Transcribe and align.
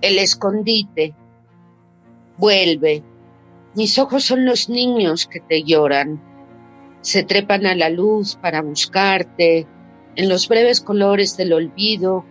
El 0.00 0.18
escondite. 0.18 1.14
Vuelve. 2.38 3.02
Mis 3.74 3.98
ojos 3.98 4.24
son 4.24 4.46
los 4.46 4.70
niños 4.70 5.26
que 5.26 5.40
te 5.40 5.62
lloran. 5.62 6.20
Se 7.02 7.22
trepan 7.22 7.66
a 7.66 7.74
la 7.74 7.90
luz 7.90 8.36
para 8.40 8.62
buscarte 8.62 9.66
en 10.16 10.28
los 10.28 10.48
breves 10.48 10.80
colores 10.80 11.36
del 11.36 11.52
olvido 11.52 12.24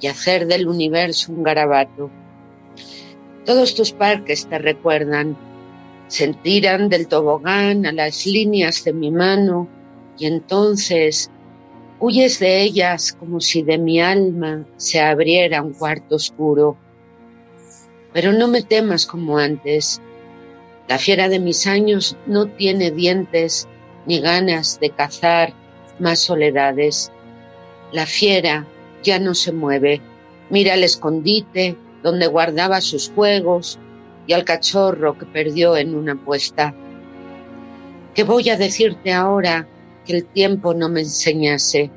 y 0.00 0.08
hacer 0.08 0.46
del 0.46 0.66
universo 0.66 1.32
un 1.32 1.44
garabato. 1.44 2.10
Todos 3.44 3.74
tus 3.76 3.92
parques 3.92 4.48
te 4.48 4.58
recuerdan. 4.58 5.36
Se 6.08 6.34
tiran 6.34 6.88
del 6.88 7.06
tobogán 7.06 7.86
a 7.86 7.92
las 7.92 8.26
líneas 8.26 8.82
de 8.84 8.92
mi 8.92 9.12
mano 9.12 9.68
y 10.18 10.26
entonces 10.26 11.30
huyes 12.00 12.40
de 12.40 12.62
ellas 12.62 13.12
como 13.12 13.40
si 13.40 13.62
de 13.62 13.78
mi 13.78 14.00
alma 14.00 14.66
se 14.76 15.00
abriera 15.00 15.62
un 15.62 15.72
cuarto 15.72 16.16
oscuro. 16.16 16.76
Pero 18.12 18.32
no 18.32 18.48
me 18.48 18.62
temas 18.62 19.06
como 19.06 19.38
antes. 19.38 20.00
La 20.88 20.98
fiera 20.98 21.28
de 21.28 21.38
mis 21.38 21.66
años 21.66 22.16
no 22.26 22.46
tiene 22.46 22.90
dientes 22.90 23.68
ni 24.06 24.20
ganas 24.20 24.78
de 24.80 24.90
cazar 24.90 25.54
más 25.98 26.18
soledades. 26.18 27.12
La 27.92 28.06
fiera 28.06 28.66
ya 29.02 29.18
no 29.18 29.34
se 29.34 29.52
mueve. 29.52 30.00
Mira 30.50 30.74
el 30.74 30.84
escondite 30.84 31.76
donde 32.02 32.26
guardaba 32.26 32.80
sus 32.80 33.10
juegos 33.10 33.78
y 34.26 34.32
al 34.32 34.44
cachorro 34.44 35.16
que 35.16 35.26
perdió 35.26 35.76
en 35.76 35.94
una 35.94 36.12
apuesta. 36.12 36.74
¿Qué 38.14 38.24
voy 38.24 38.50
a 38.50 38.56
decirte 38.56 39.12
ahora 39.12 39.66
que 40.04 40.14
el 40.14 40.26
tiempo 40.26 40.74
no 40.74 40.88
me 40.88 41.00
enseñase? 41.00 41.90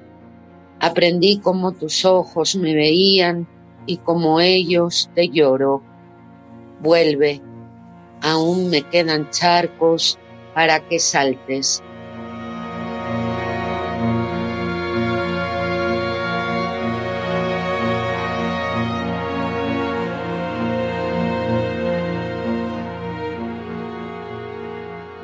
Aprendí 0.80 1.40
cómo 1.40 1.74
tus 1.74 2.06
ojos 2.06 2.56
me 2.56 2.74
veían 2.74 3.48
y 3.86 3.98
como 3.98 4.40
ellos 4.40 5.10
te 5.14 5.30
lloro 5.30 5.84
vuelve, 6.86 7.42
aún 8.22 8.70
me 8.70 8.84
quedan 8.84 9.30
charcos 9.32 10.20
para 10.54 10.80
que 10.88 11.00
saltes. 11.00 11.82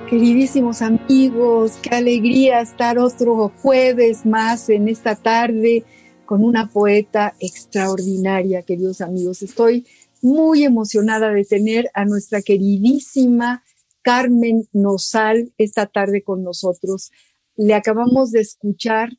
Queridísimos 0.10 0.82
amigos, 0.82 1.78
qué 1.82 1.96
alegría 1.96 2.60
estar 2.60 2.98
otro 2.98 3.54
jueves 3.62 4.26
más 4.26 4.68
en 4.68 4.90
esta 4.90 5.16
tarde 5.16 5.86
con 6.26 6.44
una 6.44 6.68
poeta 6.68 7.34
extraordinaria, 7.40 8.62
queridos 8.64 9.00
amigos. 9.00 9.42
Estoy 9.42 9.86
muy 10.22 10.64
emocionada 10.64 11.32
de 11.32 11.46
tener 11.46 11.90
a 11.94 12.06
nuestra 12.06 12.42
queridísima 12.42 13.64
Carmen 14.02 14.68
Nosal 14.74 15.54
esta 15.58 15.86
tarde 15.86 16.24
con 16.24 16.44
nosotros. 16.44 17.12
Le 17.56 17.74
acabamos 17.74 18.32
de 18.32 18.42
escuchar 18.42 19.10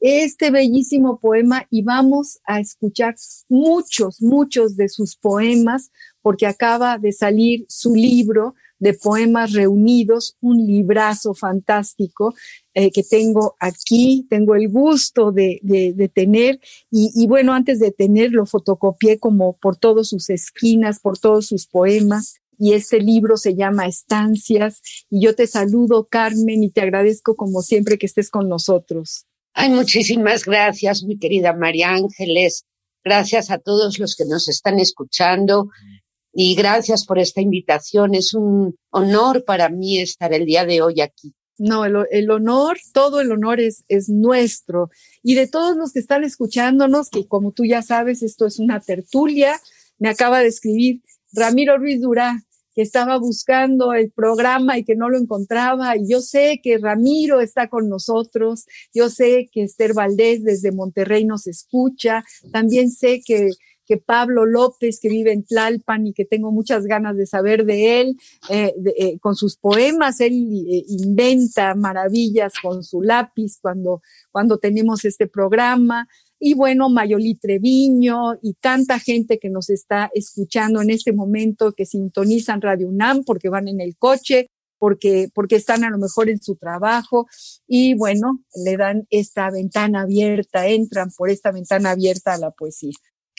este 0.00 0.50
bellísimo 0.50 1.20
poema 1.20 1.66
y 1.70 1.82
vamos 1.82 2.40
a 2.44 2.58
escuchar 2.58 3.14
muchos, 3.48 4.20
muchos 4.20 4.76
de 4.76 4.88
sus 4.88 5.16
poemas 5.16 5.92
porque 6.22 6.46
acaba 6.46 6.98
de 6.98 7.12
salir 7.12 7.64
su 7.68 7.94
libro 7.94 8.54
de 8.82 8.94
poemas 8.94 9.52
reunidos, 9.52 10.36
un 10.40 10.66
librazo 10.66 11.34
fantástico 11.34 12.34
eh, 12.74 12.90
que 12.90 13.04
tengo 13.04 13.54
aquí, 13.60 14.26
tengo 14.28 14.56
el 14.56 14.68
gusto 14.68 15.30
de, 15.30 15.60
de, 15.62 16.08
tener 16.08 16.58
y, 16.90 17.12
y, 17.14 17.28
bueno, 17.28 17.52
antes 17.52 17.78
de 17.78 17.92
tenerlo 17.92 18.44
fotocopié 18.44 19.20
como 19.20 19.56
por 19.56 19.76
todas 19.76 20.08
sus 20.08 20.30
esquinas, 20.30 20.98
por 20.98 21.16
todos 21.16 21.46
sus 21.46 21.68
poemas 21.68 22.40
y 22.58 22.72
este 22.72 22.98
libro 22.98 23.36
se 23.36 23.54
llama 23.54 23.86
Estancias 23.86 24.82
y 25.08 25.22
yo 25.22 25.36
te 25.36 25.46
saludo 25.46 26.08
Carmen 26.10 26.64
y 26.64 26.70
te 26.70 26.80
agradezco 26.80 27.36
como 27.36 27.62
siempre 27.62 27.98
que 27.98 28.06
estés 28.06 28.30
con 28.30 28.48
nosotros. 28.48 29.26
Ay, 29.54 29.70
muchísimas 29.70 30.44
gracias, 30.44 31.04
mi 31.04 31.20
querida 31.20 31.52
María 31.52 31.92
Ángeles. 31.92 32.64
Gracias 33.04 33.48
a 33.52 33.58
todos 33.58 34.00
los 34.00 34.16
que 34.16 34.24
nos 34.24 34.48
están 34.48 34.80
escuchando 34.80 35.68
y 36.32 36.54
gracias 36.54 37.04
por 37.04 37.18
esta 37.18 37.40
invitación. 37.40 38.14
Es 38.14 38.34
un 38.34 38.76
honor 38.90 39.44
para 39.44 39.68
mí 39.68 39.98
estar 39.98 40.32
el 40.32 40.46
día 40.46 40.64
de 40.64 40.82
hoy 40.82 41.00
aquí. 41.00 41.34
No, 41.58 41.84
el, 41.84 42.30
honor, 42.30 42.78
todo 42.92 43.20
el 43.20 43.30
honor 43.30 43.60
es, 43.60 43.84
es 43.88 44.08
nuestro. 44.08 44.90
Y 45.22 45.34
de 45.34 45.46
todos 45.46 45.76
los 45.76 45.92
que 45.92 46.00
están 46.00 46.24
escuchándonos, 46.24 47.10
que 47.10 47.26
como 47.28 47.52
tú 47.52 47.64
ya 47.64 47.82
sabes, 47.82 48.22
esto 48.22 48.46
es 48.46 48.58
una 48.58 48.80
tertulia, 48.80 49.60
me 49.98 50.08
acaba 50.08 50.40
de 50.40 50.48
escribir 50.48 51.02
Ramiro 51.32 51.78
Ruiz 51.78 52.00
Durá, 52.00 52.42
que 52.74 52.82
estaba 52.82 53.18
buscando 53.18 53.92
el 53.92 54.10
programa 54.10 54.78
y 54.78 54.84
que 54.84 54.96
no 54.96 55.08
lo 55.08 55.18
encontraba. 55.18 55.96
Y 55.96 56.08
yo 56.08 56.20
sé 56.20 56.60
que 56.62 56.78
Ramiro 56.78 57.40
está 57.40 57.68
con 57.68 57.88
nosotros, 57.88 58.66
yo 58.94 59.10
sé 59.10 59.48
que 59.52 59.62
Esther 59.62 59.94
Valdés 59.94 60.42
desde 60.42 60.72
Monterrey 60.72 61.24
nos 61.24 61.46
escucha, 61.46 62.24
también 62.50 62.90
sé 62.90 63.20
que 63.24 63.50
Pablo 63.98 64.46
López, 64.46 64.98
que 65.00 65.08
vive 65.08 65.32
en 65.32 65.44
Tlalpan 65.44 66.06
y 66.06 66.12
que 66.12 66.24
tengo 66.24 66.52
muchas 66.52 66.84
ganas 66.86 67.16
de 67.16 67.26
saber 67.26 67.64
de 67.64 68.00
él, 68.00 68.16
eh, 68.50 68.74
eh, 68.98 69.18
con 69.18 69.34
sus 69.34 69.56
poemas, 69.56 70.20
él 70.20 70.32
eh, 70.32 70.84
inventa 70.88 71.74
maravillas 71.74 72.54
con 72.62 72.84
su 72.84 73.02
lápiz 73.02 73.58
cuando, 73.60 74.02
cuando 74.30 74.58
tenemos 74.58 75.04
este 75.04 75.26
programa. 75.26 76.08
Y 76.38 76.54
bueno, 76.54 76.88
Mayoli 76.88 77.36
Treviño 77.36 78.34
y 78.42 78.54
tanta 78.54 78.98
gente 78.98 79.38
que 79.38 79.48
nos 79.48 79.70
está 79.70 80.10
escuchando 80.12 80.82
en 80.82 80.90
este 80.90 81.12
momento, 81.12 81.72
que 81.72 81.86
sintonizan 81.86 82.60
Radio 82.60 82.88
UNAM 82.88 83.22
porque 83.24 83.48
van 83.48 83.68
en 83.68 83.80
el 83.80 83.96
coche, 83.96 84.48
porque, 84.82 85.28
porque 85.32 85.54
están 85.54 85.84
a 85.84 85.90
lo 85.90 85.98
mejor 85.98 86.28
en 86.28 86.42
su 86.42 86.56
trabajo 86.56 87.28
y 87.68 87.94
bueno, 87.94 88.40
le 88.64 88.76
dan 88.76 89.06
esta 89.10 89.48
ventana 89.48 90.00
abierta, 90.00 90.66
entran 90.66 91.12
por 91.16 91.30
esta 91.30 91.52
ventana 91.52 91.92
abierta 91.92 92.34
a 92.34 92.38
la 92.38 92.50
poesía. 92.50 92.90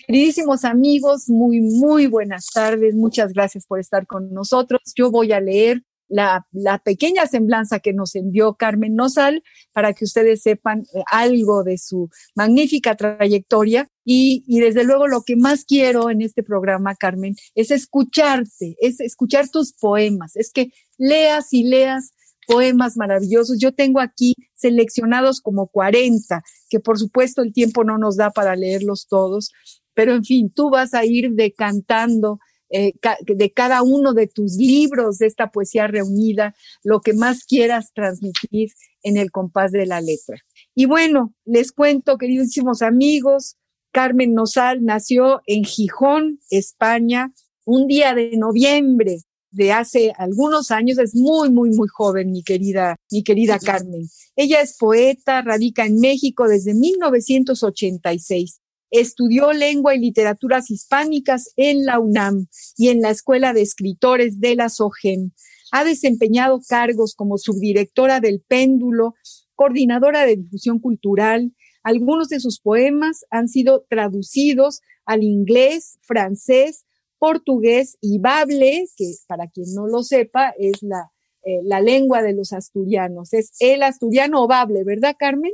Queridísimos 0.05 0.65
amigos, 0.65 1.29
muy, 1.29 1.61
muy 1.61 2.07
buenas 2.07 2.47
tardes. 2.53 2.93
Muchas 2.93 3.31
gracias 3.31 3.65
por 3.65 3.79
estar 3.79 4.05
con 4.05 4.33
nosotros. 4.33 4.81
Yo 4.95 5.11
voy 5.11 5.31
a 5.31 5.39
leer 5.39 5.83
la, 6.09 6.45
pequeña 6.83 7.25
semblanza 7.25 7.79
que 7.79 7.93
nos 7.93 8.13
envió 8.15 8.55
Carmen 8.55 8.95
Nosal 8.95 9.43
para 9.71 9.93
que 9.93 10.03
ustedes 10.03 10.41
sepan 10.41 10.81
eh, 10.93 11.03
algo 11.09 11.63
de 11.63 11.77
su 11.77 12.09
magnífica 12.35 12.95
trayectoria. 12.95 13.87
Y, 14.03 14.43
y 14.45 14.59
desde 14.59 14.83
luego 14.83 15.07
lo 15.07 15.23
que 15.23 15.37
más 15.37 15.63
quiero 15.63 16.09
en 16.09 16.21
este 16.21 16.43
programa, 16.43 16.95
Carmen, 16.95 17.35
es 17.55 17.71
escucharte, 17.71 18.75
es 18.79 18.99
escuchar 18.99 19.47
tus 19.49 19.71
poemas, 19.71 20.35
es 20.35 20.51
que 20.51 20.71
leas 20.97 21.53
y 21.53 21.63
leas 21.63 22.11
poemas 22.45 22.97
maravillosos. 22.97 23.57
Yo 23.59 23.73
tengo 23.73 24.01
aquí 24.01 24.35
seleccionados 24.53 25.39
como 25.41 25.67
40, 25.67 26.43
que 26.69 26.79
por 26.79 26.99
supuesto 26.99 27.41
el 27.41 27.53
tiempo 27.53 27.83
no 27.83 27.97
nos 27.97 28.17
da 28.17 28.31
para 28.31 28.55
leerlos 28.55 29.07
todos, 29.07 29.51
pero 29.93 30.13
en 30.13 30.23
fin, 30.23 30.51
tú 30.53 30.69
vas 30.69 30.93
a 30.93 31.05
ir 31.05 31.31
decantando 31.31 32.39
eh, 32.69 32.93
de 33.21 33.51
cada 33.51 33.83
uno 33.83 34.13
de 34.13 34.27
tus 34.27 34.55
libros 34.55 35.19
de 35.19 35.27
esta 35.27 35.51
poesía 35.51 35.85
reunida, 35.87 36.55
lo 36.83 37.01
que 37.01 37.13
más 37.13 37.43
quieras 37.45 37.91
transmitir 37.93 38.71
en 39.03 39.17
el 39.17 39.29
compás 39.29 39.71
de 39.71 39.85
la 39.85 40.01
letra. 40.01 40.37
Y 40.73 40.85
bueno, 40.85 41.35
les 41.45 41.71
cuento, 41.71 42.17
queridísimos 42.17 42.81
amigos, 42.81 43.57
Carmen 43.91 44.33
Nosal 44.33 44.83
nació 44.83 45.41
en 45.45 45.63
Gijón, 45.65 46.39
España, 46.49 47.31
un 47.63 47.85
día 47.87 48.15
de 48.15 48.35
noviembre 48.37 49.17
de 49.51 49.71
hace 49.71 50.11
algunos 50.17 50.71
años, 50.71 50.97
es 50.97 51.13
muy, 51.13 51.51
muy, 51.51 51.69
muy 51.69 51.87
joven, 51.87 52.31
mi 52.31 52.41
querida, 52.41 52.95
mi 53.11 53.23
querida 53.23 53.59
Carmen. 53.59 54.09
Ella 54.35 54.61
es 54.61 54.75
poeta, 54.77 55.43
radica 55.43 55.85
en 55.85 55.99
México 55.99 56.47
desde 56.47 56.73
1986. 56.73 58.62
Estudió 58.95 59.53
lengua 59.53 59.95
y 59.95 59.99
literaturas 59.99 60.69
hispánicas 60.69 61.51
en 61.55 61.83
la 61.83 61.97
UNAM 61.97 62.45
y 62.77 62.89
en 62.89 63.01
la 63.01 63.09
Escuela 63.09 63.51
de 63.51 63.63
Escritores 63.63 64.39
de 64.39 64.55
la 64.55 64.69
SOGEM. 64.69 65.31
Ha 65.71 65.83
desempeñado 65.83 66.59
cargos 66.69 67.15
como 67.15 67.39
subdirectora 67.39 68.19
del 68.19 68.43
Péndulo, 68.47 69.15
coordinadora 69.55 70.27
de 70.27 70.35
difusión 70.35 70.77
cultural. 70.77 71.55
Algunos 71.81 72.29
de 72.29 72.39
sus 72.39 72.59
poemas 72.59 73.25
han 73.31 73.47
sido 73.47 73.83
traducidos 73.89 74.81
al 75.07 75.23
inglés, 75.23 75.97
francés, 76.03 76.85
portugués 77.17 77.97
y 77.99 78.19
bable, 78.19 78.85
que 78.95 79.11
para 79.25 79.47
quien 79.47 79.73
no 79.73 79.87
lo 79.87 80.03
sepa 80.03 80.53
es 80.59 80.83
la, 80.83 81.12
eh, 81.45 81.59
la 81.63 81.81
lengua 81.81 82.21
de 82.21 82.33
los 82.33 82.53
asturianos. 82.53 83.33
Es 83.33 83.51
el 83.59 83.83
asturiano 83.83 84.43
o 84.43 84.47
bable, 84.47 84.83
¿verdad, 84.85 85.15
Carmen? 85.17 85.51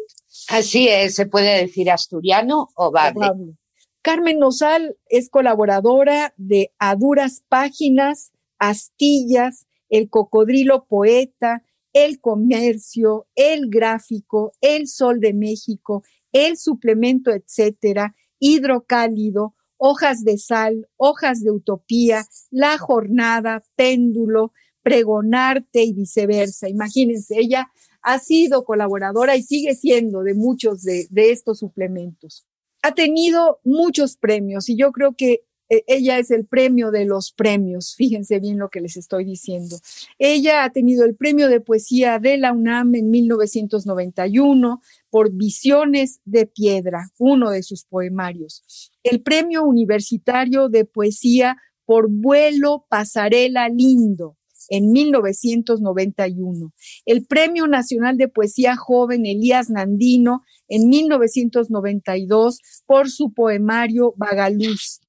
Así 0.47 0.87
es, 0.87 1.15
se 1.15 1.25
puede 1.25 1.61
decir 1.61 1.89
asturiano 1.89 2.69
o 2.75 2.91
bable. 2.91 3.55
Carmen 4.01 4.39
Nosal 4.39 4.97
es 5.09 5.29
colaboradora 5.29 6.33
de 6.37 6.71
A 6.79 6.95
Duras 6.95 7.43
Páginas, 7.49 8.31
Astillas, 8.57 9.67
El 9.89 10.09
Cocodrilo 10.09 10.85
Poeta, 10.85 11.63
El 11.91 12.21
Comercio, 12.21 13.27
El 13.35 13.69
Gráfico, 13.69 14.53
El 14.61 14.87
Sol 14.87 15.19
de 15.19 15.33
México, 15.33 16.03
El 16.31 16.57
Suplemento, 16.57 17.31
etcétera, 17.31 18.15
Hidrocálido, 18.39 19.55
Hojas 19.77 20.23
de 20.23 20.37
Sal, 20.37 20.87
Hojas 20.97 21.41
de 21.41 21.51
Utopía, 21.51 22.25
La 22.51 22.77
Jornada, 22.77 23.63
Péndulo, 23.75 24.53
Pregonarte 24.89 25.83
y 25.83 25.93
viceversa. 25.93 26.67
Imagínense, 26.67 27.37
ella 27.37 27.69
ha 28.01 28.17
sido 28.17 28.65
colaboradora 28.65 29.35
y 29.35 29.43
sigue 29.43 29.75
siendo 29.75 30.23
de 30.23 30.33
muchos 30.33 30.81
de, 30.81 31.05
de 31.11 31.29
estos 31.29 31.59
suplementos. 31.59 32.47
Ha 32.81 32.95
tenido 32.95 33.59
muchos 33.63 34.17
premios 34.17 34.67
y 34.67 34.75
yo 34.75 34.91
creo 34.91 35.13
que 35.15 35.43
eh, 35.69 35.83
ella 35.85 36.17
es 36.17 36.31
el 36.31 36.47
premio 36.47 36.89
de 36.89 37.05
los 37.05 37.31
premios, 37.31 37.93
fíjense 37.95 38.39
bien 38.39 38.57
lo 38.57 38.69
que 38.69 38.81
les 38.81 38.97
estoy 38.97 39.23
diciendo. 39.25 39.77
Ella 40.17 40.63
ha 40.63 40.71
tenido 40.71 41.05
el 41.05 41.15
premio 41.15 41.47
de 41.47 41.61
poesía 41.61 42.17
de 42.17 42.37
la 42.37 42.51
UNAM 42.51 42.95
en 42.95 43.11
1991 43.11 44.81
por 45.11 45.31
Visiones 45.31 46.21
de 46.25 46.47
Piedra, 46.47 47.11
uno 47.19 47.51
de 47.51 47.61
sus 47.61 47.85
poemarios. 47.85 48.91
El 49.03 49.21
premio 49.21 49.63
universitario 49.63 50.69
de 50.69 50.85
poesía 50.85 51.57
por 51.85 52.09
Vuelo 52.09 52.85
Pasarela 52.89 53.69
Lindo 53.69 54.38
en 54.69 54.91
1991. 54.91 56.71
El 57.05 57.25
Premio 57.25 57.67
Nacional 57.67 58.17
de 58.17 58.27
Poesía 58.27 58.75
Joven 58.75 59.25
Elías 59.25 59.69
Nandino 59.69 60.43
en 60.67 60.87
1992 60.89 62.59
por 62.85 63.09
su 63.09 63.33
poemario 63.33 64.13
Vagaluz 64.17 65.01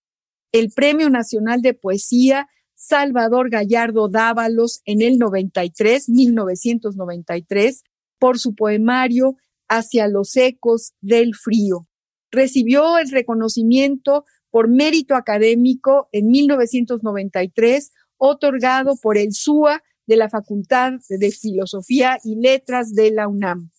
el 0.53 0.71
Premio 0.71 1.11
Nacional 1.11 1.62
de 1.62 1.75
Poesía 1.75 2.49
Salvador 2.75 3.51
Gallardo 3.51 4.09
Dávalos 4.09 4.81
en 4.85 5.03
el 5.03 5.19
93, 5.19 6.09
1993, 6.09 7.83
por 8.19 8.39
su 8.39 8.55
poemario 8.55 9.37
Hacia 9.73 10.09
los 10.09 10.37
ecos 10.37 10.95
del 11.01 11.37
frío. 11.37 11.87
Recibió 12.33 12.99
el 12.99 13.09
reconocimiento 13.09 14.25
por 14.51 14.69
mérito 14.69 15.15
académico 15.15 16.09
en 16.11 16.27
1993, 16.27 17.93
otorgado 18.20 18.96
por 19.02 19.17
el 19.17 19.32
SUA 19.32 19.82
de 20.06 20.17
la 20.17 20.28
Facultad 20.28 20.93
de 21.08 21.31
Filosofía 21.31 22.19
y 22.22 22.37
Letras 22.37 22.94
de 22.94 23.11
la 23.11 23.26
UNAM. 23.26 23.70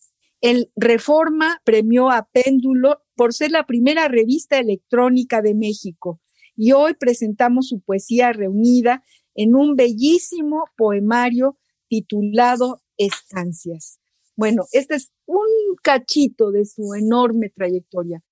El 0.41 0.71
Reforma 0.75 1.61
premió 1.63 2.09
a 2.09 2.27
Péndulo 2.31 3.03
por 3.15 3.33
ser 3.33 3.51
la 3.51 3.67
primera 3.67 4.07
revista 4.07 4.57
electrónica 4.57 5.41
de 5.43 5.53
México 5.53 6.19
y 6.55 6.71
hoy 6.71 6.95
presentamos 6.95 7.67
su 7.67 7.81
poesía 7.81 8.33
reunida 8.33 9.03
en 9.35 9.55
un 9.55 9.75
bellísimo 9.75 10.65
poemario 10.75 11.57
titulado 11.87 12.81
Estancias. 12.97 13.99
Bueno, 14.35 14.65
este 14.71 14.95
es 14.95 15.11
un 15.27 15.75
cachito 15.83 16.51
de 16.51 16.65
su 16.65 16.95
enorme 16.95 17.49
trayectoria. 17.49 18.23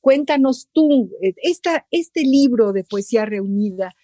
Cuéntanos 0.00 0.68
tú, 0.72 1.10
eh, 1.22 1.34
esta, 1.36 1.86
este 1.90 2.22
libro 2.22 2.72
de 2.72 2.84
poesía 2.84 3.24
reunida, 3.24 3.94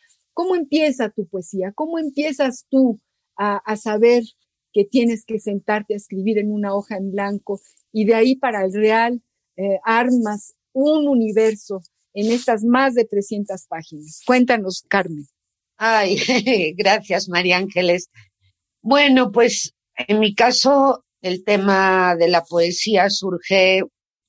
¿cómo 0.40 0.56
empieza 0.56 1.10
tu 1.10 1.28
poesía? 1.28 1.70
¿Cómo 1.74 1.98
empiezas 1.98 2.64
tú 2.70 2.98
a, 3.36 3.76
saber 3.76 4.22
que 4.72 4.86
tienes 4.86 5.26
que 5.26 5.38
sentarte 5.38 5.92
a 5.92 5.98
escribir 5.98 6.38
en 6.38 6.50
una 6.50 6.74
hoja 6.74 6.96
en 6.96 7.10
blanco 7.10 7.60
y 7.92 8.06
de 8.06 8.14
ahí 8.14 8.36
para 8.36 8.64
el 8.64 8.72
real 8.72 9.22
eh, 9.58 9.78
armas 9.84 10.54
un 10.72 11.08
universo 11.08 11.82
en 12.14 12.32
estas 12.32 12.64
más 12.64 12.94
de 12.94 13.04
300 13.04 13.66
páginas. 13.66 14.22
Cuéntanos, 14.26 14.82
Carmen. 14.88 15.26
Ay, 15.76 16.16
gracias, 16.74 17.28
María 17.28 17.58
Ángeles. 17.58 18.08
Bueno, 18.80 19.32
pues 19.32 19.74
en 19.94 20.20
mi 20.20 20.34
caso, 20.34 21.04
el 21.20 21.44
tema 21.44 22.16
de 22.16 22.28
la 22.28 22.44
poesía 22.44 23.10
surge 23.10 23.82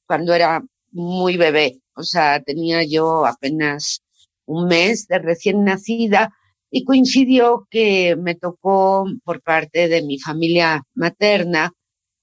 cuando 0.06 0.34
era 0.34 0.62
muy 0.92 1.38
bebé, 1.38 1.80
o 1.96 2.04
sea, 2.04 2.44
tenía 2.44 2.84
yo 2.84 3.26
apenas 3.26 4.04
un 4.52 4.68
mes 4.68 5.08
de 5.08 5.20
recién 5.20 5.64
nacida 5.64 6.34
y 6.70 6.84
coincidió 6.84 7.68
que 7.70 8.16
me 8.16 8.36
tocó 8.36 9.06
por 9.24 9.42
parte 9.42 9.88
de 9.88 10.02
mi 10.02 10.20
familia 10.20 10.84
materna 10.94 11.74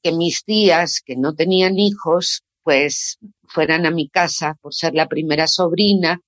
que 0.03 0.13
mis 0.13 0.45
tías, 0.45 1.01
que 1.05 1.17
no 1.17 1.35
tenían 1.35 1.79
hijos, 1.79 2.43
pues 2.63 3.19
fueran 3.47 3.87
a 3.87 3.91
mi 3.91 4.09
casa 4.09 4.57
por 4.61 4.75
ser 4.75 4.95
la 4.95 5.09
primera 5.09 5.47
sobrina, 5.47 6.21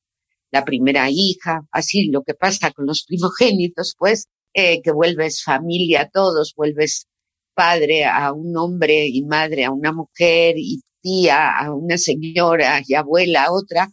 la 0.50 0.64
primera 0.64 1.08
hija, 1.11 1.62
así 1.70 2.11
lo 2.11 2.23
que 2.23 2.35
pasa 2.35 2.73
con 2.73 2.87
los 2.87 3.05
primogénitos, 3.08 3.94
pues, 3.99 4.26
eh, 4.52 4.82
que 4.82 4.91
vuelves 4.91 5.43
familia 5.44 6.02
a 6.02 6.08
todos, 6.08 6.55
vuelves 6.56 7.06
padre 7.55 8.05
a 8.05 8.32
un 8.32 8.56
hombre 8.56 9.06
y 9.06 9.23
madre 9.23 9.64
a 9.64 9.70
una 9.70 9.93
mujer 9.93 10.55
y 10.56 10.81
tía 11.00 11.56
a 11.56 11.73
una 11.73 11.99
señora 11.99 12.82
y 12.87 12.94
abuela 12.94 13.44
a 13.44 13.52
otra, 13.52 13.88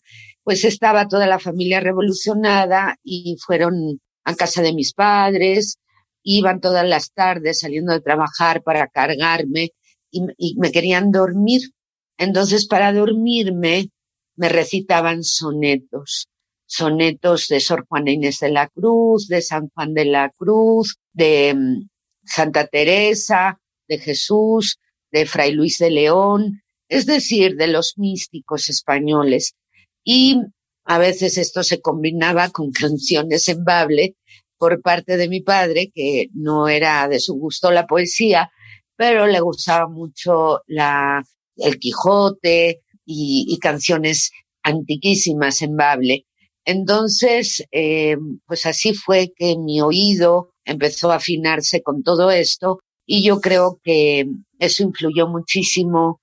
pues 0.47 0.63
estaba 0.63 1.09
toda 1.09 1.27
la 1.27 1.39
familia 1.39 1.81
revolucionada 1.81 2.95
y 3.03 3.35
fueron 3.45 3.99
a 4.23 4.33
casa 4.35 4.61
de 4.61 4.73
mis 4.73 4.93
padres, 4.93 5.77
iban 6.23 6.61
todas 6.61 6.87
las 6.87 7.11
tardes 7.11 7.59
saliendo 7.59 7.91
de 7.91 7.99
trabajar 7.99 8.63
para 8.63 8.87
cargarme 8.87 9.71
y 10.09 10.55
me 10.55 10.71
querían 10.71 11.11
dormir 11.11 11.61
entonces, 12.17 12.67
para 12.67 12.91
dormirme, 12.93 13.91
me 14.35 14.49
recitaban 14.49 15.23
sonetos, 15.23 16.27
sonetos 16.65 17.47
de 17.47 17.59
Sor 17.59 17.85
Juana 17.87 18.11
Inés 18.11 18.39
de 18.39 18.49
la 18.49 18.67
Cruz, 18.67 19.27
de 19.27 19.41
San 19.41 19.69
Juan 19.69 19.93
de 19.93 20.05
la 20.05 20.31
Cruz, 20.35 20.97
de 21.13 21.53
mm, 21.55 21.87
Santa 22.23 22.67
Teresa, 22.67 23.59
de 23.87 23.99
Jesús, 23.99 24.79
de 25.11 25.25
Fray 25.25 25.51
Luis 25.53 25.77
de 25.77 25.91
León, 25.91 26.61
es 26.89 27.05
decir, 27.05 27.55
de 27.55 27.67
los 27.67 27.93
místicos 27.97 28.69
españoles. 28.69 29.53
Y 30.09 30.37
a 30.85 30.99
veces 30.99 31.37
esto 31.37 31.63
se 31.63 31.81
combinaba 31.81 32.49
con 32.49 32.71
canciones 32.71 33.49
en 33.49 33.65
bable 33.65 34.15
por 34.57 34.81
parte 34.81 35.17
de 35.17 35.27
mi 35.27 35.41
padre, 35.41 35.91
que 35.93 36.27
no 36.33 36.69
era 36.69 37.09
de 37.09 37.19
su 37.19 37.33
gusto 37.33 37.71
la 37.71 37.85
poesía, 37.85 38.49
pero 38.95 39.27
le 39.27 39.41
gustaba 39.41 39.89
mucho 39.89 40.61
la 40.67 41.21
el 41.57 41.77
Quijote 41.77 42.83
y, 43.05 43.57
canciones 43.59 44.31
antiquísimas 44.63 45.61
en 45.61 45.75
Bable. 45.75 46.25
Entonces, 46.63 47.65
eh, 47.71 48.15
pues 48.45 48.65
así 48.65 48.93
fue 48.93 49.33
que 49.35 49.57
mi 49.57 49.81
oído 49.81 50.53
empezó 50.63 51.11
a 51.11 51.15
afinarse 51.15 51.81
con 51.81 52.01
todo 52.01 52.31
esto 52.31 52.79
y 53.05 53.25
yo 53.25 53.41
creo 53.41 53.81
que 53.83 54.25
eso 54.57 54.83
influyó 54.83 55.27
muchísimo 55.27 56.21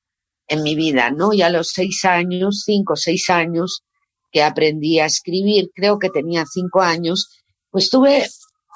en 0.49 0.63
mi 0.63 0.75
vida, 0.75 1.11
¿no? 1.11 1.33
Y 1.33 1.43
a 1.43 1.51
los 1.51 1.69
seis 1.69 2.05
años, 2.05 2.63
cinco 2.65 2.95
o 2.95 2.97
seis 2.97 3.31
años 3.31 3.83
que 4.31 4.43
aprendí 4.43 4.99
a 4.99 5.07
escribir, 5.07 5.71
creo 5.75 5.99
que 5.99 6.11
tenía 6.11 6.45
cinco 6.45 6.81
años, 6.81 7.43
pues 7.71 7.89
tuve 7.89 8.27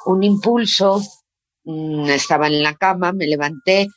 un 0.06 0.22
impulso, 0.22 1.02
mm, 1.64 2.06
estaba 2.10 2.46
en 2.46 2.62
la 2.62 2.74
cama, 2.74 3.12
me 3.12 3.26
levanté 3.26 3.88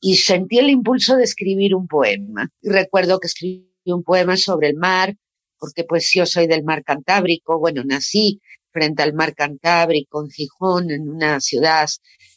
y 0.00 0.16
sentí 0.16 0.58
el 0.58 0.70
impulso 0.70 1.16
de 1.16 1.24
escribir 1.24 1.74
un 1.74 1.88
poema. 1.88 2.48
Recuerdo 2.62 3.18
que 3.18 3.26
escribí 3.26 3.68
un 3.86 4.04
poema 4.04 4.36
sobre 4.36 4.68
el 4.68 4.76
mar, 4.76 5.14
porque 5.58 5.84
pues 5.84 6.10
yo 6.14 6.24
soy 6.24 6.46
del 6.46 6.62
mar 6.62 6.84
Cantábrico, 6.84 7.58
bueno, 7.58 7.82
nací 7.84 8.40
frente 8.70 9.02
al 9.02 9.12
mar 9.12 9.34
Cantábrico 9.34 10.22
en 10.22 10.30
Gijón, 10.30 10.90
en 10.90 11.08
una 11.08 11.40
ciudad 11.40 11.88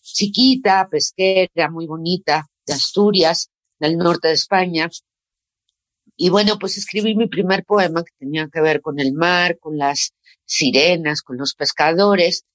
chiquita, 0.02 0.88
pesquera, 0.90 1.70
muy 1.70 1.86
bonita, 1.86 2.48
de 2.66 2.74
Asturias, 2.74 3.51
del 3.82 3.98
norte 3.98 4.30
de 4.30 4.36
España. 4.36 4.90
Y 6.16 6.30
bueno, 6.30 6.58
pues 6.60 6.78
escribí 6.78 7.16
mi 7.16 7.28
primer 7.28 7.66
poema 7.66 8.04
que 8.04 8.14
tenía 8.20 8.48
que 8.48 8.62
ver 8.62 8.82
con 8.82 9.00
el 9.00 9.14
mar, 9.14 9.58
con 9.60 9.78
las 9.78 10.14
sirenas, 10.46 11.22
con 11.22 11.38
los 11.38 11.56
pescadores. 11.56 12.46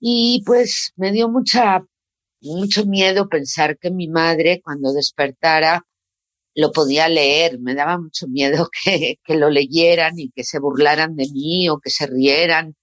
Y 0.00 0.42
pues 0.46 0.92
me 0.96 1.12
dio 1.12 1.28
mucha 1.28 1.84
mucho 2.42 2.86
miedo 2.86 3.28
pensar 3.28 3.76
que 3.78 3.90
mi 3.90 4.08
madre 4.08 4.62
cuando 4.64 4.94
despertara 4.94 5.84
lo 6.54 6.72
podía 6.72 7.08
leer, 7.08 7.60
me 7.60 7.74
daba 7.74 7.98
mucho 7.98 8.26
miedo 8.26 8.68
que, 8.84 9.18
que, 9.22 9.36
lo 9.36 9.50
leyeran 9.50 10.18
y 10.18 10.30
que 10.30 10.42
se 10.42 10.58
burlaran 10.58 11.14
de 11.14 11.28
mí 11.30 11.68
o 11.68 11.78
que 11.78 11.90
se 11.90 12.06
rieran. 12.06 12.74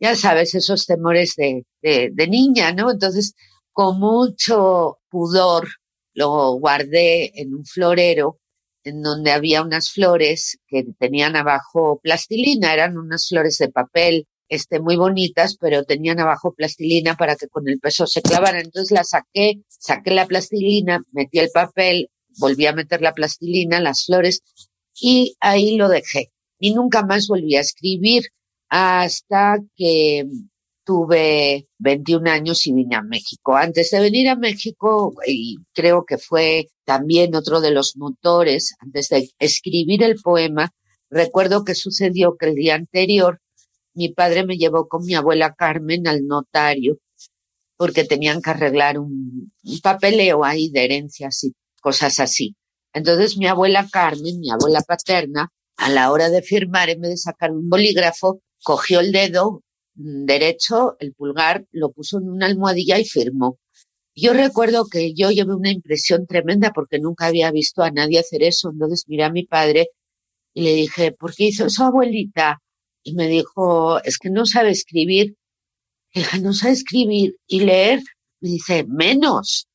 ya 0.00 0.16
sabes, 0.16 0.54
esos 0.54 0.86
temores 0.86 1.34
de, 1.36 1.64
de, 1.82 2.26
niña, 2.28 2.72
¿no? 2.72 2.90
Entonces, 2.90 3.34
con 3.72 4.00
mucho 4.00 4.98
pudor, 5.10 5.68
lo 6.14 6.54
guardé 6.54 7.32
en 7.40 7.54
un 7.54 7.64
florero 7.64 8.38
en 8.84 9.02
donde 9.02 9.32
había 9.32 9.62
unas 9.62 9.90
flores 9.90 10.58
que 10.68 10.84
tenían 10.98 11.36
abajo 11.36 12.00
plastilina, 12.02 12.72
eran 12.72 12.98
unas 12.98 13.28
flores 13.28 13.56
de 13.58 13.70
papel, 13.70 14.26
este, 14.48 14.78
muy 14.78 14.96
bonitas, 14.96 15.56
pero 15.58 15.84
tenían 15.84 16.20
abajo 16.20 16.54
plastilina 16.54 17.16
para 17.16 17.34
que 17.34 17.48
con 17.48 17.68
el 17.68 17.80
peso 17.80 18.06
se 18.06 18.22
clavaran. 18.22 18.60
Entonces 18.60 18.90
la 18.92 19.04
saqué, 19.04 19.62
saqué 19.68 20.10
la 20.10 20.26
plastilina, 20.26 21.02
metí 21.12 21.38
el 21.38 21.50
papel, 21.52 22.10
volví 22.38 22.66
a 22.66 22.74
meter 22.74 23.00
la 23.00 23.14
plastilina, 23.14 23.80
las 23.80 24.04
flores, 24.04 24.42
y 25.00 25.34
ahí 25.40 25.76
lo 25.76 25.88
dejé. 25.88 26.30
Y 26.58 26.74
nunca 26.74 27.04
más 27.04 27.26
volví 27.26 27.56
a 27.56 27.60
escribir 27.60 28.24
hasta 28.68 29.58
que 29.76 30.26
tuve 30.84 31.68
21 31.78 32.30
años 32.30 32.66
y 32.66 32.72
vine 32.72 32.96
a 32.96 33.02
México. 33.02 33.56
Antes 33.56 33.90
de 33.90 34.00
venir 34.00 34.28
a 34.28 34.36
México, 34.36 35.14
y 35.26 35.56
creo 35.72 36.04
que 36.04 36.18
fue 36.18 36.68
también 36.84 37.34
otro 37.34 37.60
de 37.60 37.70
los 37.70 37.96
motores, 37.96 38.74
antes 38.80 39.08
de 39.08 39.30
escribir 39.38 40.02
el 40.02 40.16
poema, 40.16 40.72
recuerdo 41.10 41.64
que 41.64 41.74
sucedió 41.74 42.36
que 42.36 42.46
el 42.46 42.54
día 42.54 42.74
anterior 42.74 43.40
mi 43.94 44.12
padre 44.12 44.44
me 44.44 44.56
llevó 44.56 44.88
con 44.88 45.04
mi 45.04 45.14
abuela 45.14 45.54
Carmen 45.54 46.06
al 46.08 46.26
notario 46.26 46.98
porque 47.76 48.04
tenían 48.04 48.42
que 48.42 48.50
arreglar 48.50 48.98
un, 48.98 49.52
un 49.64 49.80
papeleo 49.80 50.44
ahí 50.44 50.70
de 50.70 50.84
herencias 50.84 51.44
y 51.44 51.54
cosas 51.80 52.20
así. 52.20 52.56
Entonces 52.92 53.36
mi 53.36 53.46
abuela 53.46 53.88
Carmen, 53.90 54.38
mi 54.40 54.50
abuela 54.50 54.80
paterna, 54.82 55.50
a 55.76 55.90
la 55.90 56.12
hora 56.12 56.30
de 56.30 56.42
firmar, 56.42 56.90
en 56.90 57.00
vez 57.00 57.10
de 57.10 57.16
sacar 57.16 57.50
un 57.50 57.68
bolígrafo, 57.68 58.40
cogió 58.62 59.00
el 59.00 59.10
dedo 59.10 59.63
derecho, 59.94 60.96
el 60.98 61.14
pulgar, 61.14 61.66
lo 61.72 61.92
puso 61.92 62.18
en 62.18 62.28
una 62.28 62.46
almohadilla 62.46 62.98
y 62.98 63.04
firmó. 63.04 63.58
Yo 64.16 64.32
recuerdo 64.32 64.86
que 64.86 65.12
yo 65.14 65.30
llevé 65.30 65.54
una 65.54 65.70
impresión 65.70 66.26
tremenda 66.26 66.72
porque 66.72 67.00
nunca 67.00 67.26
había 67.26 67.50
visto 67.50 67.82
a 67.82 67.90
nadie 67.90 68.20
hacer 68.20 68.42
eso. 68.44 68.70
Entonces 68.70 69.04
miré 69.08 69.24
a 69.24 69.30
mi 69.30 69.44
padre 69.44 69.88
y 70.54 70.62
le 70.62 70.74
dije, 70.74 71.12
¿por 71.12 71.34
qué 71.34 71.44
hizo 71.46 71.66
eso, 71.66 71.84
abuelita? 71.84 72.60
Y 73.02 73.14
me 73.14 73.28
dijo, 73.28 74.02
es 74.04 74.18
que 74.18 74.30
no 74.30 74.46
sabe 74.46 74.70
escribir. 74.70 75.36
Y 76.12 76.20
dije, 76.20 76.40
no 76.40 76.52
sabe 76.52 76.74
escribir 76.74 77.36
y 77.46 77.60
leer. 77.60 78.00
Me 78.40 78.50
dice, 78.50 78.84
menos. 78.88 79.66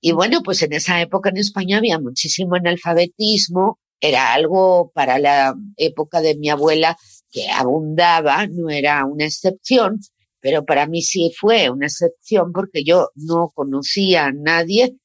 Y 0.00 0.12
bueno, 0.12 0.42
pues 0.42 0.62
en 0.62 0.72
esa 0.72 1.00
época 1.00 1.30
en 1.30 1.38
España 1.38 1.78
había 1.78 1.98
muchísimo 1.98 2.54
analfabetismo. 2.54 3.80
Era 4.00 4.32
algo 4.32 4.92
para 4.94 5.18
la 5.18 5.54
época 5.76 6.20
de 6.20 6.36
mi 6.36 6.48
abuela 6.48 6.96
que 7.30 7.48
abundaba, 7.48 8.46
no 8.46 8.70
era 8.70 9.04
una 9.04 9.24
excepción, 9.26 10.00
pero 10.40 10.64
para 10.64 10.86
mí 10.86 11.02
sí 11.02 11.32
fue 11.38 11.70
una 11.70 11.86
excepción 11.86 12.52
porque 12.52 12.82
yo 12.84 13.08
no 13.14 13.50
conocía 13.54 14.26
a 14.26 14.32
nadie 14.32 14.96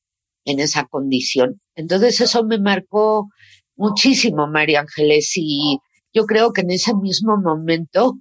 en 0.45 0.59
esa 0.59 0.85
condición. 0.85 1.61
Entonces 1.75 2.21
eso 2.21 2.43
me 2.43 2.59
marcó 2.59 3.27
muchísimo, 3.75 4.47
María 4.47 4.81
Ángeles, 4.81 5.31
y 5.35 5.79
yo 6.13 6.25
creo 6.25 6.53
que 6.53 6.61
en 6.61 6.71
ese 6.71 6.95
mismo 6.95 7.37
momento 7.37 8.17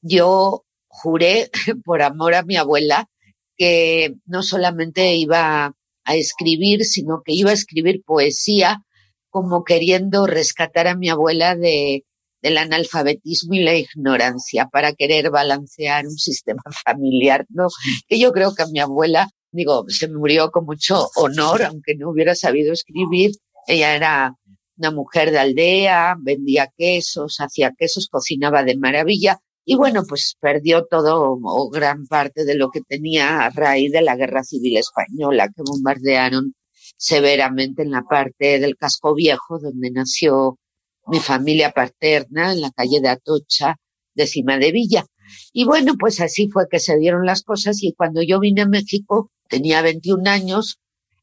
yo 0.00 0.64
juré 0.86 1.50
por 1.84 2.02
amor 2.02 2.34
a 2.34 2.42
mi 2.42 2.56
abuela 2.56 3.08
que 3.56 4.14
no 4.26 4.42
solamente 4.42 5.16
iba 5.16 5.74
a 6.04 6.16
escribir, 6.16 6.84
sino 6.84 7.22
que 7.24 7.32
iba 7.32 7.50
a 7.50 7.54
escribir 7.54 8.02
poesía 8.04 8.82
como 9.30 9.64
queriendo 9.64 10.26
rescatar 10.26 10.86
a 10.86 10.96
mi 10.96 11.10
abuela 11.10 11.54
de 11.54 12.04
del 12.42 12.58
analfabetismo 12.58 13.54
y 13.54 13.62
la 13.62 13.74
ignorancia 13.74 14.68
para 14.70 14.92
querer 14.92 15.30
balancear 15.30 16.06
un 16.06 16.18
sistema 16.18 16.62
familiar, 16.84 17.46
¿no? 17.50 17.68
Que 18.06 18.18
yo 18.18 18.32
creo 18.32 18.54
que 18.54 18.66
mi 18.66 18.80
abuela, 18.80 19.28
digo, 19.50 19.84
se 19.88 20.08
murió 20.08 20.50
con 20.50 20.64
mucho 20.64 21.08
honor, 21.16 21.62
aunque 21.62 21.94
no 21.96 22.10
hubiera 22.10 22.34
sabido 22.34 22.72
escribir. 22.72 23.32
Ella 23.66 23.94
era 23.94 24.34
una 24.76 24.90
mujer 24.90 25.30
de 25.30 25.38
aldea, 25.38 26.16
vendía 26.18 26.72
quesos, 26.76 27.36
hacía 27.40 27.72
quesos, 27.76 28.08
cocinaba 28.10 28.62
de 28.62 28.76
maravilla. 28.76 29.38
Y 29.64 29.74
bueno, 29.74 30.04
pues 30.08 30.36
perdió 30.40 30.86
todo 30.86 31.38
o 31.42 31.68
gran 31.68 32.06
parte 32.06 32.44
de 32.44 32.54
lo 32.54 32.70
que 32.70 32.80
tenía 32.80 33.40
a 33.40 33.50
raíz 33.50 33.92
de 33.92 34.00
la 34.00 34.16
guerra 34.16 34.42
civil 34.42 34.78
española 34.78 35.48
que 35.48 35.62
bombardearon 35.62 36.54
severamente 36.96 37.82
en 37.82 37.90
la 37.90 38.02
parte 38.02 38.58
del 38.60 38.76
casco 38.76 39.14
viejo 39.14 39.58
donde 39.58 39.90
nació 39.90 40.58
mi 41.08 41.20
familia 41.20 41.70
paterna 41.70 42.52
en 42.52 42.60
la 42.60 42.70
calle 42.70 43.00
de 43.00 43.08
Atocha, 43.08 43.76
décima 44.14 44.58
de 44.58 44.72
Villa. 44.72 45.06
Y 45.52 45.64
bueno, 45.64 45.94
pues 45.98 46.20
así 46.20 46.48
fue 46.48 46.66
que 46.70 46.78
se 46.78 46.96
dieron 46.98 47.26
las 47.26 47.42
cosas 47.42 47.82
y 47.82 47.92
cuando 47.92 48.22
yo 48.22 48.40
vine 48.40 48.62
a 48.62 48.66
México 48.66 49.30
tenía 49.48 49.82
21 49.82 50.28
años 50.28 50.78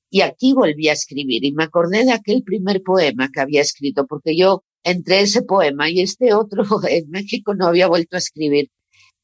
y 0.10 0.22
aquí 0.22 0.54
volví 0.54 0.90
a 0.90 0.94
escribir 0.94 1.44
y 1.44 1.54
me 1.54 1.64
acordé 1.64 2.06
de 2.06 2.14
aquel 2.14 2.44
primer 2.44 2.82
poema 2.84 3.30
que 3.34 3.42
había 3.42 3.62
escrito 3.62 4.06
porque 4.08 4.38
yo 4.38 4.64
entre 4.84 5.22
ese 5.22 5.42
poema 5.42 5.90
y 5.90 6.02
este 6.02 6.34
otro 6.34 6.64
en 6.88 7.10
México 7.10 7.56
no 7.56 7.68
había 7.68 7.88
vuelto 7.88 8.16
a 8.16 8.20
escribir. 8.20 8.70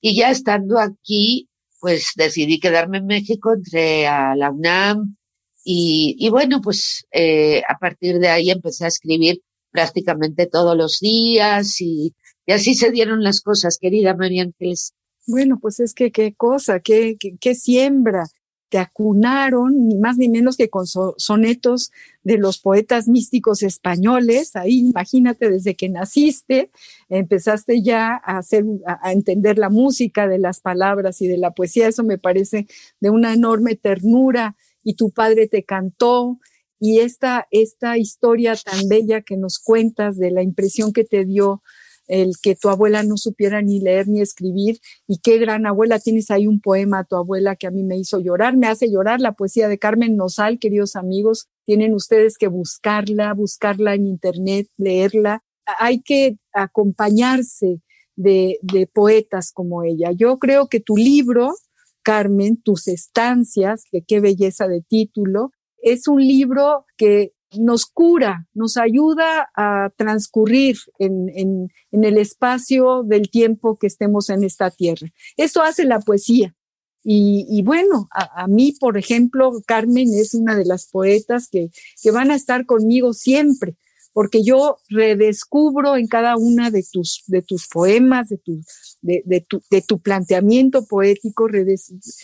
Y 0.01 0.15
ya 0.17 0.31
estando 0.31 0.79
aquí, 0.79 1.47
pues 1.79 2.11
decidí 2.15 2.59
quedarme 2.59 2.97
en 2.97 3.05
México, 3.05 3.53
entré 3.53 4.07
a 4.07 4.35
la 4.35 4.51
UNAM 4.51 5.15
y, 5.63 6.15
y 6.17 6.29
bueno, 6.29 6.59
pues 6.61 7.05
eh, 7.11 7.61
a 7.67 7.77
partir 7.77 8.17
de 8.17 8.29
ahí 8.29 8.49
empecé 8.49 8.85
a 8.85 8.87
escribir 8.87 9.41
prácticamente 9.71 10.47
todos 10.47 10.77
los 10.77 10.99
días 10.99 11.79
y, 11.81 12.13
así 12.47 12.75
se 12.75 12.91
dieron 12.91 13.23
las 13.23 13.41
cosas, 13.41 13.77
querida 13.79 14.15
María 14.15 14.43
Ángeles. 14.43 14.93
Bueno, 15.27 15.57
pues 15.61 15.79
es 15.79 15.93
que 15.93 16.11
qué 16.11 16.33
cosa, 16.33 16.79
qué, 16.81 17.17
qué, 17.17 17.55
siembra. 17.55 18.25
Te 18.69 18.77
acunaron, 18.77 19.87
ni 19.87 19.97
más 19.97 20.17
ni 20.17 20.29
menos 20.29 20.57
que 20.57 20.69
con 20.69 20.85
sonetos 20.87 21.91
de 22.23 22.37
los 22.37 22.59
poetas 22.59 23.07
místicos 23.07 23.63
españoles. 23.63 24.55
Ahí, 24.55 24.79
imagínate, 24.79 25.49
desde 25.49 25.75
que 25.75 25.89
naciste, 25.89 26.71
empezaste 27.09 27.81
ya 27.81 28.19
a 28.23 28.37
hacer, 28.37 28.63
a 28.85 29.11
entender 29.11 29.57
la 29.57 29.69
música 29.69 30.27
de 30.27 30.39
las 30.39 30.61
palabras 30.61 31.21
y 31.21 31.27
de 31.27 31.37
la 31.37 31.51
poesía. 31.51 31.87
Eso 31.87 32.03
me 32.03 32.17
parece 32.17 32.67
de 32.99 33.09
una 33.09 33.33
enorme 33.33 33.75
ternura. 33.75 34.55
Y 34.83 34.95
tu 34.95 35.11
padre 35.11 35.47
te 35.47 35.63
cantó, 35.63 36.39
y 36.81 36.99
esta, 36.99 37.47
esta 37.51 37.99
historia 37.99 38.55
tan 38.55 38.89
bella 38.89 39.21
que 39.21 39.37
nos 39.37 39.59
cuentas 39.59 40.17
de 40.17 40.31
la 40.31 40.41
impresión 40.41 40.93
que 40.93 41.03
te 41.03 41.25
dio 41.25 41.61
el 42.07 42.31
que 42.41 42.55
tu 42.55 42.69
abuela 42.69 43.03
no 43.03 43.17
supiera 43.17 43.61
ni 43.61 43.79
leer 43.79 44.07
ni 44.07 44.19
escribir 44.19 44.79
y 45.07 45.19
qué 45.19 45.37
gran 45.37 45.67
abuela 45.67 45.99
tienes 45.99 46.31
ahí 46.31 46.47
un 46.47 46.59
poema 46.59 47.03
tu 47.03 47.15
abuela 47.15 47.55
que 47.55 47.67
a 47.67 47.71
mí 47.71 47.83
me 47.83 47.99
hizo 47.99 48.19
llorar, 48.19 48.57
me 48.57 48.65
hace 48.65 48.91
llorar 48.91 49.21
la 49.21 49.33
poesía 49.33 49.67
de 49.67 49.77
Carmen 49.77 50.17
Nosal, 50.17 50.57
queridos 50.57 50.95
amigos, 50.95 51.47
tienen 51.65 51.93
ustedes 51.93 52.39
que 52.39 52.47
buscarla, 52.47 53.31
buscarla 53.35 53.93
en 53.93 54.07
internet, 54.07 54.67
leerla. 54.75 55.43
Hay 55.77 56.01
que 56.01 56.37
acompañarse 56.51 57.83
de, 58.15 58.57
de 58.63 58.87
poetas 58.87 59.51
como 59.53 59.83
ella. 59.83 60.11
Yo 60.13 60.37
creo 60.39 60.67
que 60.67 60.79
tu 60.79 60.97
libro, 60.97 61.53
Carmen, 62.01 62.59
tus 62.59 62.87
estancias, 62.87 63.83
que 63.91 64.01
qué 64.01 64.19
belleza 64.19 64.67
de 64.67 64.81
título, 64.81 65.51
es 65.81 66.07
un 66.07 66.21
libro 66.25 66.85
que 66.97 67.33
nos 67.59 67.85
cura, 67.85 68.47
nos 68.53 68.77
ayuda 68.77 69.49
a 69.55 69.89
transcurrir 69.97 70.77
en, 70.99 71.69
el 71.91 72.17
espacio 72.17 73.03
del 73.03 73.29
tiempo 73.29 73.77
que 73.77 73.87
estemos 73.87 74.29
en 74.29 74.43
esta 74.43 74.71
tierra. 74.71 75.07
Esto 75.37 75.61
hace 75.61 75.85
la 75.85 75.99
poesía. 75.99 76.55
Y, 77.03 77.63
bueno, 77.63 78.07
a, 78.11 78.47
mí, 78.47 78.73
por 78.79 78.95
ejemplo, 78.97 79.51
Carmen 79.65 80.09
es 80.13 80.35
una 80.35 80.55
de 80.55 80.65
las 80.65 80.87
poetas 80.87 81.49
que, 81.49 81.71
que 82.01 82.11
van 82.11 82.29
a 82.29 82.35
estar 82.35 82.67
conmigo 82.67 83.13
siempre, 83.13 83.75
porque 84.13 84.43
yo 84.43 84.77
redescubro 84.89 85.95
en 85.95 86.07
cada 86.07 86.35
una 86.37 86.69
de 86.69 86.83
tus, 86.91 87.23
de 87.27 87.41
tus 87.41 87.67
poemas, 87.67 88.29
de 88.29 88.37
tu, 88.37 88.61
de, 89.01 89.45
tu, 89.47 89.61
de 89.69 89.81
tu 89.81 89.99
planteamiento 89.99 90.85
poético, 90.85 91.47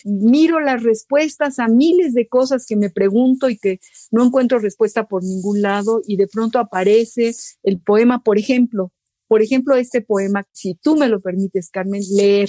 miro 0.04 0.60
las 0.60 0.82
respuestas 0.82 1.58
a 1.58 1.68
miles 1.68 2.14
de 2.14 2.28
cosas 2.28 2.66
que 2.66 2.76
me 2.76 2.90
pregunto 2.90 3.48
y 3.48 3.58
que 3.58 3.80
no 4.10 4.24
encuentro 4.24 4.58
respuesta 4.58 5.06
por 5.06 5.24
ningún 5.24 5.62
lado 5.62 6.02
y 6.06 6.16
de 6.16 6.26
pronto 6.26 6.58
aparece 6.58 7.34
el 7.62 7.80
poema, 7.80 8.22
por 8.22 8.38
ejemplo, 8.38 8.92
por 9.28 9.42
ejemplo, 9.42 9.76
este 9.76 10.00
poema, 10.00 10.46
si 10.52 10.74
tú 10.74 10.96
me 10.96 11.06
lo 11.06 11.20
permites, 11.20 11.70
Carmen, 11.70 12.02
leer. 12.16 12.48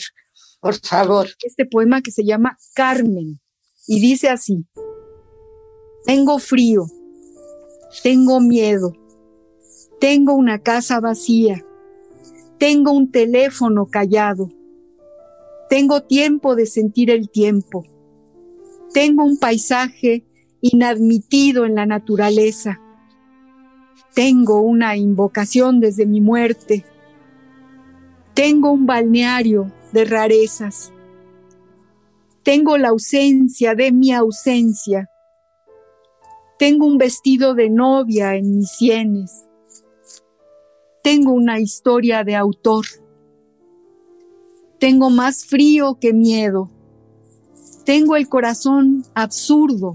Por 0.62 0.76
favor. 0.76 1.28
Este 1.44 1.66
poema 1.66 2.02
que 2.02 2.12
se 2.12 2.24
llama 2.24 2.58
Carmen 2.74 3.40
y 3.86 4.00
dice 4.00 4.30
así, 4.30 4.66
tengo 6.06 6.40
frío, 6.40 6.86
tengo 8.02 8.40
miedo, 8.40 8.94
tengo 10.00 10.34
una 10.34 10.60
casa 10.60 11.02
vacía. 11.02 11.66
Tengo 12.58 12.92
un 12.92 13.12
teléfono 13.12 13.88
callado. 13.88 14.50
Tengo 15.70 16.04
tiempo 16.04 16.56
de 16.56 16.66
sentir 16.66 17.12
el 17.12 17.30
tiempo. 17.30 17.86
Tengo 18.94 19.24
un 19.24 19.38
paisaje 19.38 20.26
inadmitido 20.62 21.66
en 21.66 21.76
la 21.76 21.86
naturaleza. 21.86 22.80
Tengo 24.16 24.62
una 24.62 24.96
invocación 24.96 25.80
desde 25.80 26.06
mi 26.06 26.22
muerte. 26.22 26.86
Tengo 28.34 28.72
un 28.72 28.86
balneario 28.86 29.72
de 29.92 30.06
rarezas. 30.06 30.94
Tengo 32.44 32.78
la 32.78 32.90
ausencia 32.90 33.76
de 33.76 33.92
mi 33.92 34.14
ausencia. 34.14 35.10
Tengo 36.58 36.86
un 36.86 36.98
vestido 36.98 37.54
de 37.54 37.70
novia 37.70 38.36
en 38.36 38.56
mis 38.56 38.70
sienes. 38.72 39.49
Tengo 41.02 41.32
una 41.32 41.60
historia 41.60 42.26
de 42.26 42.36
autor. 42.36 42.86
Tengo 44.80 45.10
más 45.10 45.46
frío 45.46 45.98
que 46.00 46.14
miedo. 46.14 46.70
Tengo 47.86 48.18
el 48.18 48.28
corazón 48.28 49.06
absurdo. 49.16 49.94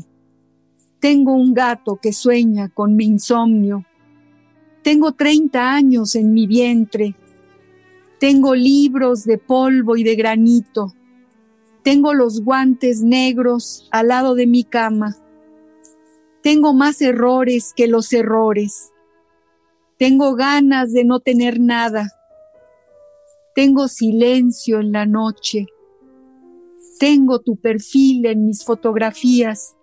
Tengo 1.00 1.34
un 1.34 1.52
gato 1.52 1.96
que 1.96 2.14
sueña 2.14 2.70
con 2.70 2.96
mi 2.96 3.04
insomnio. 3.04 3.84
Tengo 4.82 5.12
30 5.12 5.74
años 5.74 6.14
en 6.14 6.32
mi 6.32 6.46
vientre. 6.46 7.14
Tengo 8.18 8.54
libros 8.54 9.24
de 9.24 9.36
polvo 9.36 9.98
y 9.98 10.04
de 10.04 10.16
granito. 10.16 10.94
Tengo 11.82 12.14
los 12.14 12.42
guantes 12.42 13.02
negros 13.02 13.88
al 13.92 14.08
lado 14.08 14.34
de 14.34 14.46
mi 14.46 14.64
cama. 14.64 15.14
Tengo 16.42 16.72
más 16.72 17.02
errores 17.02 17.74
que 17.76 17.88
los 17.88 18.10
errores. 18.14 18.93
Tengo 19.98 20.34
ganas 20.34 20.92
de 20.92 21.04
no 21.04 21.20
tener 21.20 21.60
nada. 21.60 22.10
Tengo 23.54 23.86
silencio 23.86 24.80
en 24.80 24.90
la 24.90 25.06
noche. 25.06 25.66
Tengo 26.98 27.40
tu 27.40 27.56
perfil 27.56 28.26
en 28.26 28.46
mis 28.46 28.64
fotografías. 28.64 29.76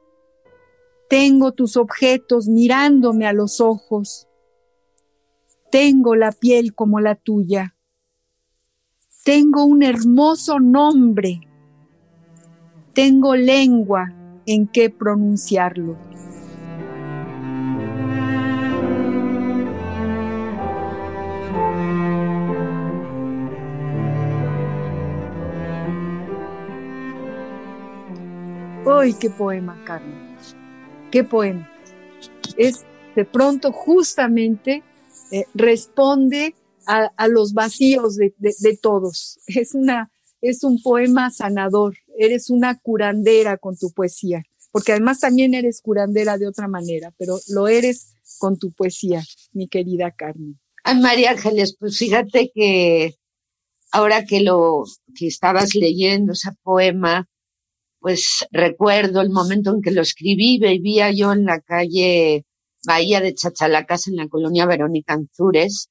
Tengo 1.09 1.53
tus 1.53 1.77
objetos 1.77 2.47
mirándome 2.47 3.25
a 3.25 3.33
los 3.33 3.61
ojos. 3.61 4.27
Tengo 5.71 6.15
la 6.15 6.33
piel 6.33 6.75
como 6.75 6.99
la 6.99 7.15
tuya. 7.15 7.75
Tengo 9.23 9.63
un 9.63 9.83
hermoso 9.83 10.59
nombre. 10.59 11.41
Tengo 12.93 13.35
lengua 13.35 14.13
en 14.45 14.67
que 14.67 14.89
pronunciarlo. 14.89 16.10
¡Ay, 29.01 29.15
qué 29.19 29.31
poema, 29.31 29.83
Carmen! 29.83 30.37
¡Qué 31.11 31.23
poema! 31.23 31.67
Es 32.55 32.85
de 33.15 33.25
pronto 33.25 33.71
justamente 33.71 34.83
eh, 35.31 35.45
responde 35.55 36.53
a, 36.85 37.27
los 37.27 37.53
vacíos 37.53 38.15
de, 38.17 38.79
todos. 38.79 39.39
Es, 39.47 39.73
una, 39.73 40.11
es 40.39 40.63
un 40.63 40.79
poema 40.83 41.31
sanador. 41.31 41.95
Eres 42.15 42.51
una 42.51 42.77
curandera 42.77 43.57
con 43.57 43.75
tu 43.75 43.91
poesía, 43.91 44.43
porque 44.71 44.91
además 44.91 45.19
también 45.19 45.55
eres 45.55 45.81
curandera 45.81 46.37
de 46.37 46.47
otra 46.47 46.67
manera, 46.67 47.11
pero 47.17 47.39
lo 47.47 47.67
eres 47.67 48.13
con 48.37 48.59
tu 48.59 48.71
poesía, 48.71 49.23
mi 49.51 49.67
querida 49.67 50.11
Carmen. 50.11 50.59
Ay, 50.83 50.99
María 50.99 51.31
Ángeles, 51.31 51.75
pues 51.79 51.97
fíjate 51.97 52.51
que 52.53 53.15
ahora 53.91 54.25
que 54.25 54.41
lo 54.41 54.83
que 55.17 55.25
estabas 55.25 55.73
leyendo 55.73 56.33
ese 56.33 56.51
poema, 56.61 57.27
pues 58.01 58.45
recuerdo 58.51 59.21
el 59.21 59.29
momento 59.29 59.71
en 59.71 59.81
que 59.81 59.91
lo 59.91 60.01
escribí, 60.01 60.59
vivía 60.59 61.11
yo 61.11 61.31
en 61.31 61.45
la 61.45 61.61
calle 61.61 62.45
Bahía 62.85 63.21
de 63.21 63.35
Chachalacas 63.35 64.07
en 64.07 64.15
la 64.15 64.27
colonia 64.27 64.65
Verónica 64.65 65.13
Anzures 65.13 65.89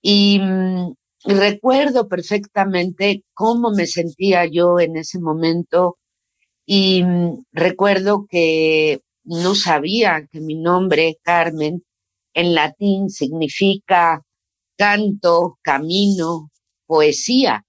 y, 0.00 0.38
mm, 0.40 0.94
recuerdo 1.24 2.08
perfectamente 2.08 3.24
cómo 3.34 3.70
me 3.70 3.86
sentía 3.86 4.46
yo 4.46 4.78
en 4.80 4.96
ese 4.96 5.18
momento 5.18 5.98
y 6.64 7.02
mm, 7.02 7.44
recuerdo 7.52 8.26
que 8.28 9.00
no 9.24 9.54
sabía 9.56 10.26
que 10.30 10.40
mi 10.40 10.54
nombre, 10.56 11.18
Carmen, 11.22 11.84
en 12.34 12.54
latín 12.54 13.10
significa 13.10 14.22
canto, 14.76 15.58
camino, 15.62 16.50
poesía. 16.86 17.64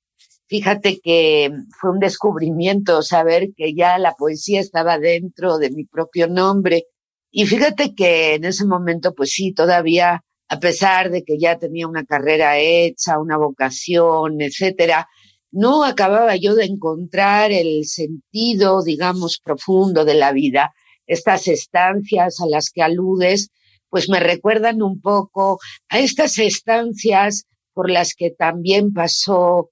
Fíjate 0.54 1.00
que 1.04 1.50
fue 1.82 1.89
un 1.89 1.98
descubrimiento 1.98 3.02
saber 3.02 3.54
que 3.58 3.74
ya 3.74 3.98
la 3.98 4.13
poesía 4.13 4.60
estaba 4.60 5.00
dentro 5.00 5.58
de 5.58 5.72
mi 5.72 5.84
propio 5.84 6.28
nombre. 6.28 6.84
Y 7.32 7.48
fíjate 7.48 7.96
que 7.96 8.36
en 8.36 8.46
ese 8.46 8.63
momento, 8.63 9.16
pues 9.16 9.32
sí, 9.32 9.52
todavía, 9.52 10.24
a 10.48 10.60
pesar 10.60 11.10
de 11.10 11.24
que 11.24 11.39
ya 11.39 11.58
tenía 11.58 11.88
una 11.88 12.06
carrera 12.06 12.60
hecha, 12.60 13.18
una 13.18 13.36
vocación, 13.36 14.42
etcétera, 14.42 15.08
no 15.50 15.84
acababa 15.84 16.36
yo 16.36 16.54
de 16.54 16.66
encontrar 16.66 17.52
el 17.52 17.86
sentido, 17.86 18.84
digamos, 18.84 19.39
profundo 19.44 20.06
de 20.06 20.13
la 20.13 20.34
vida. 20.34 20.72
Estas 21.08 21.48
estancias 21.48 22.39
a 22.39 22.46
las 22.46 22.70
que 22.70 22.84
aludes, 22.84 23.50
pues 23.89 24.08
me 24.08 24.20
recuerdan 24.20 24.84
un 24.84 25.02
poco 25.02 25.58
a 25.89 25.98
estas 25.98 26.38
estancias 26.38 27.46
por 27.74 27.89
las 27.89 28.13
que 28.13 28.30
también 28.30 28.94
pasó 28.94 29.72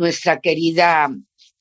nuestra 0.00 0.40
querida 0.40 1.10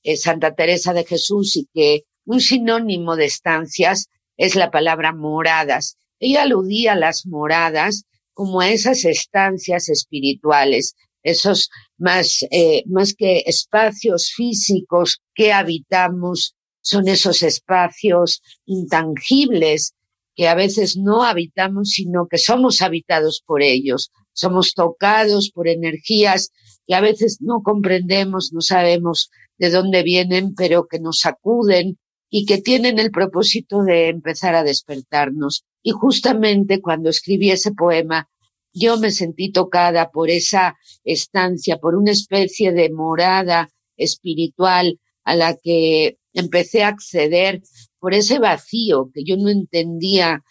eh, 0.02 0.16
Santa 0.16 0.56
Teresa 0.56 0.94
de 0.94 1.06
Jesús 1.06 1.58
y 1.58 1.68
que 1.74 2.06
un 2.26 2.40
sinónimo 2.40 3.16
de 3.16 3.26
estancias 3.26 4.08
es 4.38 4.56
la 4.56 4.72
palabra 4.72 5.14
moradas. 5.14 5.98
Ella 6.20 6.44
aludía 6.44 6.94
a 6.94 6.96
las 6.96 7.26
moradas 7.26 8.06
como 8.34 8.62
a 8.62 8.70
esas 8.70 9.04
estancias 9.04 9.90
espirituales, 9.90 10.96
esos 11.22 11.70
más, 11.98 12.46
eh, 12.52 12.84
más 12.88 13.14
que 13.14 13.44
espacios 13.46 14.32
físicos 14.34 15.22
que 15.36 15.52
habitamos, 15.52 16.56
son 16.82 17.10
esos 17.10 17.44
espacios 17.44 18.42
intangibles 18.66 19.94
que 20.34 20.48
a 20.48 20.56
veces 20.56 20.96
no 20.96 21.24
habitamos, 21.24 21.90
sino 21.90 22.28
que 22.30 22.38
somos 22.38 22.82
habitados 22.82 23.44
por 23.46 23.62
ellos, 23.62 24.12
somos 24.40 24.74
tocados 24.74 25.52
por 25.52 25.68
energías 25.68 26.52
que 26.88 26.96
a 26.96 27.02
veces 27.02 27.40
no 27.42 27.62
comprendemos, 27.62 28.52
no 28.54 28.62
sabemos 28.62 29.30
de 29.58 29.70
dónde 29.70 30.04
vienen, 30.04 30.56
pero 30.56 30.88
que 30.88 31.00
nos 31.00 31.20
sacuden 31.20 31.98
y 32.30 32.46
que 32.46 32.60
tienen 32.60 33.00
el 33.00 33.12
propósito 33.12 33.84
de 33.84 34.08
empezar 34.10 34.56
a 34.56 34.64
despertarnos. 34.64 35.66
Y 35.84 35.92
justamente 35.92 36.82
cuando 36.82 37.10
escribí 37.10 37.52
ese 37.52 37.74
poema, 37.74 38.30
yo 38.74 38.98
me 38.98 39.12
sentí 39.12 39.52
tocada 39.52 40.10
por 40.10 40.30
esa 40.30 40.78
estancia, 41.04 41.78
por 41.78 41.96
una 41.96 42.12
especie 42.12 42.72
de 42.72 42.90
morada 42.92 43.70
espiritual 43.98 45.00
a 45.24 45.36
la 45.36 45.56
que 45.56 46.18
empecé 46.34 46.84
a 46.84 46.90
acceder 46.90 47.62
por 48.00 48.14
ese 48.14 48.40
vacío 48.40 49.10
que 49.14 49.24
yo 49.24 49.36
no 49.36 49.50
entendía 49.50 50.44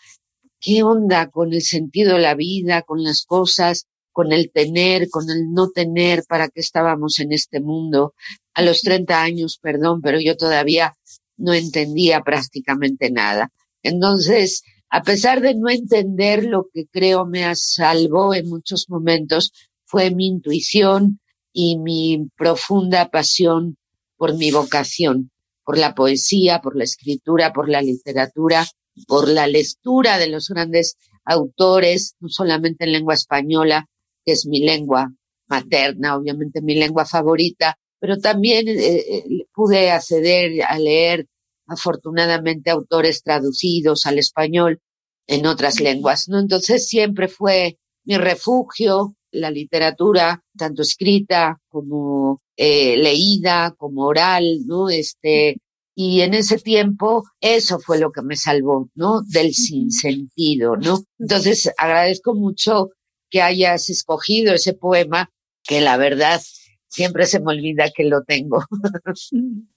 qué 0.60 0.82
onda 0.82 1.30
con 1.30 1.52
el 1.52 1.62
sentido 1.62 2.14
de 2.14 2.20
la 2.20 2.34
vida, 2.34 2.82
con 2.82 3.02
las 3.02 3.24
cosas, 3.24 3.86
con 4.12 4.32
el 4.32 4.50
tener, 4.50 5.08
con 5.10 5.30
el 5.30 5.52
no 5.52 5.70
tener, 5.70 6.24
para 6.28 6.48
qué 6.48 6.60
estábamos 6.60 7.20
en 7.20 7.32
este 7.32 7.60
mundo. 7.60 8.14
A 8.54 8.62
los 8.62 8.80
30 8.80 9.22
años, 9.22 9.58
perdón, 9.62 10.00
pero 10.02 10.18
yo 10.20 10.36
todavía 10.36 10.94
no 11.36 11.54
entendía 11.54 12.20
prácticamente 12.22 13.10
nada. 13.10 13.52
Entonces, 13.82 14.62
a 14.90 15.02
pesar 15.02 15.40
de 15.40 15.54
no 15.54 15.68
entender 15.70 16.44
lo 16.44 16.68
que 16.72 16.86
creo 16.86 17.26
me 17.26 17.54
salvó 17.54 18.34
en 18.34 18.48
muchos 18.48 18.86
momentos, 18.88 19.52
fue 19.84 20.10
mi 20.10 20.26
intuición 20.26 21.20
y 21.52 21.78
mi 21.78 22.28
profunda 22.36 23.08
pasión 23.10 23.76
por 24.16 24.36
mi 24.36 24.50
vocación, 24.50 25.30
por 25.64 25.78
la 25.78 25.94
poesía, 25.94 26.60
por 26.60 26.76
la 26.76 26.84
escritura, 26.84 27.52
por 27.52 27.68
la 27.68 27.82
literatura, 27.82 28.66
por 29.06 29.28
la 29.28 29.46
lectura 29.46 30.18
de 30.18 30.28
los 30.28 30.48
grandes 30.48 30.96
autores, 31.24 32.14
no 32.20 32.28
solamente 32.28 32.84
en 32.84 32.92
lengua 32.92 33.14
española, 33.14 33.86
que 34.24 34.32
es 34.32 34.46
mi 34.46 34.60
lengua 34.60 35.12
materna, 35.48 36.16
obviamente 36.16 36.62
mi 36.62 36.74
lengua 36.74 37.04
favorita, 37.04 37.78
pero 38.00 38.18
también 38.18 38.68
eh, 38.68 38.76
eh, 38.78 39.24
pude 39.52 39.90
acceder 39.90 40.62
a 40.62 40.78
leer 40.78 41.26
afortunadamente 41.66 42.70
autores 42.70 43.22
traducidos 43.22 44.06
al 44.06 44.18
español 44.18 44.80
en 45.26 45.46
otras 45.46 45.80
lenguas, 45.80 46.28
¿no? 46.28 46.38
Entonces 46.38 46.88
siempre 46.88 47.28
fue 47.28 47.78
mi 48.04 48.16
refugio 48.16 49.14
la 49.30 49.50
literatura, 49.50 50.42
tanto 50.56 50.82
escrita 50.82 51.60
como 51.68 52.40
eh, 52.56 52.96
leída, 52.96 53.74
como 53.76 54.06
oral, 54.06 54.60
¿no? 54.66 54.88
Este, 54.88 55.58
y 56.00 56.20
en 56.20 56.32
ese 56.32 56.58
tiempo 56.58 57.24
eso 57.40 57.80
fue 57.80 57.98
lo 57.98 58.12
que 58.12 58.22
me 58.22 58.36
salvó, 58.36 58.88
¿no? 58.94 59.22
Del 59.22 59.52
sinsentido, 59.52 60.76
¿no? 60.76 61.02
Entonces 61.18 61.72
agradezco 61.76 62.36
mucho 62.36 62.90
que 63.28 63.42
hayas 63.42 63.90
escogido 63.90 64.54
ese 64.54 64.74
poema, 64.74 65.32
que 65.64 65.80
la 65.80 65.96
verdad 65.96 66.40
siempre 66.86 67.26
se 67.26 67.40
me 67.40 67.50
olvida 67.50 67.90
que 67.92 68.04
lo 68.04 68.22
tengo. 68.22 68.64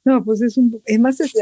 No, 0.05 0.23
pues 0.23 0.43
es 0.43 0.57
un, 0.57 0.79
es 0.85 0.99
más 0.99 1.19
es 1.21 1.33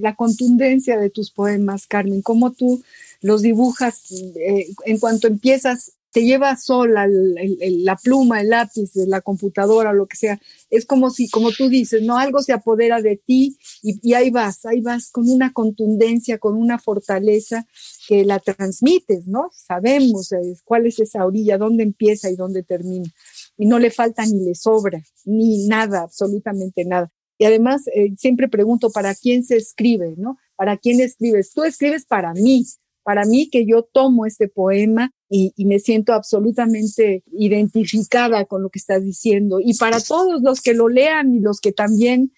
la 0.00 0.14
contundencia 0.14 0.98
de 0.98 1.08
tus 1.08 1.30
poemas, 1.30 1.86
Carmen, 1.86 2.20
cómo 2.20 2.52
tú 2.52 2.82
los 3.22 3.40
dibujas 3.40 4.10
eh, 4.12 4.66
en 4.84 4.98
cuanto 4.98 5.28
empiezas 5.28 5.95
te 6.16 6.24
lleva 6.24 6.56
sola 6.56 7.06
la 7.06 7.96
pluma, 7.96 8.40
el 8.40 8.48
lápiz, 8.48 8.90
la 9.06 9.20
computadora, 9.20 9.92
lo 9.92 10.06
que 10.06 10.16
sea. 10.16 10.40
Es 10.70 10.86
como 10.86 11.10
si, 11.10 11.28
como 11.28 11.52
tú 11.52 11.68
dices, 11.68 12.00
no 12.00 12.16
algo 12.16 12.40
se 12.40 12.54
apodera 12.54 13.02
de 13.02 13.18
ti 13.18 13.58
y, 13.82 14.14
ahí 14.14 14.30
vas, 14.30 14.64
ahí 14.64 14.80
vas 14.80 15.10
con 15.10 15.28
una 15.28 15.52
contundencia, 15.52 16.38
con 16.38 16.54
una 16.54 16.78
fortaleza 16.78 17.66
que 18.08 18.24
la 18.24 18.38
transmites, 18.38 19.26
¿no? 19.26 19.50
Sabemos 19.52 20.32
eh, 20.32 20.56
cuál 20.64 20.86
es 20.86 21.00
esa 21.00 21.26
orilla, 21.26 21.58
dónde 21.58 21.82
empieza 21.82 22.30
y 22.30 22.36
dónde 22.36 22.62
termina. 22.62 23.12
Y 23.58 23.66
no 23.66 23.78
le 23.78 23.90
falta 23.90 24.24
ni 24.24 24.42
le 24.42 24.54
sobra, 24.54 25.02
ni 25.26 25.68
nada, 25.68 26.00
absolutamente 26.00 26.86
nada. 26.86 27.12
Y 27.36 27.44
además, 27.44 27.88
eh, 27.88 28.14
siempre 28.16 28.48
pregunto, 28.48 28.88
¿para 28.88 29.14
quién 29.14 29.44
se 29.44 29.58
escribe, 29.58 30.14
no? 30.16 30.38
¿Para 30.56 30.78
quién 30.78 30.98
escribes? 30.98 31.52
Tú 31.52 31.62
escribes 31.62 32.06
para 32.06 32.32
mí, 32.32 32.64
para 33.06 33.24
mí 33.24 33.48
que 33.50 33.64
yo 33.64 33.84
tomo 33.84 34.26
este 34.26 34.48
poema 34.48 35.12
y, 35.30 35.52
me 35.64 35.78
siento 35.78 36.12
absolutamente 36.12 37.22
identificada 37.30 38.46
con 38.46 38.64
lo 38.64 38.68
que 38.68 38.80
estás 38.80 39.04
diciendo. 39.04 39.60
Y 39.64 39.76
para 39.78 40.00
todos 40.00 40.42
los 40.42 40.60
que 40.60 40.74
lo 40.74 40.88
lean 40.88 41.32
y 41.32 41.38
los 41.38 41.60
que 41.60 41.70
también 41.70 42.32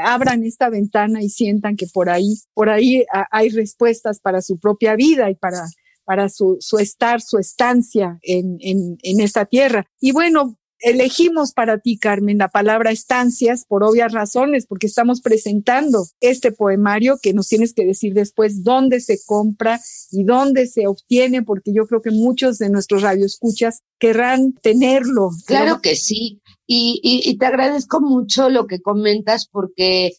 abran 0.00 0.44
esta 0.44 0.70
ventana 0.70 1.24
y 1.24 1.28
sientan 1.28 1.74
que 1.74 1.88
por 1.92 2.08
ahí, 2.08 2.36
por 2.54 2.70
ahí 2.70 3.04
hay 3.32 3.48
respuestas 3.48 4.20
para 4.20 4.42
su 4.42 4.60
propia 4.60 4.94
vida 4.94 5.28
y 5.28 5.34
para, 5.34 5.58
para 6.04 6.28
su, 6.28 6.56
su 6.60 6.78
estar, 6.78 7.20
su 7.20 7.38
estancia 7.38 8.20
en, 8.22 8.58
en, 8.60 8.98
en 9.02 9.20
esta 9.20 9.44
tierra. 9.44 9.88
Y 10.00 10.12
bueno, 10.12 10.56
Elegimos 10.80 11.52
para 11.52 11.78
ti, 11.78 11.98
Carmen, 11.98 12.38
la 12.38 12.48
palabra 12.48 12.90
estancias 12.90 13.64
por 13.66 13.82
obvias 13.82 14.12
razones, 14.12 14.66
porque 14.66 14.86
estamos 14.86 15.20
presentando 15.20 16.06
este 16.20 16.52
poemario 16.52 17.18
que 17.20 17.32
nos 17.32 17.48
tienes 17.48 17.72
que 17.72 17.84
decir 17.84 18.12
después 18.12 18.62
dónde 18.62 19.00
se 19.00 19.18
compra 19.24 19.80
y 20.10 20.24
dónde 20.24 20.66
se 20.66 20.86
obtiene, 20.86 21.42
porque 21.42 21.72
yo 21.72 21.86
creo 21.86 22.02
que 22.02 22.10
muchos 22.10 22.58
de 22.58 22.68
nuestros 22.68 23.02
radioescuchas 23.02 23.82
querrán 23.98 24.52
tenerlo. 24.52 25.30
Claro 25.46 25.80
que 25.80 25.96
sí. 25.96 26.40
Y, 26.66 27.00
y, 27.02 27.38
te 27.38 27.46
agradezco 27.46 28.00
mucho 28.00 28.50
lo 28.50 28.66
que 28.66 28.82
comentas 28.82 29.46
porque 29.46 30.12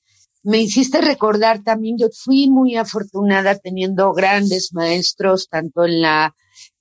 me 0.43 0.61
hiciste 0.61 1.01
recordar 1.01 1.61
también, 1.61 1.97
yo 1.97 2.07
fui 2.09 2.49
muy 2.49 2.77
afortunada 2.77 3.57
teniendo 3.59 4.13
grandes 4.13 4.71
maestros, 4.71 5.49
tanto 5.49 5.83
en 5.83 6.01
la 6.01 6.35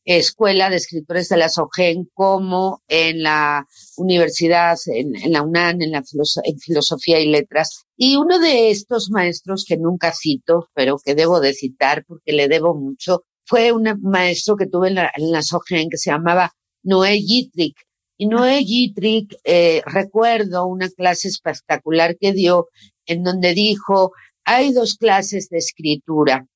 Escuela 0.06 0.70
de 0.70 0.76
Escritores 0.76 1.28
de 1.28 1.36
la 1.36 1.48
SOGEN 1.48 2.08
como 2.14 2.80
en 2.86 3.24
la 3.24 3.66
universidad, 3.96 4.78
en, 4.86 5.32
la 5.32 5.42
UNAM, 5.42 5.82
en, 5.82 5.90
la 5.90 6.04
en 6.44 6.58
Filosofía 6.60 7.18
y 7.18 7.28
Letras. 7.28 7.86
Y 7.96 8.14
uno 8.14 8.38
de 8.38 8.70
estos 8.70 9.10
maestros 9.10 9.64
que 9.66 9.76
nunca 9.76 10.12
cito, 10.12 10.68
pero 10.74 10.98
que 11.04 11.16
debo 11.16 11.40
de 11.40 11.54
citar 11.54 12.04
porque 12.06 12.32
le 12.32 12.46
debo 12.46 12.76
mucho, 12.76 13.24
fue 13.44 13.72
un 13.72 14.00
maestro 14.02 14.56
que 14.56 14.66
tuve 14.66 14.88
en 14.88 14.94
la, 14.94 15.10
en 15.16 15.32
la 15.32 15.42
SOGEN 15.42 15.88
que 15.90 15.98
se 15.98 16.10
llamaba 16.10 16.52
Noé 16.84 17.18
Gitrick. 17.18 17.76
Y 18.16 18.26
Noé 18.26 18.62
Gitrick, 18.62 19.36
eh, 19.42 19.82
recuerdo 19.86 20.66
una 20.66 20.88
clase 20.88 21.26
espectacular 21.26 22.16
que 22.16 22.32
dio 22.32 22.68
en 23.06 23.24
donde 23.24 23.54
dijo, 23.54 24.12
hay 24.44 24.72
dos 24.72 24.94
clases 24.94 25.48
de 25.48 25.58
escritura 25.58 26.46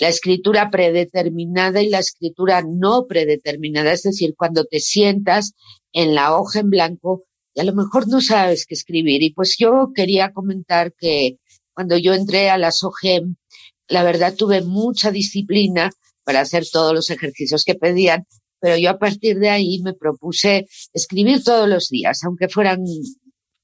la 0.00 0.08
escritura 0.08 0.70
predeterminada 0.70 1.82
y 1.82 1.88
la 1.88 1.98
escritura 1.98 2.62
no 2.62 3.06
predeterminada, 3.06 3.92
es 3.92 4.02
decir, 4.02 4.34
cuando 4.36 4.64
te 4.64 4.80
sientas 4.80 5.52
en 5.92 6.14
la 6.14 6.36
hoja 6.36 6.60
en 6.60 6.70
blanco 6.70 7.24
y 7.54 7.60
a 7.60 7.64
lo 7.64 7.74
mejor 7.74 8.08
no 8.08 8.20
sabes 8.20 8.66
qué 8.66 8.74
escribir. 8.74 9.22
Y 9.22 9.32
pues 9.32 9.56
yo 9.58 9.90
quería 9.94 10.32
comentar 10.32 10.92
que 10.94 11.38
cuando 11.72 11.96
yo 11.96 12.14
entré 12.14 12.50
a 12.50 12.58
la 12.58 12.70
SOGEM, 12.70 13.36
la 13.88 14.02
verdad 14.02 14.34
tuve 14.34 14.62
mucha 14.62 15.10
disciplina 15.10 15.90
para 16.24 16.40
hacer 16.40 16.64
todos 16.70 16.92
los 16.92 17.10
ejercicios 17.10 17.64
que 17.64 17.74
pedían, 17.74 18.26
pero 18.60 18.76
yo 18.76 18.90
a 18.90 18.98
partir 18.98 19.38
de 19.38 19.48
ahí 19.48 19.80
me 19.82 19.94
propuse 19.94 20.66
escribir 20.92 21.42
todos 21.42 21.68
los 21.68 21.88
días, 21.88 22.22
aunque 22.24 22.48
fueran 22.48 22.84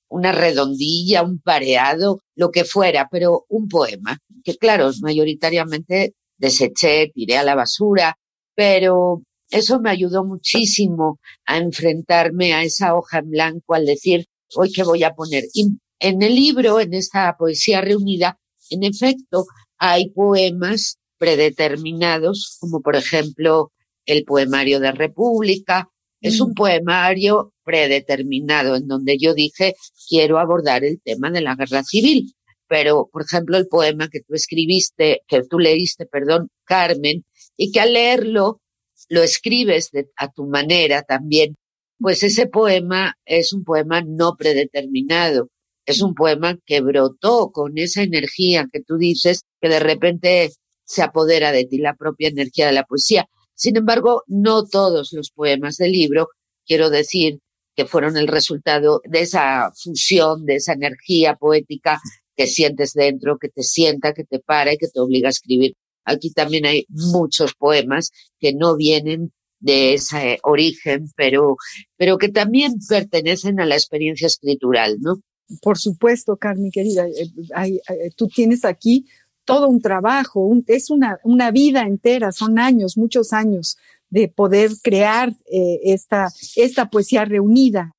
una 0.08 0.32
redondilla, 0.32 1.22
un 1.22 1.40
pareado, 1.40 2.20
lo 2.34 2.50
que 2.50 2.64
fuera, 2.64 3.08
pero 3.10 3.44
un 3.48 3.68
poema, 3.68 4.18
que 4.44 4.56
claro, 4.56 4.90
mayoritariamente 5.00 6.14
deseché, 6.36 7.10
tiré 7.14 7.36
a 7.36 7.42
la 7.42 7.54
basura, 7.54 8.16
pero 8.54 9.22
eso 9.50 9.80
me 9.80 9.90
ayudó 9.90 10.24
muchísimo 10.24 11.18
a 11.46 11.58
enfrentarme 11.58 12.54
a 12.54 12.62
esa 12.62 12.94
hoja 12.94 13.18
en 13.18 13.30
blanco 13.30 13.74
al 13.74 13.86
decir, 13.86 14.26
hoy 14.56 14.72
qué 14.72 14.82
voy 14.82 15.02
a 15.04 15.14
poner. 15.14 15.44
En 16.00 16.22
el 16.22 16.34
libro, 16.34 16.80
en 16.80 16.94
esta 16.94 17.36
poesía 17.36 17.80
reunida, 17.80 18.38
en 18.70 18.82
efecto, 18.82 19.46
hay 19.78 20.10
poemas 20.10 20.98
predeterminados, 21.18 22.56
como 22.60 22.80
por 22.80 22.96
ejemplo 22.96 23.72
el 24.06 24.24
poemario 24.24 24.80
de 24.80 24.92
República, 24.92 25.88
es 26.24 26.40
un 26.40 26.52
mm. 26.52 26.54
poemario 26.54 27.52
predeterminado 27.64 28.76
en 28.76 28.88
donde 28.88 29.18
yo 29.18 29.34
dije, 29.34 29.74
quiero 30.08 30.38
abordar 30.38 30.82
el 30.82 31.00
tema 31.02 31.30
de 31.30 31.42
la 31.42 31.54
guerra 31.54 31.82
civil. 31.84 32.32
Pero, 32.66 33.10
por 33.12 33.22
ejemplo, 33.22 33.58
el 33.58 33.68
poema 33.68 34.08
que 34.08 34.20
tú 34.20 34.34
escribiste, 34.34 35.20
que 35.28 35.42
tú 35.42 35.58
leíste, 35.58 36.06
perdón, 36.06 36.48
Carmen, 36.64 37.24
y 37.58 37.70
que 37.70 37.80
al 37.80 37.92
leerlo 37.92 38.62
lo 39.10 39.22
escribes 39.22 39.90
a 40.16 40.32
tu 40.32 40.46
manera 40.46 41.02
también, 41.02 41.56
pues 41.98 42.22
ese 42.22 42.46
poema 42.46 43.14
es 43.26 43.52
un 43.52 43.62
poema 43.62 44.00
no 44.00 44.34
predeterminado. 44.36 45.50
Es 45.84 46.00
un 46.00 46.14
poema 46.14 46.56
que 46.64 46.80
brotó 46.80 47.50
con 47.52 47.76
esa 47.76 48.02
energía 48.02 48.66
que 48.72 48.80
tú 48.80 48.96
dices, 48.96 49.42
que 49.60 49.68
de 49.68 49.80
repente 49.80 50.50
se 50.84 51.02
apodera 51.02 51.52
de 51.52 51.66
ti, 51.66 51.76
la 51.76 51.94
propia 51.94 52.28
energía 52.28 52.66
de 52.66 52.72
la 52.72 52.84
poesía. 52.84 53.28
Sin 53.54 53.76
embargo, 53.76 54.22
no 54.26 54.64
todos 54.64 55.12
los 55.12 55.30
poemas 55.30 55.76
del 55.76 55.92
libro, 55.92 56.28
quiero 56.66 56.90
decir, 56.90 57.38
que 57.76 57.86
fueron 57.86 58.16
el 58.16 58.28
resultado 58.28 59.00
de 59.04 59.20
esa 59.20 59.72
fusión, 59.74 60.44
de 60.44 60.56
esa 60.56 60.74
energía 60.74 61.34
poética 61.34 62.00
que 62.36 62.46
sientes 62.46 62.92
dentro, 62.92 63.38
que 63.38 63.48
te 63.48 63.62
sienta, 63.62 64.12
que 64.12 64.24
te 64.24 64.38
para 64.40 64.72
y 64.72 64.78
que 64.78 64.88
te 64.88 65.00
obliga 65.00 65.28
a 65.28 65.30
escribir. 65.30 65.74
Aquí 66.04 66.30
también 66.32 66.66
hay 66.66 66.86
muchos 66.88 67.54
poemas 67.54 68.10
que 68.38 68.52
no 68.52 68.76
vienen 68.76 69.32
de 69.60 69.94
ese 69.94 70.38
origen, 70.42 71.06
pero, 71.16 71.56
pero 71.96 72.18
que 72.18 72.28
también 72.28 72.74
pertenecen 72.88 73.60
a 73.60 73.66
la 73.66 73.76
experiencia 73.76 74.26
escritural, 74.26 74.98
¿no? 75.00 75.20
Por 75.62 75.78
supuesto, 75.78 76.36
Carmen, 76.36 76.70
querida, 76.70 77.06
eh, 77.06 77.30
eh, 77.88 78.10
tú 78.16 78.28
tienes 78.28 78.64
aquí 78.64 79.06
todo 79.44 79.68
un 79.68 79.80
trabajo, 79.80 80.50
es 80.66 80.90
una, 80.90 81.18
una, 81.24 81.50
vida 81.50 81.82
entera, 81.82 82.32
son 82.32 82.58
años, 82.58 82.96
muchos 82.96 83.32
años 83.32 83.76
de 84.08 84.28
poder 84.28 84.70
crear 84.82 85.30
eh, 85.50 85.80
esta, 85.84 86.28
esta 86.56 86.88
poesía 86.88 87.24
reunida. 87.24 87.92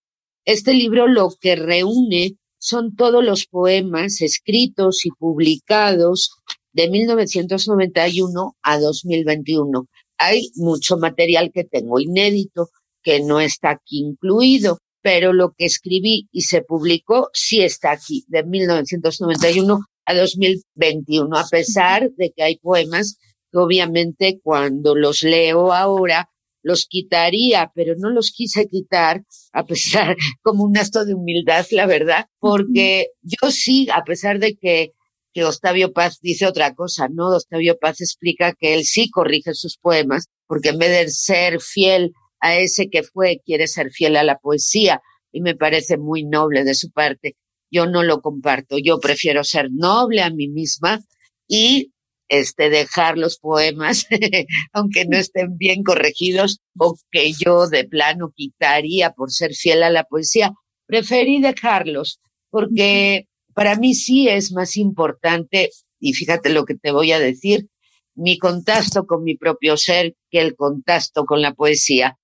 Este 0.46 0.74
libro 0.74 1.08
lo 1.08 1.30
que 1.40 1.56
reúne 1.56 2.38
son 2.58 2.96
todos 2.96 3.24
los 3.24 3.46
poemas 3.46 4.22
escritos 4.22 5.06
y 5.06 5.10
publicados 5.12 6.32
de 6.72 6.90
1991 6.90 8.56
a 8.62 8.80
2021. 8.80 9.88
Hay 10.18 10.50
mucho 10.56 10.98
material 10.98 11.52
que 11.54 11.64
tengo 11.64 12.00
inédito 12.00 12.70
que 13.04 13.22
no 13.22 13.40
está 13.40 13.72
aquí 13.72 14.00
incluido, 14.00 14.80
pero 15.02 15.34
lo 15.34 15.54
que 15.56 15.66
escribí 15.66 16.28
y 16.32 16.42
se 16.42 16.62
publicó 16.62 17.30
sí 17.34 17.62
está 17.62 17.92
aquí, 17.92 18.26
de 18.28 18.44
1991 18.44 19.86
a 20.06 20.14
2021, 20.14 21.38
a 21.38 21.46
pesar 21.48 22.12
de 22.18 22.32
que 22.36 22.44
hay 22.44 22.58
poemas 22.58 23.18
que 23.52 23.58
obviamente 23.58 24.40
cuando 24.44 24.96
los 24.96 25.24
leo 25.24 25.74
ahora 25.74 26.30
los 26.66 26.88
quitaría, 26.88 27.72
pero 27.76 27.94
no 27.96 28.10
los 28.10 28.32
quise 28.32 28.68
quitar, 28.68 29.22
a 29.54 29.66
pesar, 29.66 30.16
como 30.42 30.64
un 30.64 30.76
acto 30.78 31.06
de 31.06 31.14
humildad, 31.14 31.64
la 31.70 31.86
verdad, 31.86 32.26
porque 32.40 33.10
yo 33.22 33.52
sí, 33.52 33.88
a 33.94 34.04
pesar 34.04 34.40
de 34.40 34.56
que, 34.56 34.94
que 35.32 35.46
Octavio 35.46 35.94
Paz 35.94 36.18
dice 36.22 36.48
otra 36.48 36.74
cosa, 36.74 37.08
¿no? 37.08 37.36
Octavio 37.36 37.78
Paz 37.80 38.02
explica 38.02 38.54
que 38.54 38.74
él 38.74 38.84
sí 38.84 39.12
corrige 39.12 39.54
sus 39.54 39.78
poemas, 39.78 40.26
porque 40.48 40.70
en 40.70 40.80
vez 40.80 40.90
de 40.90 41.10
ser 41.12 41.62
fiel 41.62 42.14
a 42.40 42.58
ese 42.58 42.90
que 42.90 43.04
fue, 43.04 43.42
quiere 43.46 43.68
ser 43.68 43.92
fiel 43.92 44.16
a 44.18 44.24
la 44.24 44.40
poesía, 44.40 45.02
y 45.32 45.42
me 45.42 45.56
parece 45.56 45.98
muy 45.98 46.24
noble 46.24 46.64
de 46.64 46.74
su 46.74 46.90
parte 46.90 47.36
yo 47.76 47.86
no 47.86 48.04
lo 48.04 48.22
comparto. 48.22 48.78
Yo 48.78 49.00
prefiero 49.00 49.44
ser 49.44 49.70
noble 49.72 50.22
a 50.22 50.30
mí 50.30 50.48
misma 50.48 51.02
y 51.48 51.92
este, 52.30 52.70
dejar 52.70 53.18
los 53.18 53.38
poemas, 53.38 54.08
aunque 54.74 55.06
no 55.06 55.18
estén 55.18 55.58
bien 55.58 55.84
corregidos, 55.84 56.60
o 56.78 56.96
que 57.12 57.34
yo 57.34 57.68
de 57.68 57.84
plano 57.84 58.32
quitaría 58.36 59.12
por 59.12 59.32
ser 59.32 59.54
fiel 59.54 59.84
a 59.84 59.90
la 59.90 60.06
poesía. 60.06 60.54
Preferí 60.88 61.42
dejarlos, 61.42 62.20
porque 62.50 63.28
para 63.54 63.76
mí 63.76 63.94
sí 63.94 64.30
es 64.30 64.52
más 64.54 64.78
importante, 64.78 65.70
y 66.00 66.14
fíjate 66.14 66.50
lo 66.50 66.66
que 66.66 66.76
te 66.76 66.92
voy 66.92 67.12
a 67.12 67.20
decir, 67.20 67.68
mi 68.16 68.38
contacto 68.38 69.06
con 69.06 69.24
mi 69.24 69.36
propio 69.36 69.76
ser 69.76 70.16
que 70.32 70.40
el 70.40 70.56
contacto 70.56 71.26
con 71.26 71.42
la 71.42 71.54
poesía. 71.54 72.18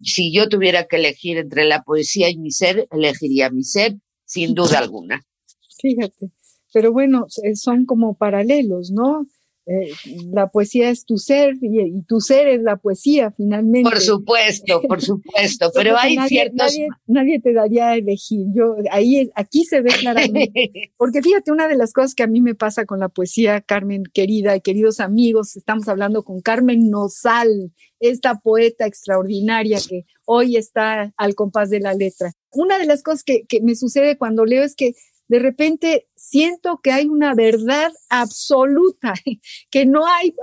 Si 0.00 0.32
yo 0.32 0.48
tuviera 0.48 0.86
que 0.86 0.96
elegir 0.96 1.36
entre 1.36 1.64
la 1.64 1.82
poesía 1.82 2.30
y 2.30 2.38
mi 2.38 2.50
ser, 2.50 2.88
elegiría 2.90 3.50
mi 3.50 3.62
ser 3.62 3.96
sin 4.34 4.52
duda 4.52 4.80
alguna. 4.80 5.24
Fíjate, 5.80 6.32
pero 6.72 6.92
bueno, 6.92 7.26
son 7.54 7.86
como 7.86 8.14
paralelos, 8.16 8.90
¿no? 8.90 9.26
Eh, 9.66 9.90
la 10.30 10.48
poesía 10.48 10.90
es 10.90 11.06
tu 11.06 11.16
ser 11.16 11.54
y, 11.62 12.02
tu 12.02 12.20
ser 12.20 12.48
es 12.48 12.62
la 12.62 12.76
poesía 12.76 13.32
finalmente. 13.34 13.88
Por 13.88 14.00
supuesto, 14.00 14.82
por 14.82 15.00
supuesto, 15.00 15.70
pero 15.74 15.96
hay 15.96 16.18
ciertos... 16.28 16.76
Nadie, 17.06 17.40
te 17.40 17.52
daría 17.54 17.90
a 17.90 17.96
elegir, 17.96 18.46
yo, 18.54 18.76
ahí, 18.90 19.30
aquí 19.34 19.64
se 19.64 19.80
ve 19.80 19.90
claramente, 19.98 20.92
porque 20.98 21.22
fíjate, 21.22 21.50
una 21.50 21.66
de 21.68 21.76
las 21.76 21.92
cosas 21.92 22.14
que 22.14 22.22
a 22.22 22.26
mí 22.26 22.40
me 22.40 22.54
pasa 22.54 22.84
con 22.84 23.00
la 23.00 23.08
poesía, 23.08 23.62
Carmen 23.62 24.04
querida 24.12 24.54
y 24.54 24.60
queridos 24.60 25.00
amigos, 25.00 25.56
estamos 25.56 25.88
hablando 25.88 26.24
con 26.24 26.40
Carmen 26.40 26.90
Nosal, 26.90 27.72
esta 28.00 28.40
poeta 28.40 28.86
extraordinaria 28.86 29.78
que 29.88 30.04
hoy 30.26 30.56
está 30.56 31.14
al 31.16 31.34
compás 31.34 31.70
de 31.70 31.80
la 31.80 31.94
letra. 31.94 32.32
Una 32.50 32.78
de 32.78 32.86
las 32.86 33.02
cosas 33.02 33.24
que, 33.24 33.44
que 33.46 33.62
me 33.62 33.74
sucede 33.74 34.18
cuando 34.18 34.44
leo 34.44 34.62
es 34.62 34.74
que 34.74 34.92
de 35.28 35.38
repente 35.38 36.06
siento 36.14 36.80
que 36.82 36.92
hay 36.92 37.06
una 37.06 37.34
verdad 37.34 37.92
absoluta, 38.08 39.14
que 39.70 39.86
no 39.86 40.06
hay, 40.06 40.34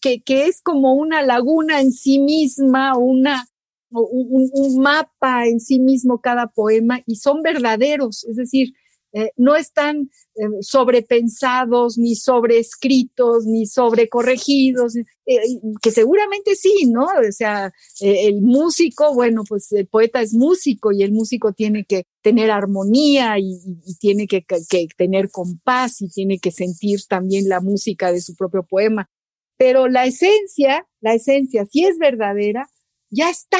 que, 0.00 0.22
que 0.22 0.44
es 0.46 0.62
como 0.62 0.94
una 0.94 1.22
laguna 1.22 1.80
en 1.80 1.92
sí 1.92 2.18
misma, 2.18 2.96
una, 2.96 3.46
un, 3.90 4.50
un, 4.52 4.82
mapa 4.82 5.46
en 5.46 5.60
sí 5.60 5.80
mismo 5.80 6.20
cada 6.20 6.48
poema 6.48 7.00
y 7.06 7.16
son 7.16 7.42
verdaderos, 7.42 8.24
es 8.24 8.36
decir, 8.36 8.72
eh, 9.12 9.32
no 9.36 9.56
están 9.56 10.08
eh, 10.36 10.46
sobrepensados, 10.60 11.98
ni 11.98 12.14
sobreescritos, 12.14 13.44
ni 13.44 13.66
sobrecorregidos, 13.66 14.94
eh, 14.96 15.38
que 15.82 15.90
seguramente 15.90 16.54
sí, 16.54 16.86
¿no? 16.86 17.06
O 17.06 17.32
sea, 17.32 17.72
el 18.00 18.40
músico, 18.40 19.12
bueno, 19.12 19.42
pues 19.48 19.72
el 19.72 19.88
poeta 19.88 20.20
es 20.22 20.32
músico 20.32 20.92
y 20.92 21.02
el 21.02 21.12
músico 21.12 21.52
tiene 21.52 21.84
que 21.84 22.04
tener 22.22 22.52
armonía 22.52 23.38
y, 23.38 23.58
tiene 23.98 24.28
que, 24.28 24.44
que, 24.44 24.86
tener 24.96 25.30
compás 25.30 26.00
y 26.02 26.08
tiene 26.08 26.38
que 26.38 26.52
sentir 26.52 27.00
también 27.08 27.48
la 27.48 27.60
música 27.60 28.12
de 28.12 28.20
su 28.20 28.36
propio 28.36 28.62
poema. 28.62 29.10
Pero 29.56 29.88
la 29.88 30.06
esencia, 30.06 30.86
la 31.00 31.14
esencia, 31.14 31.66
si 31.66 31.84
es 31.84 31.98
verdadera, 31.98 32.68
ya 33.10 33.28
está, 33.28 33.58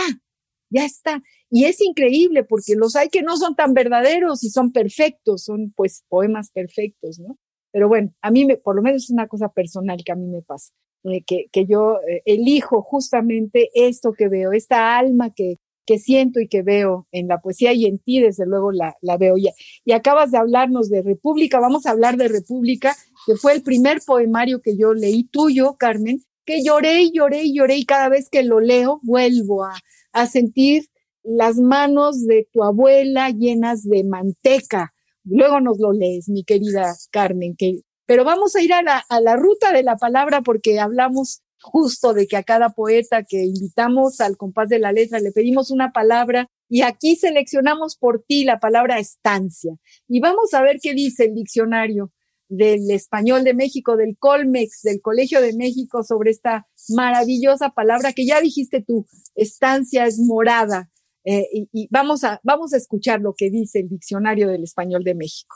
ya 0.71 0.85
está. 0.85 1.23
Y 1.51 1.65
es 1.65 1.81
increíble 1.81 2.45
porque 2.45 2.77
los 2.77 2.95
hay 2.97 3.09
que 3.09 3.23
no 3.23 3.37
son 3.37 3.57
tan 3.57 3.75
verdaderos 3.75 4.45
y 4.45 4.51
son 4.51 4.71
perfectos, 4.73 5.45
son 5.45 5.73
pues 5.77 6.05
poemas 6.09 6.51
perfectos, 6.51 7.19
¿no? 7.19 7.37
Pero 7.73 7.89
bueno, 7.89 8.13
a 8.23 8.31
mí 8.31 8.45
me, 8.45 8.57
por 8.57 8.77
lo 8.77 8.83
menos 8.83 9.05
es 9.05 9.11
una 9.11 9.29
cosa 9.29 9.49
personal 9.49 10.03
que 10.05 10.13
a 10.13 10.17
mí 10.17 10.27
me 10.27 10.43
pasa, 10.43 10.73
eh, 11.05 11.23
que, 11.25 11.47
que, 11.53 11.67
yo 11.67 11.99
eh, 12.09 12.23
elijo 12.25 12.83
justamente 12.83 13.71
esto 13.75 14.13
que 14.13 14.29
veo, 14.29 14.53
esta 14.53 14.99
alma 14.99 15.33
que, 15.35 15.59
que 15.87 15.99
siento 15.99 16.39
y 16.41 16.47
que 16.47 16.63
veo 16.63 17.09
en 17.11 17.27
la 17.27 17.41
poesía 17.41 17.73
y 17.73 17.87
en 17.87 17.99
ti, 17.99 18.21
desde 18.21 18.47
luego 18.47 18.71
la, 18.71 18.97
la 19.01 19.17
veo. 19.17 19.35
Y 19.37 19.93
acabas 19.93 20.31
de 20.31 20.39
hablarnos 20.39 20.89
de 20.89 21.03
República, 21.03 21.59
vamos 21.59 21.87
a 21.87 21.91
hablar 21.91 22.17
de 22.17 22.29
República, 22.29 22.97
que 23.27 23.35
fue 23.35 23.55
el 23.55 23.63
primer 23.63 24.01
poemario 24.07 24.61
que 24.63 24.77
yo 24.77 24.95
leí 24.95 25.25
tuyo, 25.25 25.77
Carmen, 25.77 26.23
que 26.45 26.63
lloré 26.63 27.03
y 27.03 27.13
lloré 27.13 27.43
y 27.43 27.55
lloré 27.55 27.77
y 27.77 27.87
cada 27.87 28.09
vez 28.09 28.29
que 28.29 28.43
lo 28.43 28.61
leo 28.61 29.01
vuelvo 29.03 29.65
a, 29.65 29.75
a 30.13 30.27
sentir 30.27 30.90
las 31.23 31.57
manos 31.57 32.27
de 32.27 32.49
tu 32.53 32.63
abuela 32.63 33.31
llenas 33.31 33.83
de 33.83 34.05
manteca. 34.05 34.93
Luego 35.25 35.61
nos 35.61 35.79
lo 35.79 35.93
lees, 35.93 36.29
mi 36.29 36.45
querida 36.45 36.95
Carmen. 37.11 37.55
Que, 37.57 37.81
pero 38.07 38.25
vamos 38.25 38.57
a 38.57 38.63
ir 38.63 38.73
a 38.73 38.83
la, 38.83 39.05
a 39.09 39.21
la 39.21 39.37
ruta 39.37 39.73
de 39.73 39.83
la 39.83 39.97
palabra 39.97 40.43
porque 40.43 40.81
hablamos 40.81 41.43
justo 41.63 42.15
de 42.15 42.27
que 42.27 42.37
a 42.37 42.43
cada 42.43 42.71
poeta 42.71 43.23
que 43.23 43.45
invitamos 43.45 44.21
al 44.21 44.37
compás 44.37 44.69
de 44.69 44.79
la 44.79 44.93
letra 44.93 45.21
le 45.21 45.33
pedimos 45.33 45.71
una 45.71 45.93
palabra 45.93 46.49
y 46.69 46.83
aquí 46.83 47.17
seleccionamos 47.17 47.97
por 47.97 48.23
ti 48.27 48.45
la 48.45 48.61
palabra 48.61 48.99
estancia. 48.99 49.75
Y 50.09 50.21
vamos 50.21 50.55
a 50.55 50.63
ver 50.63 50.79
qué 50.81 50.95
dice 50.95 51.25
el 51.27 51.35
diccionario 51.35 52.13
del 52.49 52.91
español 52.91 53.45
de 53.45 53.55
México, 53.55 53.97
del 53.97 54.17
Colmex, 54.19 54.83
del 54.83 55.01
Colegio 55.01 55.41
de 55.41 55.55
México, 55.55 56.03
sobre 56.03 56.33
esta 56.33 56.67
maravillosa 56.89 57.71
palabra 57.71 58.13
que 58.13 58.27
ya 58.27 58.41
dijiste 58.41 58.83
tú, 58.83 59.07
estancia 59.35 60.07
es 60.07 60.19
morada. 60.19 60.91
Eh, 61.25 61.67
y, 61.73 61.89
vamos, 61.91 62.25
a, 62.25 62.41
vamos 62.43 62.73
a 62.73 62.79
escuchar 62.79 63.21
lo 63.21 63.35
que 63.37 63.51
dice 63.51 63.81
el 63.81 63.89
Diccionario 63.89 64.49
del 64.49 64.63
Español 64.63 65.05
de 65.05 65.15
México. 65.15 65.55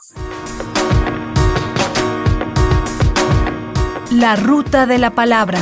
La 4.11 4.35
ruta 4.35 4.85
de 4.85 4.99
la 4.99 5.15
palabra. 5.15 5.59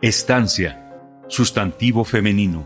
Estancia, 0.00 0.90
sustantivo 1.28 2.04
femenino. 2.04 2.64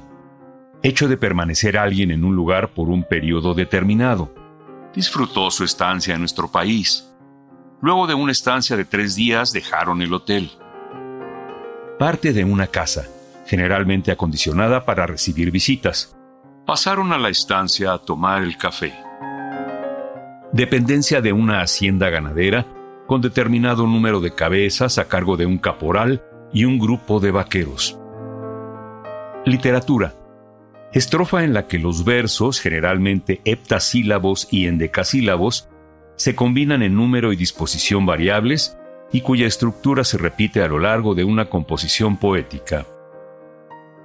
Hecho 0.83 1.09
de 1.09 1.17
permanecer 1.17 1.77
alguien 1.77 2.13
en 2.13 2.25
un 2.25 2.37
lugar 2.37 2.73
por 2.73 2.89
un 2.89 3.03
periodo 3.03 3.55
determinado. 3.55 4.33
Disfrutó 4.95 5.51
su 5.51 5.65
estancia 5.65 6.15
en 6.15 6.21
nuestro 6.21 6.51
país. 6.51 7.13
Luego 7.83 8.07
de 8.07 8.15
una 8.15 8.33
estancia 8.33 8.77
de 8.77 8.85
tres 8.85 9.17
días 9.17 9.53
dejaron 9.53 10.01
el 10.01 10.15
hotel 10.15 10.51
parte 11.99 12.33
de 12.33 12.45
una 12.45 12.67
casa, 12.67 13.07
generalmente 13.47 14.13
acondicionada 14.13 14.85
para 14.85 15.07
recibir 15.07 15.51
visitas. 15.51 16.15
Pasaron 16.67 17.13
a 17.13 17.19
la 17.19 17.31
estancia 17.31 17.93
a 17.93 17.99
tomar 17.99 18.43
el 18.43 18.59
café. 18.59 18.93
Dependencia 20.53 21.21
de 21.21 21.33
una 21.33 21.63
hacienda 21.63 22.11
ganadera 22.11 22.67
con 23.07 23.21
determinado 23.21 23.87
número 23.87 24.21
de 24.21 24.35
cabezas 24.35 24.99
a 24.99 25.09
cargo 25.09 25.37
de 25.37 25.47
un 25.47 25.59
caporal 25.59 26.23
y 26.53 26.65
un 26.65 26.79
grupo 26.79 27.21
de 27.21 27.31
vaqueros. 27.31 27.99
Literatura. 29.45 30.15
Estrofa 30.93 31.45
en 31.45 31.55
la 31.55 31.67
que 31.67 31.79
los 31.79 32.05
versos, 32.05 32.61
generalmente 32.61 33.41
heptasílabos 33.45 34.49
y 34.51 34.67
endecasílabos, 34.67 35.69
se 36.17 36.35
combinan 36.35 36.83
en 36.83 36.95
número 36.95 37.33
y 37.33 37.37
disposición 37.37 38.07
variables 38.07 38.77
y 39.13 39.21
cuya 39.21 39.47
estructura 39.47 40.05
se 40.05 40.19
repite 40.19 40.63
a 40.63 40.69
lo 40.69 40.79
largo 40.79 41.15
de 41.15 41.25
una 41.25 41.47
composición 41.47 42.17
poética. 42.17 42.87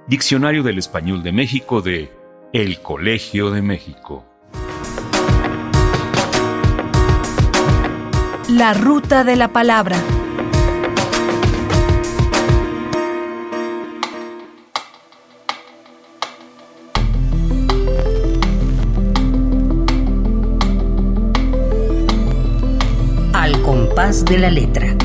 Diccionario 0.06 0.62
del 0.62 0.78
Español 0.78 1.22
de 1.22 1.32
México 1.32 1.82
de 1.82 2.10
El 2.52 2.80
Colegio 2.80 3.50
de 3.50 3.62
México. 3.62 4.24
La 8.48 8.74
ruta 8.74 9.24
de 9.24 9.36
la 9.36 9.48
palabra. 9.48 9.96
De 24.02 24.36
la 24.36 24.50
letra. 24.50 24.96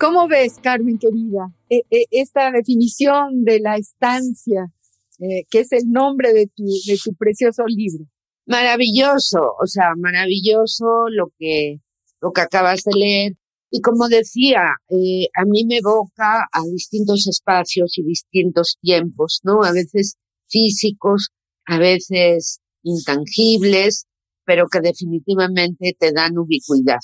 ¿Cómo 0.00 0.26
ves, 0.26 0.58
Carmen 0.60 0.98
querida, 0.98 1.46
e, 1.70 1.82
e, 1.90 2.06
esta 2.10 2.50
definición 2.50 3.44
de 3.44 3.60
la 3.60 3.76
estancia, 3.76 4.72
eh, 5.20 5.44
que 5.48 5.60
es 5.60 5.70
el 5.70 5.92
nombre 5.92 6.32
de 6.32 6.48
tu, 6.48 6.64
de 6.64 6.98
tu 7.04 7.14
precioso 7.14 7.62
libro? 7.68 8.04
Maravilloso, 8.46 9.38
o 9.62 9.66
sea, 9.68 9.92
maravilloso 9.96 11.08
lo 11.08 11.28
que, 11.38 11.78
lo 12.20 12.32
que 12.32 12.40
acabas 12.40 12.82
de 12.82 12.98
leer. 12.98 13.32
Y 13.70 13.80
como 13.80 14.08
decía, 14.08 14.74
eh, 14.90 15.28
a 15.36 15.44
mí 15.44 15.64
me 15.66 15.76
evoca 15.76 16.48
a 16.52 16.62
distintos 16.64 17.28
espacios 17.28 17.96
y 17.96 18.02
distintos 18.02 18.76
tiempos, 18.80 19.38
¿no? 19.44 19.62
A 19.62 19.70
veces 19.70 20.16
físicos, 20.48 21.28
a 21.64 21.78
veces 21.78 22.58
intangibles, 22.82 24.06
pero 24.44 24.66
que 24.68 24.80
definitivamente 24.80 25.96
te 25.98 26.12
dan 26.12 26.38
ubicuidad. 26.38 26.98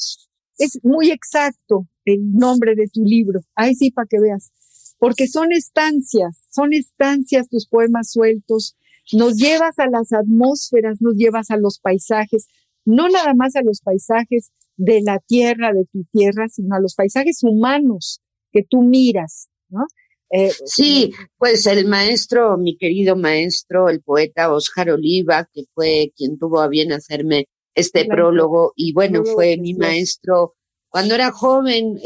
Es 0.59 0.79
muy 0.83 1.11
exacto 1.11 1.87
el 2.05 2.33
nombre 2.33 2.75
de 2.75 2.89
tu 2.93 3.05
libro. 3.05 3.41
Ahí 3.55 3.75
sí, 3.75 3.91
para 3.91 4.07
que 4.07 4.21
veas. 4.21 4.53
Porque 4.99 5.29
son 5.29 5.53
estancias, 5.53 6.47
son 6.51 6.73
estancias 6.73 7.49
tus 7.49 7.69
poemas 7.69 8.11
sueltos. 8.11 8.77
Nos 9.13 9.37
llevas 9.37 9.79
a 9.79 9.89
las 9.89 10.13
atmósferas, 10.13 11.01
nos 11.01 11.15
llevas 11.15 11.51
a 11.51 11.57
los 11.57 11.79
paisajes, 11.79 12.47
no 12.85 13.09
nada 13.09 13.35
más 13.35 13.55
a 13.55 13.63
los 13.63 13.81
paisajes 13.81 14.51
de 14.77 15.01
la 15.03 15.19
tierra, 15.21 15.73
de 15.73 15.85
tu 15.87 16.05
tierra, 16.05 16.49
sino 16.49 16.75
a 16.75 16.81
los 16.81 16.95
paisajes 16.95 17.43
humanos 17.43 18.21
que 18.53 18.63
tú 18.69 18.83
miras, 18.83 19.49
¿no? 19.69 19.87
Eh, 20.31 20.53
sí, 20.67 21.13
pues 21.39 21.67
el 21.67 21.87
maestro, 21.87 22.59
mi 22.59 22.77
querido 22.77 23.17
maestro, 23.17 23.89
el 23.89 24.03
poeta 24.03 24.53
Oscar 24.53 24.91
Oliva, 24.91 25.49
que 25.53 25.65
fue 25.75 26.13
quien 26.17 26.39
tuvo 26.39 26.61
a 26.61 26.69
bien 26.69 26.93
hacerme 26.93 27.49
este 27.75 28.05
prólogo 28.05 28.73
y 28.77 28.93
bueno, 28.93 29.25
fue 29.25 29.57
mi 29.57 29.75
maestro. 29.75 30.55
Cuando 30.89 31.15
era 31.15 31.31
joven 31.31 31.99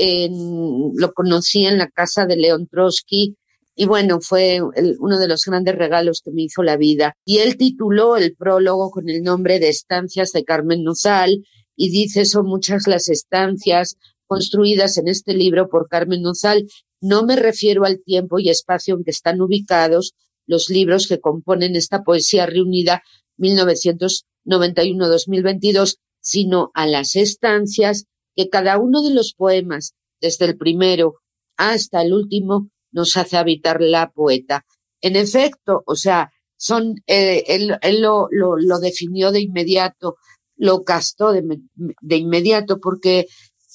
lo 0.94 1.12
conocí 1.12 1.66
en 1.66 1.78
la 1.78 1.88
casa 1.88 2.26
de 2.26 2.36
León 2.36 2.68
Trotsky 2.68 3.36
y 3.74 3.86
bueno, 3.86 4.20
fue 4.20 4.60
uno 4.60 5.18
de 5.18 5.28
los 5.28 5.44
grandes 5.44 5.74
regalos 5.76 6.20
que 6.22 6.30
me 6.30 6.42
hizo 6.42 6.62
la 6.62 6.76
vida. 6.76 7.16
Y 7.24 7.38
él 7.38 7.56
tituló 7.56 8.16
el 8.16 8.36
prólogo 8.36 8.90
con 8.90 9.08
el 9.08 9.22
nombre 9.22 9.58
de 9.58 9.70
Estancias 9.70 10.32
de 10.32 10.44
Carmen 10.44 10.84
Nozal 10.84 11.44
y 11.74 11.90
dice 11.90 12.26
son 12.26 12.46
muchas 12.46 12.86
las 12.86 13.08
estancias 13.08 13.96
construidas 14.26 14.98
en 14.98 15.08
este 15.08 15.32
libro 15.32 15.68
por 15.68 15.88
Carmen 15.88 16.22
Nozal 16.22 16.66
No 17.02 17.26
me 17.26 17.36
refiero 17.36 17.84
al 17.84 18.02
tiempo 18.02 18.38
y 18.38 18.48
espacio 18.48 18.94
en 18.94 19.04
que 19.04 19.10
están 19.10 19.38
ubicados 19.40 20.14
los 20.46 20.70
libros 20.70 21.08
que 21.08 21.20
componen 21.20 21.76
esta 21.76 22.04
poesía 22.04 22.46
reunida 22.46 23.02
1991-2022, 23.38 25.98
sino 26.20 26.70
a 26.74 26.86
las 26.86 27.16
estancias 27.16 28.06
que 28.36 28.48
cada 28.48 28.78
uno 28.78 29.02
de 29.02 29.12
los 29.12 29.34
poemas, 29.34 29.96
desde 30.20 30.44
el 30.46 30.56
primero 30.56 31.16
hasta 31.56 32.02
el 32.02 32.12
último, 32.12 32.70
nos 32.92 33.16
hace 33.16 33.36
habitar 33.36 33.80
la 33.80 34.12
poeta. 34.12 34.64
En 35.00 35.16
efecto, 35.16 35.82
o 35.86 35.96
sea, 35.96 36.30
son, 36.56 37.02
eh, 37.08 37.42
él, 37.48 37.76
lo, 38.00 38.28
lo, 38.30 38.78
definió 38.78 39.32
de 39.32 39.40
inmediato, 39.40 40.18
lo 40.56 40.84
castó 40.84 41.32
de, 41.32 41.42
de, 41.74 42.16
inmediato, 42.16 42.78
porque 42.78 43.26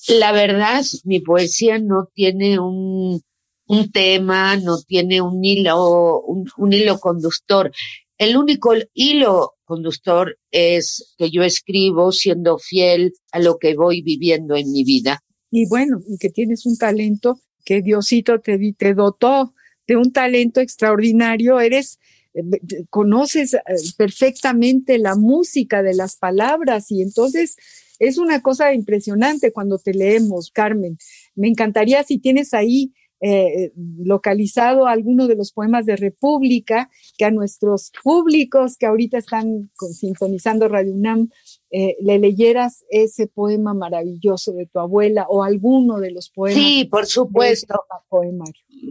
la 0.08 0.32
verdad, 0.32 0.84
mi 1.04 1.20
poesía 1.20 1.80
no 1.80 2.10
tiene 2.14 2.60
un, 2.60 3.22
un 3.68 3.92
tema, 3.92 4.58
no 4.58 4.82
tiene 4.82 5.22
un 5.22 5.44
hilo, 5.44 6.22
un, 6.22 6.74
hilo 6.74 7.00
conductor. 7.00 7.72
El 8.18 8.38
único 8.38 8.74
hilo 8.94 9.56
conductor 9.66 10.38
es 10.50 11.14
que 11.18 11.30
yo 11.30 11.44
escribo 11.44 12.12
siendo 12.12 12.58
fiel 12.58 13.14
a 13.32 13.40
lo 13.40 13.58
que 13.58 13.76
voy 13.76 14.02
viviendo 14.02 14.56
en 14.56 14.72
mi 14.72 14.84
vida. 14.84 15.24
Y 15.52 15.68
bueno, 15.68 16.00
y 16.08 16.18
que 16.18 16.30
tienes 16.30 16.66
un 16.66 16.78
talento 16.78 17.40
que 17.64 17.82
Diosito 17.82 18.40
te, 18.40 18.58
te 18.78 18.94
dotó 18.94 19.54
de 19.86 19.98
un 19.98 20.12
talento 20.12 20.62
extraordinario. 20.62 21.60
Eres, 21.60 22.00
eh, 22.34 22.42
conoces 22.90 23.54
eh, 23.54 23.60
perfectamente 23.98 24.98
la 24.98 25.16
música 25.16 25.84
de 25.84 25.94
las 25.94 26.16
palabras 26.16 26.92
y 26.92 27.02
entonces 27.02 27.58
es 28.00 28.18
una 28.18 28.42
cosa 28.42 28.74
impresionante 28.74 29.52
cuando 29.52 29.78
te 29.78 29.94
leemos, 29.94 30.52
Carmen. 30.52 30.98
Me 31.36 31.48
encantaría 31.48 32.04
si 32.04 32.20
tienes 32.20 32.54
ahí 32.54 32.94
eh, 33.20 33.72
localizado 33.76 34.86
alguno 34.86 35.28
de 35.28 35.36
los 35.36 35.52
poemas 35.52 35.88
de 35.88 35.96
República, 35.96 36.92
que 37.18 37.26
a 37.26 37.32
nuestros 37.32 37.92
públicos 38.04 38.78
que 38.78 38.86
ahorita 38.86 39.18
están 39.18 39.72
sintonizando 39.92 40.68
Radio 40.68 40.94
UNAM, 40.94 41.30
eh, 41.72 41.96
le 42.00 42.20
leyeras 42.20 42.86
ese 42.92 43.26
poema 43.26 43.74
maravilloso 43.74 44.54
de 44.54 44.68
tu 44.68 44.78
abuela 44.78 45.26
o 45.30 45.44
alguno 45.44 46.00
de 46.00 46.12
los 46.12 46.30
poemas. 46.30 46.62
Sí, 46.62 46.86
por 46.86 47.08
supuesto. 47.08 47.74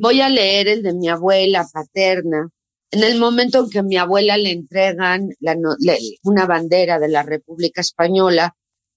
Voy 0.00 0.20
a 0.20 0.28
leer 0.28 0.68
el 0.68 0.82
de 0.82 0.92
mi 0.92 1.08
abuela 1.08 1.64
paterna. 1.72 2.50
En 2.90 3.04
el 3.04 3.20
momento 3.20 3.60
en 3.60 3.70
que 3.70 3.82
mi 3.84 3.96
abuela 3.96 4.36
le 4.36 4.50
entregan 4.50 5.28
una 6.24 6.46
bandera 6.46 6.98
de 6.98 7.08
la 7.08 7.22
República 7.22 7.80
Española 7.80 8.56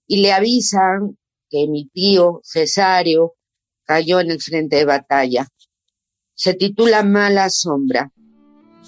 y 0.10 0.17
le 0.22 0.34
avisan 0.34 1.17
que 1.50 1.67
mi 1.67 1.88
tío 1.88 2.41
Cesario 2.43 3.36
cayó 3.86 4.19
en 4.19 4.32
el 4.32 4.41
frente 4.41 4.78
de 4.78 4.86
batalla. 4.86 5.48
Se 6.34 6.56
titula 6.56 7.04
Mala 7.04 7.50
Sombra. 7.52 8.12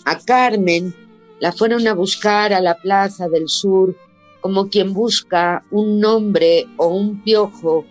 A 0.05 0.17
Carmen 0.17 0.95
la 1.39 1.51
fueron 1.51 1.87
a 1.87 1.93
buscar 1.93 2.53
a 2.53 2.59
la 2.59 2.75
Plaza 2.75 3.29
del 3.29 3.47
Sur 3.49 3.95
como 4.41 4.69
quien 4.69 4.93
busca 4.93 5.63
un 5.69 5.99
nombre 5.99 6.65
o 6.77 6.87
un 6.87 7.23
piojo 7.23 7.85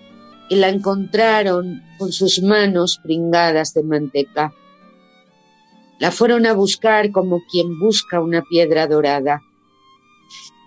y 0.49 0.57
la 0.57 0.69
encontraron 0.69 1.85
con 1.99 2.11
sus 2.11 2.43
manos 2.43 2.99
pringadas 3.01 3.75
de 3.75 3.85
manteca. 3.85 4.53
La 6.01 6.11
fueron 6.11 6.47
a 6.47 6.53
buscar 6.53 7.13
como 7.13 7.43
quien 7.49 7.79
busca 7.79 8.21
una 8.21 8.43
piedra 8.43 8.89
dorada. 8.89 9.41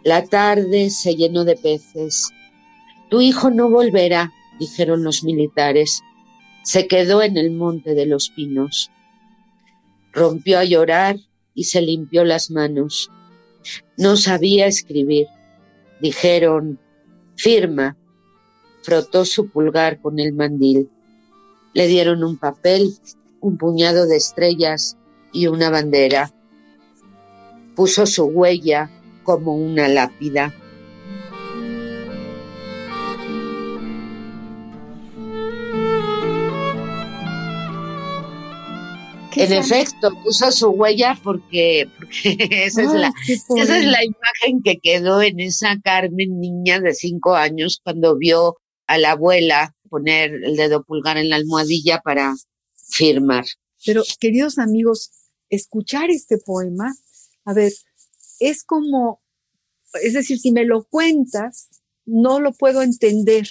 La 0.06 0.26
tarde 0.26 0.90
se 0.90 1.16
llenó 1.16 1.44
de 1.44 1.58
peces. 1.58 2.32
Tu 3.14 3.22
hijo 3.22 3.52
no 3.52 3.70
volverá, 3.70 4.34
dijeron 4.60 5.04
los 5.04 5.24
militares. 5.24 6.02
Se 6.64 6.88
quedó 6.88 7.22
en 7.22 7.38
el 7.38 7.52
monte 7.52 7.94
de 7.94 8.08
los 8.08 8.30
pinos. 8.30 8.90
Rompió 10.12 10.58
a 10.58 10.64
llorar 10.64 11.18
y 11.54 11.66
se 11.66 11.84
limpió 11.84 12.24
las 12.24 12.50
manos. 12.50 13.12
No 14.00 14.18
sabía 14.18 14.66
escribir. 14.66 15.28
Dijeron, 16.02 16.80
firma. 17.36 17.98
Frotó 18.82 19.26
su 19.26 19.48
pulgar 19.48 20.02
con 20.02 20.18
el 20.18 20.34
mandil. 20.34 20.90
Le 21.76 21.86
dieron 21.86 22.24
un 22.24 22.40
papel, 22.40 22.96
un 23.42 23.60
puñado 23.60 24.08
de 24.08 24.16
estrellas 24.16 24.98
y 25.32 25.46
una 25.46 25.70
bandera. 25.70 26.34
Puso 27.76 28.08
su 28.08 28.24
huella 28.24 28.90
como 29.22 29.56
una 29.56 29.88
lápida. 29.88 30.52
En 39.36 39.54
efecto, 39.54 40.12
puso 40.24 40.52
su 40.52 40.70
huella 40.70 41.20
porque, 41.24 41.90
esa, 42.24 42.82
es 42.82 42.94
la, 42.94 43.14
esa 43.28 43.78
es 43.78 43.86
la 43.86 44.04
imagen 44.04 44.62
que 44.64 44.78
quedó 44.78 45.22
en 45.22 45.40
esa 45.40 45.80
Carmen 45.84 46.40
niña 46.40 46.80
de 46.80 46.94
cinco 46.94 47.36
años 47.36 47.80
cuando 47.84 48.18
vio 48.18 48.58
a 48.88 48.98
la 48.98 49.12
abuela 49.12 49.76
poner 49.90 50.34
el 50.44 50.56
dedo 50.56 50.84
pulgar 50.84 51.18
en 51.18 51.30
la 51.30 51.36
almohadilla 51.38 52.02
para 52.04 52.34
firmar. 52.76 53.46
Pero, 53.86 54.04
queridos 54.20 54.58
amigos, 54.58 55.12
escuchar 55.50 56.10
este 56.10 56.38
poema, 56.38 56.94
a 57.46 57.54
ver, 57.54 57.74
es 58.40 58.64
como, 58.64 59.22
es 60.02 60.14
decir, 60.14 60.40
si 60.40 60.52
me 60.52 60.66
lo 60.66 60.86
cuentas, 60.86 61.70
no 62.06 62.40
lo 62.40 62.54
puedo 62.54 62.82
entender. 62.82 63.48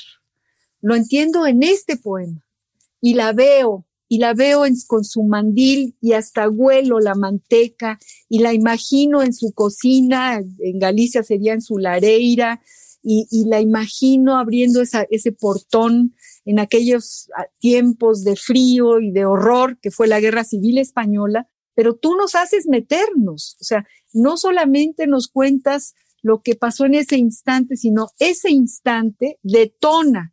Lo 0.80 0.94
entiendo 0.94 1.46
en 1.46 1.62
este 1.62 1.96
poema 1.96 2.44
y 3.00 3.14
la 3.14 3.32
veo 3.32 3.86
y 4.12 4.18
la 4.18 4.34
veo 4.34 4.64
con 4.88 5.04
su 5.04 5.22
mandil 5.22 5.96
y 6.02 6.12
hasta 6.12 6.46
huelo 6.46 7.00
la 7.00 7.14
manteca 7.14 7.98
y 8.28 8.40
la 8.40 8.52
imagino 8.52 9.22
en 9.22 9.32
su 9.32 9.52
cocina, 9.54 10.38
en 10.58 10.78
Galicia 10.78 11.22
sería 11.22 11.54
en 11.54 11.62
su 11.62 11.78
lareira, 11.78 12.60
y, 13.02 13.46
la 13.46 13.62
imagino 13.62 14.36
abriendo 14.36 14.82
ese 14.82 15.32
portón 15.32 16.14
en 16.44 16.58
aquellos 16.58 17.30
ah, 17.38 17.46
tiempos 17.58 18.22
de 18.22 18.36
frío 18.36 19.00
y 19.00 19.12
de 19.12 19.24
horror 19.24 19.78
que 19.80 19.90
fue 19.90 20.08
la 20.08 20.20
guerra 20.20 20.44
civil 20.44 20.76
española, 20.76 21.48
pero 21.74 21.96
tú 21.96 22.14
nos 22.14 22.34
haces 22.34 22.66
meternos, 22.68 23.56
o 23.62 23.64
sea, 23.64 23.86
no 24.12 24.36
solamente 24.36 25.06
nos 25.06 25.28
cuentas 25.28 25.94
lo 26.20 26.42
que 26.42 26.54
pasó 26.54 26.84
en 26.84 26.96
ese 26.96 27.16
instante, 27.16 27.78
sino 27.78 28.08
ese 28.18 28.50
instante 28.50 29.38
detona 29.42 30.31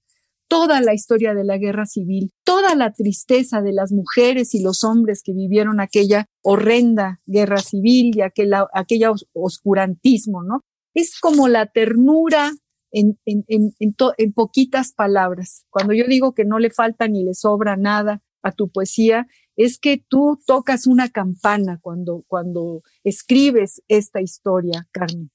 toda 0.49 0.81
la 0.81 0.93
historia 0.93 1.33
de 1.33 1.45
la 1.45 1.57
guerra 1.57 1.85
civil, 1.85 2.33
toda 2.43 2.75
la 2.75 2.91
tristeza 2.91 3.62
de 3.62 3.71
las 3.71 3.91
mujeres 3.93 4.53
y 4.55 4.62
los 4.62 4.83
hombres 4.83 5.21
que 5.23 5.31
vivieron 5.31 5.79
aquella 5.79 6.25
horrenda 6.41 7.19
guerra 7.27 7.59
civil 7.59 8.12
y 8.15 8.21
aquella, 8.21 8.67
aquella 8.73 9.12
oscurantismo, 9.33 10.43
¿no? 10.43 10.63
Es 10.93 11.19
como 11.19 11.47
la 11.47 11.67
ternura 11.67 12.51
en, 12.91 13.19
en, 13.25 13.45
en, 13.47 13.75
en, 13.79 14.33
poquitas 14.33 14.91
palabras. 14.91 15.65
Cuando 15.69 15.93
yo 15.93 16.05
digo 16.07 16.33
que 16.33 16.45
no 16.45 16.57
le 16.57 16.71
falta 16.71 17.07
ni 17.07 17.23
le 17.23 17.35
sobra 17.35 17.77
nada 17.77 18.19
a 18.41 18.51
tu 18.51 18.69
poesía, 18.69 19.27
es 19.55 19.77
que 19.77 20.03
tú 20.07 20.39
tocas 20.47 20.88
una 20.88 21.09
campana 21.09 21.77
cuando, 21.79 22.23
cuando 22.27 22.81
escribes 23.03 23.83
esta 23.88 24.19
historia, 24.19 24.88
Carmen. 24.91 25.29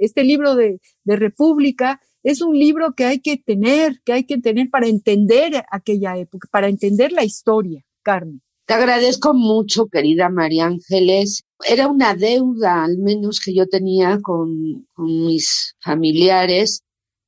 Este 0.00 0.22
libro 0.22 0.54
de, 0.54 0.80
de 1.04 1.16
República 1.16 1.98
es 2.22 2.42
un 2.42 2.58
libro 2.58 2.92
que 2.94 3.04
hay 3.04 3.20
que 3.20 3.36
tener, 3.36 4.00
que 4.04 4.12
hay 4.12 4.24
que 4.24 4.38
tener 4.38 4.68
para 4.70 4.88
entender 4.88 5.64
aquella 5.70 6.16
época, 6.16 6.48
para 6.50 6.68
entender 6.68 7.12
la 7.12 7.24
historia, 7.24 7.82
Carmen. 8.02 8.40
Te 8.66 8.74
agradezco 8.74 9.34
mucho, 9.34 9.86
querida 9.86 10.28
María 10.28 10.66
Ángeles. 10.66 11.42
Era 11.66 11.88
una 11.88 12.14
deuda, 12.14 12.84
al 12.84 12.98
menos 12.98 13.40
que 13.40 13.52
yo 13.52 13.66
tenía 13.66 14.20
con, 14.22 14.86
mis 14.96 15.74
familiares, 15.80 16.82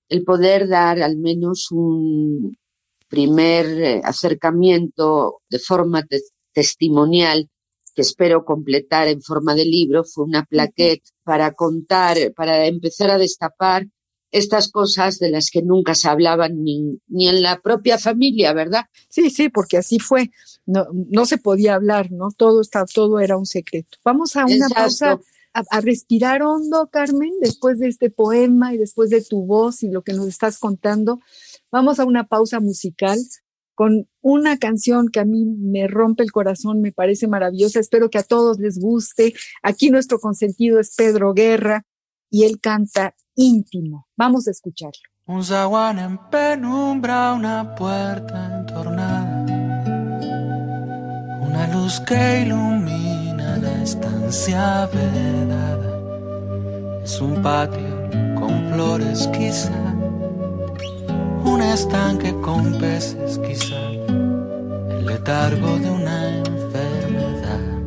el 0.08 0.22
poder 0.22 0.68
dar 0.68 1.02
al 1.02 1.16
menos 1.16 1.72
un 1.72 2.56
primer 3.08 3.66
eh, 3.66 4.00
acercamiento 4.04 5.40
de 5.50 5.58
forma 5.58 6.04
testimonial 6.52 7.48
que 7.94 8.02
espero 8.02 8.44
completar 8.44 9.08
en 9.08 9.20
forma 9.20 9.54
de 9.54 9.64
libro. 9.64 10.04
Fue 10.04 10.24
una 10.24 10.44
plaqueta 10.44 11.10
para 11.24 11.52
contar, 11.54 12.16
para 12.36 12.66
empezar 12.66 13.10
a 13.10 13.18
destapar 13.18 13.86
estas 14.32 14.70
cosas 14.70 15.18
de 15.18 15.30
las 15.30 15.50
que 15.50 15.62
nunca 15.62 15.94
se 15.94 16.08
hablaban 16.08 16.64
ni, 16.64 16.98
ni 17.06 17.28
en 17.28 17.42
la 17.42 17.60
propia 17.60 17.98
familia, 17.98 18.52
¿verdad? 18.54 18.86
Sí, 19.08 19.30
sí, 19.30 19.50
porque 19.50 19.76
así 19.76 19.98
fue. 19.98 20.30
No, 20.64 20.86
no 21.10 21.26
se 21.26 21.38
podía 21.38 21.74
hablar, 21.74 22.10
¿no? 22.10 22.30
Todo, 22.36 22.62
está, 22.62 22.84
todo 22.86 23.20
era 23.20 23.36
un 23.36 23.46
secreto. 23.46 23.98
Vamos 24.04 24.34
a 24.36 24.46
una 24.46 24.68
pausa, 24.68 25.20
a, 25.52 25.80
respirar 25.80 26.42
hondo, 26.42 26.88
Carmen, 26.90 27.32
después 27.40 27.78
de 27.78 27.88
este 27.88 28.10
poema 28.10 28.74
y 28.74 28.78
después 28.78 29.10
de 29.10 29.22
tu 29.22 29.44
voz 29.44 29.82
y 29.82 29.90
lo 29.90 30.02
que 30.02 30.14
nos 30.14 30.26
estás 30.26 30.58
contando. 30.58 31.20
Vamos 31.70 32.00
a 32.00 32.04
una 32.06 32.26
pausa 32.26 32.58
musical 32.58 33.18
con 33.74 34.08
una 34.20 34.58
canción 34.58 35.08
que 35.08 35.20
a 35.20 35.24
mí 35.24 35.44
me 35.44 35.88
rompe 35.88 36.22
el 36.22 36.32
corazón, 36.32 36.80
me 36.80 36.92
parece 36.92 37.26
maravillosa. 37.26 37.80
Espero 37.80 38.08
que 38.08 38.18
a 38.18 38.22
todos 38.22 38.58
les 38.58 38.78
guste. 38.78 39.34
Aquí 39.62 39.90
nuestro 39.90 40.18
consentido 40.18 40.80
es 40.80 40.94
Pedro 40.94 41.34
Guerra 41.34 41.84
y 42.30 42.44
él 42.44 42.60
canta 42.60 43.14
íntimo. 43.36 44.06
Vamos 44.16 44.46
a 44.48 44.50
escucharlo. 44.50 45.02
Un 45.26 45.44
zaguán 45.44 45.98
en 45.98 46.18
penumbra, 46.30 47.32
una 47.32 47.74
puerta 47.74 48.58
entornada. 48.58 49.44
una 51.52 51.66
luz 51.68 52.00
que 52.00 52.40
ilumina 52.40 53.58
la 53.58 53.82
estancia 53.82 54.86
vedada. 54.86 55.90
Es 57.04 57.20
un 57.20 57.42
patio 57.42 58.08
con 58.38 58.72
flores 58.72 59.28
quizá, 59.28 59.94
un 61.44 61.60
estanque 61.62 62.34
con 62.40 62.78
peces 62.78 63.38
quizá, 63.38 63.90
el 63.90 65.06
letargo 65.06 65.78
de 65.78 65.90
una 65.90 66.38
enfermedad, 66.38 67.78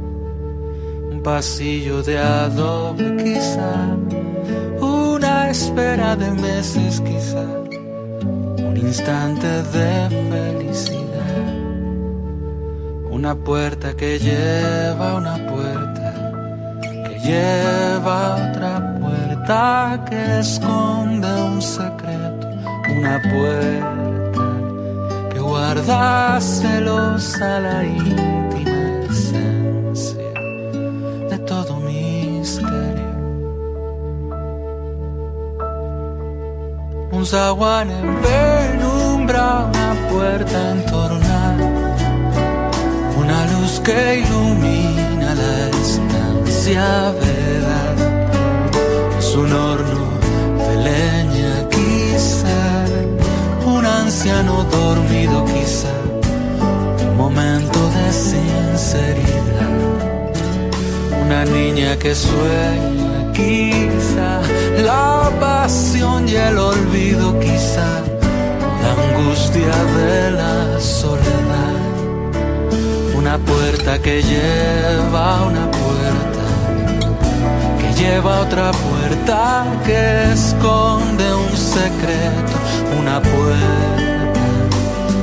un 1.11 1.21
pasillo 1.23 2.03
de 2.03 2.17
adobe 2.19 3.15
quizá, 3.23 3.97
espera 5.55 6.17
de 6.17 6.31
meses 6.31 6.99
quizá, 6.99 7.45
un 8.67 8.75
instante 8.75 9.47
de 9.75 9.93
felicidad, 10.31 11.45
una 13.09 13.33
puerta 13.35 13.95
que 13.95 14.19
lleva 14.19 15.15
una 15.15 15.35
puerta 15.51 16.07
que 16.81 17.19
lleva 17.27 18.35
otra 18.35 18.71
que 20.09 20.39
esconde 20.39 21.27
un 21.27 21.61
secreto, 21.61 22.47
una 22.97 23.21
puerta 23.21 24.45
que 25.31 25.39
guarda 25.39 26.41
celosa 26.41 27.59
la 27.59 27.85
íntima 27.85 28.44
Un 37.26 37.32
zaguán 37.32 37.89
en 37.89 38.21
penumbra, 38.21 39.65
una 39.73 40.09
puerta 40.11 40.71
entornada, 40.73 41.67
una 43.17 43.39
luz 43.47 43.80
que 43.80 44.19
ilumina 44.19 45.34
la 45.34 45.69
estancia 45.69 47.11
verdad 47.19 47.95
un 49.38 49.51
horno 49.51 50.05
de 50.67 50.76
leña 50.88 51.67
quizá, 51.69 52.86
un 53.65 53.84
anciano 53.84 54.63
dormido 54.65 55.45
quizá, 55.45 55.97
un 57.09 57.17
momento 57.17 57.80
de 57.97 58.13
sinceridad, 58.13 59.73
una 61.26 61.43
niña 61.45 61.97
que 61.97 62.13
sueña 62.13 63.04
quizá, 63.36 64.41
la 64.83 65.31
pasión 65.39 66.27
y 66.27 66.36
el 66.36 66.57
olvido 66.57 67.39
quizá, 67.39 67.89
la 68.81 68.91
angustia 69.03 69.75
de 69.99 70.31
la 70.31 70.79
soledad, 70.79 71.75
una 73.15 73.38
puerta 73.38 73.99
que 73.99 74.21
lleva 74.21 75.43
una 75.43 75.69
puerta 75.71 75.86
lleva 77.95 78.41
otra 78.41 78.71
puerta 78.71 79.65
que 79.86 80.33
esconde 80.33 81.33
un 81.33 81.57
secreto, 81.57 82.55
una 82.99 83.21
puerta 83.21 84.33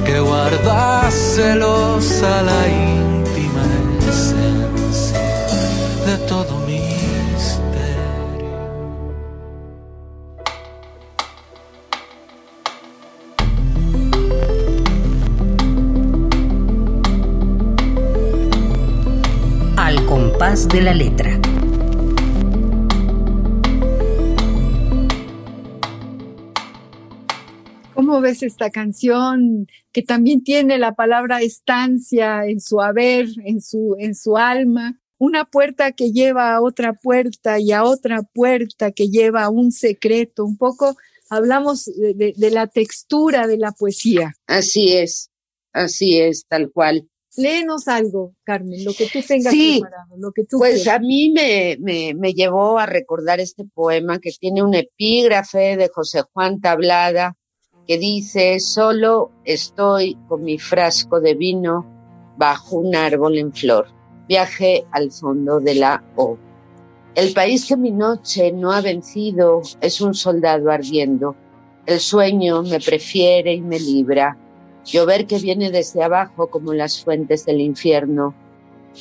que 0.04 0.20
guarda 0.20 1.10
celosa 1.10 2.42
la 2.42 2.68
íntima 2.68 3.64
esencia 4.08 5.20
de 6.06 6.16
todo 6.26 6.61
De 20.52 20.82
la 20.82 20.92
letra. 20.92 21.40
ves 28.22 28.42
esta 28.42 28.70
canción 28.70 29.66
que 29.92 30.02
también 30.02 30.42
tiene 30.42 30.78
la 30.78 30.94
palabra 30.94 31.42
estancia 31.42 32.46
en 32.46 32.60
su 32.60 32.80
haber, 32.80 33.26
en 33.44 33.60
su, 33.60 33.96
en 33.98 34.14
su 34.14 34.36
alma? 34.38 34.98
Una 35.18 35.44
puerta 35.44 35.92
que 35.92 36.10
lleva 36.10 36.54
a 36.54 36.62
otra 36.62 36.94
puerta 36.94 37.58
y 37.58 37.72
a 37.72 37.84
otra 37.84 38.22
puerta 38.22 38.92
que 38.92 39.08
lleva 39.08 39.44
a 39.44 39.50
un 39.50 39.70
secreto. 39.70 40.44
Un 40.44 40.56
poco 40.56 40.96
hablamos 41.28 41.84
de, 41.84 42.34
la 42.50 42.66
textura 42.66 43.46
de 43.46 43.58
la 43.58 43.72
poesía. 43.72 44.34
Así 44.46 44.92
es, 44.92 45.30
así 45.72 46.18
es, 46.18 46.46
tal 46.48 46.72
cual. 46.72 47.08
Léenos 47.36 47.88
algo, 47.88 48.34
Carmen, 48.44 48.84
lo 48.84 48.92
que 48.92 49.06
tú 49.06 49.20
tengas 49.26 49.54
preparado, 49.54 50.16
lo 50.18 50.32
que 50.32 50.44
tú 50.44 50.58
Pues 50.58 50.86
a 50.86 50.98
mí 50.98 51.30
me, 51.30 51.78
me, 51.80 52.14
me, 52.14 52.34
llevó 52.34 52.78
a 52.78 52.86
recordar 52.86 53.40
este 53.40 53.64
poema 53.64 54.18
que 54.18 54.30
tiene 54.38 54.62
un 54.62 54.74
epígrafe 54.74 55.76
de 55.76 55.88
José 55.88 56.22
Juan 56.32 56.60
Tablada, 56.60 57.36
que 57.86 57.98
dice, 57.98 58.60
solo 58.60 59.30
estoy 59.44 60.16
con 60.28 60.44
mi 60.44 60.58
frasco 60.58 61.20
de 61.20 61.34
vino 61.34 61.86
bajo 62.36 62.76
un 62.76 62.94
árbol 62.94 63.38
en 63.38 63.52
flor. 63.52 63.86
Viaje 64.28 64.84
al 64.90 65.10
fondo 65.10 65.60
de 65.60 65.74
la 65.74 66.04
O. 66.16 66.38
El 67.14 67.32
país 67.34 67.66
que 67.66 67.76
mi 67.76 67.90
noche 67.90 68.52
no 68.52 68.72
ha 68.72 68.80
vencido 68.80 69.60
es 69.80 70.00
un 70.00 70.14
soldado 70.14 70.70
ardiendo. 70.70 71.36
El 71.84 72.00
sueño 72.00 72.62
me 72.62 72.80
prefiere 72.80 73.52
y 73.54 73.60
me 73.60 73.78
libra. 73.78 74.36
Llover 74.84 75.26
que 75.26 75.38
viene 75.38 75.70
desde 75.70 76.02
abajo 76.02 76.48
como 76.48 76.74
las 76.74 77.02
fuentes 77.02 77.46
del 77.46 77.60
infierno. 77.60 78.34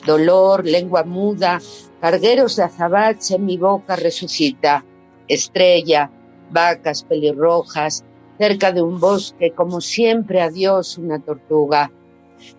Dolor, 0.06 0.66
lengua 0.66 1.04
muda, 1.04 1.60
cargueros 2.00 2.56
de 2.56 2.64
azabache, 2.64 3.40
mi 3.40 3.58
boca 3.58 3.96
resucita. 3.96 4.86
Estrella, 5.28 6.10
vacas 6.52 7.04
pelirrojas, 7.04 8.04
cerca 8.38 8.72
de 8.72 8.82
un 8.82 9.00
bosque, 9.00 9.52
como 9.52 9.82
siempre 9.82 10.42
adiós 10.42 10.98
una 10.98 11.20
tortuga. 11.20 11.92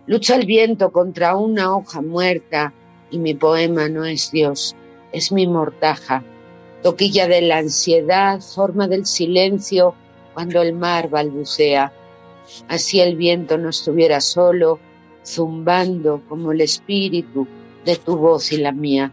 Lucha 0.07 0.37
el 0.37 0.47
viento 0.47 0.93
contra 0.93 1.37
una 1.37 1.77
hoja 1.77 2.01
muerta 2.01 2.73
y 3.11 3.19
mi 3.19 3.35
poema 3.35 3.89
no 3.89 4.05
es 4.05 4.31
Dios, 4.31 4.75
es 5.13 5.33
mi 5.33 5.47
mortaja. 5.47 6.25
Toquilla 6.83 7.29
de 7.29 7.43
la 7.43 7.59
ansiedad, 7.59 8.41
forma 8.41 8.89
del 8.89 9.07
silencio 9.07 9.95
cuando 10.35 10.63
el 10.63 10.73
mar 10.73 11.09
balbucea. 11.09 11.93
Así 12.69 13.01
el 13.01 13.17
viento 13.17 13.59
no 13.59 13.69
estuviera 13.69 14.21
solo, 14.21 14.79
zumbando 15.25 16.23
como 16.29 16.53
el 16.53 16.61
espíritu 16.61 17.47
de 17.85 17.97
tu 17.97 18.17
voz 18.17 18.53
y 18.53 18.59
la 18.59 18.73
mía. 18.73 19.13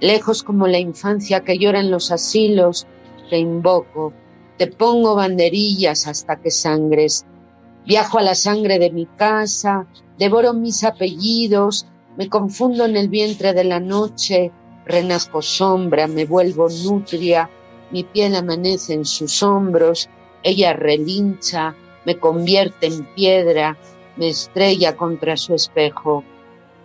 Lejos 0.00 0.42
como 0.42 0.66
la 0.66 0.78
infancia 0.78 1.44
que 1.44 1.58
llora 1.58 1.80
en 1.80 1.90
los 1.90 2.10
asilos, 2.10 2.86
te 3.30 3.38
invoco 3.38 4.12
te 4.56 4.68
pongo 4.68 5.14
banderillas 5.14 6.06
hasta 6.06 6.36
que 6.36 6.50
sangres. 6.50 7.26
Viajo 7.86 8.18
a 8.18 8.22
la 8.22 8.34
sangre 8.34 8.78
de 8.78 8.90
mi 8.90 9.06
casa, 9.06 9.86
devoro 10.18 10.54
mis 10.54 10.84
apellidos, 10.84 11.86
me 12.16 12.28
confundo 12.28 12.84
en 12.84 12.96
el 12.96 13.08
vientre 13.08 13.52
de 13.52 13.64
la 13.64 13.80
noche, 13.80 14.52
renazco 14.86 15.42
sombra, 15.42 16.06
me 16.06 16.24
vuelvo 16.24 16.68
nutria, 16.68 17.50
mi 17.90 18.04
piel 18.04 18.36
amanece 18.36 18.94
en 18.94 19.04
sus 19.04 19.42
hombros, 19.42 20.08
ella 20.42 20.72
relincha, 20.72 21.74
me 22.04 22.18
convierte 22.18 22.86
en 22.86 23.04
piedra, 23.14 23.76
me 24.16 24.28
estrella 24.28 24.96
contra 24.96 25.36
su 25.36 25.54
espejo. 25.54 26.24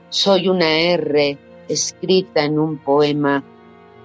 Soy 0.09 0.47
una 0.47 0.80
R 0.80 1.38
escrita 1.67 2.43
en 2.43 2.57
un 2.57 2.78
poema. 2.78 3.43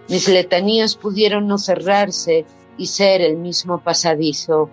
Mis 0.09 0.29
letanías 0.29 0.97
pudieron 0.97 1.47
no 1.47 1.57
cerrarse, 1.57 2.45
y 2.77 2.87
ser 2.87 3.21
el 3.21 3.37
mismo 3.37 3.81
pasadizo. 3.81 4.71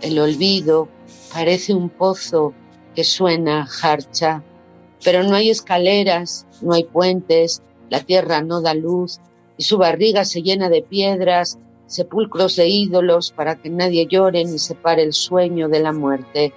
El 0.00 0.18
olvido 0.18 0.88
parece 1.32 1.74
un 1.74 1.88
pozo 1.88 2.54
que 2.94 3.04
suena 3.04 3.66
jarcha, 3.66 4.42
pero 5.04 5.22
no 5.22 5.34
hay 5.34 5.50
escaleras, 5.50 6.46
no 6.60 6.74
hay 6.74 6.84
puentes, 6.84 7.62
la 7.90 8.00
tierra 8.00 8.42
no 8.42 8.60
da 8.60 8.74
luz 8.74 9.20
y 9.56 9.64
su 9.64 9.78
barriga 9.78 10.24
se 10.24 10.42
llena 10.42 10.68
de 10.68 10.82
piedras, 10.82 11.58
sepulcros 11.86 12.56
de 12.56 12.68
ídolos 12.68 13.32
para 13.32 13.56
que 13.56 13.70
nadie 13.70 14.06
llore 14.06 14.44
ni 14.44 14.58
separe 14.58 15.02
el 15.02 15.12
sueño 15.12 15.68
de 15.68 15.80
la 15.80 15.92
muerte. 15.92 16.52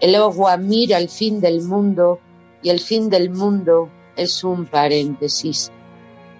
El 0.00 0.14
agua 0.14 0.56
mira 0.56 0.98
el 0.98 1.08
fin 1.08 1.40
del 1.40 1.62
mundo 1.62 2.20
y 2.62 2.70
el 2.70 2.80
fin 2.80 3.10
del 3.10 3.30
mundo 3.30 3.90
es 4.16 4.44
un 4.44 4.66
paréntesis. 4.66 5.70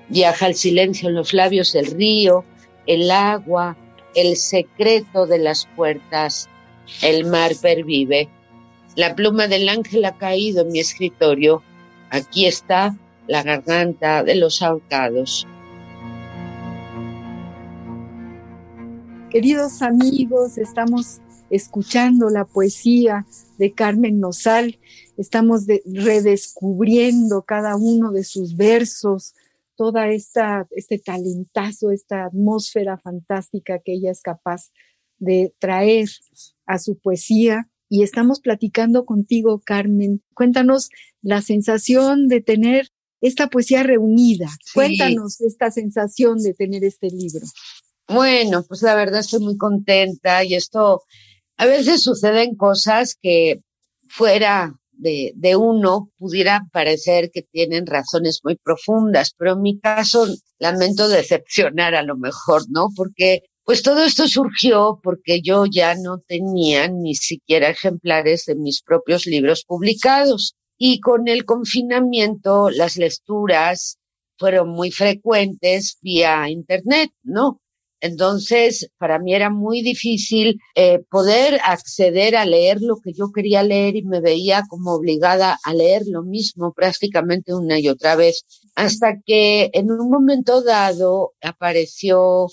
Viaja 0.08 0.46
el 0.46 0.54
silencio 0.54 1.08
en 1.08 1.14
los 1.14 1.32
labios 1.32 1.72
del 1.72 1.86
río 1.86 2.44
el 2.86 3.10
agua, 3.10 3.76
el 4.14 4.36
secreto 4.36 5.26
de 5.26 5.38
las 5.38 5.66
puertas, 5.76 6.48
el 7.02 7.26
mar 7.26 7.52
pervive. 7.60 8.28
La 8.94 9.14
pluma 9.14 9.48
del 9.48 9.68
ángel 9.68 10.04
ha 10.04 10.16
caído 10.16 10.62
en 10.62 10.72
mi 10.72 10.80
escritorio. 10.80 11.62
Aquí 12.10 12.46
está 12.46 12.96
la 13.26 13.42
garganta 13.42 14.22
de 14.22 14.36
los 14.36 14.62
ahorcados. 14.62 15.46
Queridos 19.36 19.82
amigos, 19.82 20.56
estamos 20.56 21.20
escuchando 21.50 22.30
la 22.30 22.46
poesía 22.46 23.26
de 23.58 23.74
Carmen 23.74 24.18
Nosal 24.18 24.78
estamos 25.18 25.66
redescubriendo 25.84 27.42
cada 27.42 27.76
uno 27.76 28.12
de 28.12 28.24
sus 28.24 28.56
versos, 28.56 29.34
toda 29.74 30.08
esta, 30.08 30.66
este 30.70 30.98
talentazo, 30.98 31.90
esta 31.90 32.24
atmósfera 32.24 32.96
fantástica 32.96 33.78
que 33.78 33.92
ella 33.92 34.10
es 34.10 34.22
capaz 34.22 34.70
de 35.18 35.54
traer 35.58 36.08
a 36.64 36.78
su 36.78 36.96
poesía. 36.98 37.68
Y 37.90 38.04
estamos 38.04 38.40
platicando 38.40 39.04
contigo, 39.04 39.60
Carmen. 39.62 40.22
Cuéntanos 40.32 40.88
la 41.20 41.42
sensación 41.42 42.28
de 42.28 42.40
tener 42.40 42.88
esta 43.20 43.48
poesía 43.48 43.82
reunida. 43.82 44.48
Cuéntanos 44.72 45.42
esta 45.42 45.70
sensación 45.70 46.38
de 46.38 46.54
tener 46.54 46.84
este 46.84 47.08
libro. 47.08 47.44
Bueno, 48.08 48.64
pues 48.66 48.82
la 48.82 48.94
verdad 48.94 49.20
estoy 49.20 49.40
muy 49.40 49.56
contenta 49.56 50.44
y 50.44 50.54
esto, 50.54 51.02
a 51.56 51.66
veces 51.66 52.02
suceden 52.02 52.54
cosas 52.56 53.16
que 53.20 53.58
fuera 54.08 54.74
de, 54.92 55.32
de, 55.34 55.56
uno 55.56 56.10
pudiera 56.16 56.62
parecer 56.72 57.30
que 57.32 57.42
tienen 57.42 57.86
razones 57.86 58.40
muy 58.44 58.56
profundas, 58.56 59.34
pero 59.36 59.54
en 59.54 59.62
mi 59.62 59.78
caso 59.80 60.26
lamento 60.58 61.08
decepcionar 61.08 61.94
a 61.96 62.02
lo 62.02 62.16
mejor, 62.16 62.62
¿no? 62.70 62.88
Porque 62.94 63.42
pues 63.64 63.82
todo 63.82 64.04
esto 64.04 64.28
surgió 64.28 65.00
porque 65.02 65.42
yo 65.42 65.64
ya 65.66 65.96
no 65.96 66.18
tenía 66.18 66.88
ni 66.88 67.16
siquiera 67.16 67.70
ejemplares 67.70 68.44
de 68.46 68.54
mis 68.54 68.80
propios 68.82 69.26
libros 69.26 69.64
publicados 69.66 70.54
y 70.78 71.00
con 71.00 71.26
el 71.26 71.44
confinamiento 71.44 72.70
las 72.70 72.96
lecturas 72.96 73.98
fueron 74.38 74.68
muy 74.68 74.92
frecuentes 74.92 75.98
vía 76.00 76.48
internet, 76.48 77.10
¿no? 77.24 77.60
Entonces, 78.00 78.90
para 78.98 79.18
mí 79.18 79.34
era 79.34 79.50
muy 79.50 79.82
difícil 79.82 80.60
eh, 80.74 81.00
poder 81.10 81.58
acceder 81.64 82.36
a 82.36 82.44
leer 82.44 82.78
lo 82.80 82.96
que 82.96 83.12
yo 83.12 83.32
quería 83.32 83.62
leer 83.62 83.96
y 83.96 84.02
me 84.02 84.20
veía 84.20 84.64
como 84.68 84.92
obligada 84.92 85.58
a 85.64 85.74
leer 85.74 86.02
lo 86.06 86.22
mismo 86.22 86.72
prácticamente 86.74 87.54
una 87.54 87.78
y 87.80 87.88
otra 87.88 88.16
vez, 88.16 88.44
hasta 88.74 89.20
que 89.24 89.70
en 89.72 89.90
un 89.90 90.10
momento 90.10 90.62
dado 90.62 91.32
apareció 91.40 92.48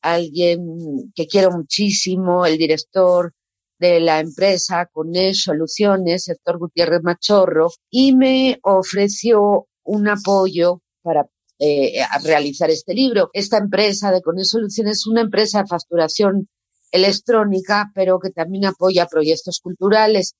alguien 0.00 1.12
que 1.14 1.26
quiero 1.26 1.50
muchísimo, 1.50 2.46
el 2.46 2.58
director 2.58 3.32
de 3.78 4.00
la 4.00 4.20
empresa 4.20 4.88
Conés 4.92 5.42
Soluciones, 5.42 6.28
Héctor 6.28 6.58
Gutiérrez 6.58 7.02
Machorro, 7.02 7.70
y 7.90 8.14
me 8.14 8.58
ofreció 8.62 9.66
un 9.82 10.08
apoyo 10.08 10.82
para 11.02 11.26
eh, 11.58 12.02
realizar 12.22 12.70
este 12.70 12.94
libro. 12.94 13.30
Esta 13.32 13.58
empresa 13.58 14.10
de 14.10 14.22
Conés 14.22 14.50
Soluciones 14.50 14.98
es 14.98 15.06
una 15.06 15.20
empresa 15.20 15.62
de 15.62 15.68
facturación 15.68 16.48
electrónica, 16.90 17.90
pero 17.94 18.18
que 18.18 18.30
también 18.30 18.66
apoya 18.66 19.06
proyectos 19.06 19.60
culturales. 19.60 20.34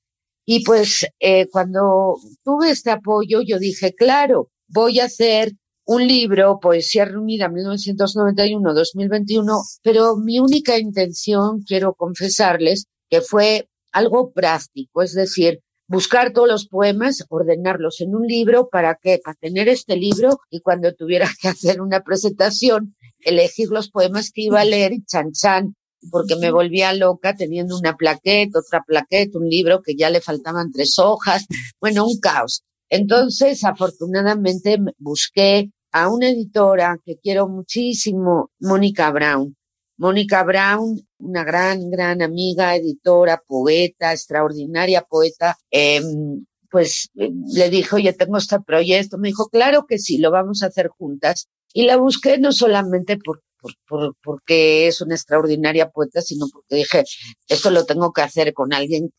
Y 0.46 0.64
pues 0.64 1.06
eh, 1.20 1.46
cuando 1.50 2.16
tuve 2.44 2.70
este 2.70 2.90
apoyo, 2.90 3.40
yo 3.42 3.58
dije, 3.58 3.94
claro, 3.94 4.50
voy 4.68 5.00
a 5.00 5.06
hacer 5.06 5.52
un 5.86 6.06
libro, 6.06 6.60
Poesía 6.60 7.04
Reunida 7.04 7.48
1991-2021, 7.48 9.80
pero 9.82 10.16
mi 10.16 10.38
única 10.38 10.78
intención, 10.78 11.62
quiero 11.62 11.94
confesarles, 11.94 12.86
que 13.10 13.20
fue 13.20 13.68
algo 13.92 14.32
práctico, 14.32 15.02
es 15.02 15.12
decir, 15.14 15.60
buscar 15.86 16.32
todos 16.32 16.48
los 16.48 16.66
poemas, 16.66 17.24
ordenarlos 17.28 18.00
en 18.00 18.14
un 18.14 18.26
libro, 18.26 18.68
¿para 18.70 18.98
qué? 19.00 19.20
Para 19.22 19.36
tener 19.36 19.68
este 19.68 19.96
libro 19.96 20.40
y 20.50 20.60
cuando 20.60 20.92
tuviera 20.94 21.28
que 21.40 21.48
hacer 21.48 21.80
una 21.80 22.00
presentación, 22.00 22.96
elegir 23.20 23.68
los 23.68 23.90
poemas 23.90 24.30
que 24.32 24.42
iba 24.42 24.60
a 24.60 24.64
leer 24.64 24.92
y 24.92 25.04
chan 25.04 25.32
chan, 25.32 25.74
porque 26.10 26.36
me 26.36 26.50
volvía 26.50 26.92
loca 26.92 27.34
teniendo 27.34 27.78
una 27.78 27.96
plaqueta, 27.96 28.58
otra 28.58 28.82
plaqueta, 28.86 29.38
un 29.38 29.48
libro 29.48 29.82
que 29.82 29.94
ya 29.96 30.10
le 30.10 30.20
faltaban 30.20 30.70
tres 30.72 30.98
hojas, 30.98 31.46
bueno, 31.80 32.06
un 32.06 32.18
caos. 32.20 32.62
Entonces, 32.88 33.64
afortunadamente, 33.64 34.78
busqué 34.98 35.70
a 35.92 36.08
una 36.08 36.28
editora 36.28 36.98
que 37.04 37.16
quiero 37.16 37.48
muchísimo, 37.48 38.50
Mónica 38.60 39.10
Brown. 39.10 39.56
Mónica 39.96 40.42
Brown, 40.42 41.00
una 41.18 41.44
gran, 41.44 41.90
gran 41.90 42.22
amiga, 42.22 42.74
editora, 42.76 43.42
poeta, 43.46 44.12
extraordinaria 44.12 45.02
poeta, 45.02 45.56
em, 45.70 46.44
pues 46.70 47.10
eh, 47.16 47.30
le 47.54 47.70
dijo, 47.70 47.96
oye, 47.96 48.12
tengo 48.12 48.38
este 48.38 48.58
proyecto. 48.60 49.18
Me 49.18 49.28
dijo, 49.28 49.48
claro 49.48 49.86
que 49.86 49.98
sí, 49.98 50.18
lo 50.18 50.30
vamos 50.30 50.62
a 50.62 50.66
hacer 50.66 50.88
juntas. 50.88 51.48
Y 51.72 51.84
la 51.84 51.96
busqué 51.96 52.38
no 52.38 52.52
solamente 52.52 53.16
por, 53.18 53.42
por, 53.86 54.16
porque 54.22 54.88
es 54.88 55.00
una 55.00 55.14
extraordinaria 55.14 55.90
poeta, 55.90 56.20
sino 56.20 56.46
porque 56.52 56.76
dije, 56.76 57.04
esto 57.48 57.70
lo 57.70 57.84
tengo 57.84 58.12
que 58.12 58.22
hacer 58.22 58.52
con 58.52 58.72
alguien 58.72 59.10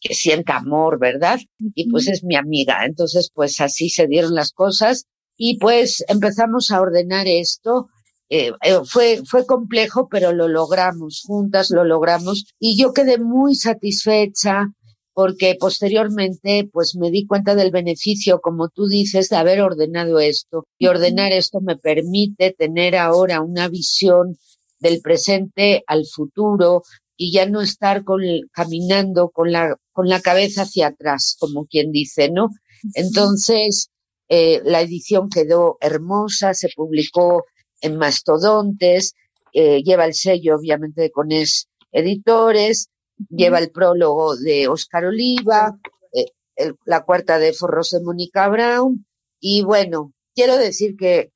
que 0.00 0.14
sienta 0.14 0.56
amor, 0.56 0.98
¿verdad? 0.98 1.38
Y 1.74 1.90
pues 1.90 2.08
es 2.08 2.24
mi 2.24 2.36
amiga. 2.36 2.84
Entonces, 2.84 3.30
pues 3.34 3.60
así 3.60 3.90
se 3.90 4.06
dieron 4.06 4.34
las 4.34 4.52
cosas 4.52 5.06
y 5.36 5.58
pues 5.58 6.04
empezamos 6.08 6.70
a 6.70 6.80
ordenar 6.80 7.26
esto. 7.26 7.88
Eh, 8.34 8.50
eh, 8.62 8.78
fue, 8.86 9.20
fue 9.26 9.44
complejo, 9.44 10.08
pero 10.10 10.32
lo 10.32 10.48
logramos, 10.48 11.22
juntas 11.26 11.68
lo 11.68 11.84
logramos. 11.84 12.46
Y 12.58 12.80
yo 12.80 12.94
quedé 12.94 13.18
muy 13.18 13.54
satisfecha 13.54 14.72
porque 15.12 15.54
posteriormente 15.60 16.66
pues 16.72 16.96
me 16.96 17.10
di 17.10 17.26
cuenta 17.26 17.54
del 17.54 17.70
beneficio, 17.70 18.40
como 18.40 18.70
tú 18.70 18.86
dices, 18.88 19.28
de 19.28 19.36
haber 19.36 19.60
ordenado 19.60 20.18
esto. 20.18 20.64
Y 20.78 20.86
ordenar 20.86 21.30
esto 21.32 21.60
me 21.60 21.76
permite 21.76 22.54
tener 22.56 22.96
ahora 22.96 23.42
una 23.42 23.68
visión 23.68 24.38
del 24.78 25.02
presente 25.02 25.84
al 25.86 26.06
futuro 26.06 26.84
y 27.18 27.32
ya 27.32 27.44
no 27.44 27.60
estar 27.60 28.02
con, 28.02 28.22
caminando 28.50 29.28
con 29.28 29.52
la, 29.52 29.76
con 29.92 30.08
la 30.08 30.22
cabeza 30.22 30.62
hacia 30.62 30.86
atrás, 30.86 31.36
como 31.38 31.66
quien 31.66 31.92
dice, 31.92 32.30
¿no? 32.30 32.48
Entonces, 32.94 33.90
eh, 34.30 34.62
la 34.64 34.80
edición 34.80 35.28
quedó 35.28 35.76
hermosa, 35.82 36.54
se 36.54 36.70
publicó 36.74 37.44
en 37.82 37.98
Mastodontes, 37.98 39.14
eh, 39.52 39.82
lleva 39.82 40.06
el 40.06 40.14
sello 40.14 40.56
obviamente 40.56 41.02
de 41.02 41.10
Conés 41.10 41.68
Editores, 41.90 42.88
lleva 43.28 43.58
el 43.58 43.70
prólogo 43.70 44.36
de 44.36 44.68
Oscar 44.68 45.04
Oliva, 45.04 45.78
eh, 46.14 46.72
la 46.86 47.04
cuarta 47.04 47.38
de 47.38 47.52
Forros 47.52 47.90
de 47.90 48.00
Mónica 48.00 48.48
Brown, 48.48 49.04
y 49.40 49.62
bueno, 49.62 50.12
quiero 50.34 50.56
decir 50.56 50.96
que, 50.96 51.30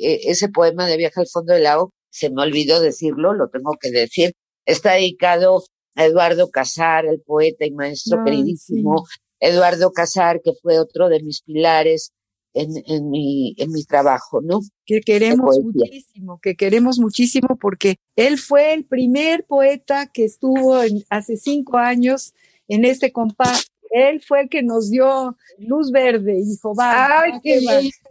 ese 0.00 0.48
poema 0.48 0.86
de 0.86 0.96
Viaje 0.96 1.20
al 1.20 1.28
fondo 1.28 1.52
del 1.52 1.64
lago, 1.64 1.92
se 2.10 2.30
me 2.30 2.42
olvidó 2.42 2.80
decirlo, 2.80 3.32
lo 3.34 3.48
tengo 3.48 3.76
que 3.80 3.90
decir, 3.90 4.32
está 4.66 4.94
dedicado 4.94 5.62
a 5.94 6.06
Eduardo 6.06 6.50
Casar, 6.50 7.06
el 7.06 7.20
poeta 7.20 7.66
y 7.66 7.70
maestro 7.72 8.24
queridísimo, 8.24 9.04
Eduardo 9.40 9.92
Casar, 9.92 10.40
que 10.42 10.52
fue 10.60 10.78
otro 10.78 11.08
de 11.08 11.22
mis 11.22 11.42
pilares 11.42 12.12
en, 12.54 13.10
mi, 13.10 13.54
en 13.58 13.72
mi 13.72 13.84
trabajo, 13.84 14.40
¿no? 14.40 14.60
Que 14.84 15.00
queremos 15.00 15.58
muchísimo, 15.60 16.38
que 16.42 16.54
queremos 16.54 16.98
muchísimo 16.98 17.56
porque 17.60 17.96
él 18.16 18.38
fue 18.38 18.74
el 18.74 18.84
primer 18.84 19.44
poeta 19.44 20.06
que 20.06 20.24
estuvo 20.24 20.78
hace 21.08 21.36
cinco 21.36 21.78
años 21.78 22.34
en 22.68 22.84
este 22.84 23.12
compás. 23.12 23.66
Él 23.90 24.22
fue 24.22 24.42
el 24.42 24.48
que 24.48 24.62
nos 24.62 24.90
dio 24.90 25.36
luz 25.58 25.90
verde 25.90 26.38
y 26.38 26.44
dijo, 26.44 26.74
va. 26.74 27.20
Ay, 27.20 27.32
qué 27.42 27.58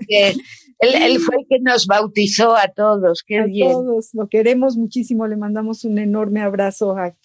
bien. 0.07 0.37
Él, 0.79 1.19
fue 1.19 1.35
el 1.37 1.47
que 1.47 1.59
nos 1.59 1.85
bautizó 1.85 2.55
a 2.55 2.67
todos, 2.67 3.23
qué 3.25 3.43
bien. 3.43 3.69
A 3.69 3.73
todos, 3.73 4.09
lo 4.13 4.27
queremos 4.27 4.77
muchísimo, 4.77 5.27
le 5.27 5.37
mandamos 5.37 5.83
un 5.83 5.99
enorme 5.99 6.41
abrazo 6.41 6.97
a, 6.97 7.15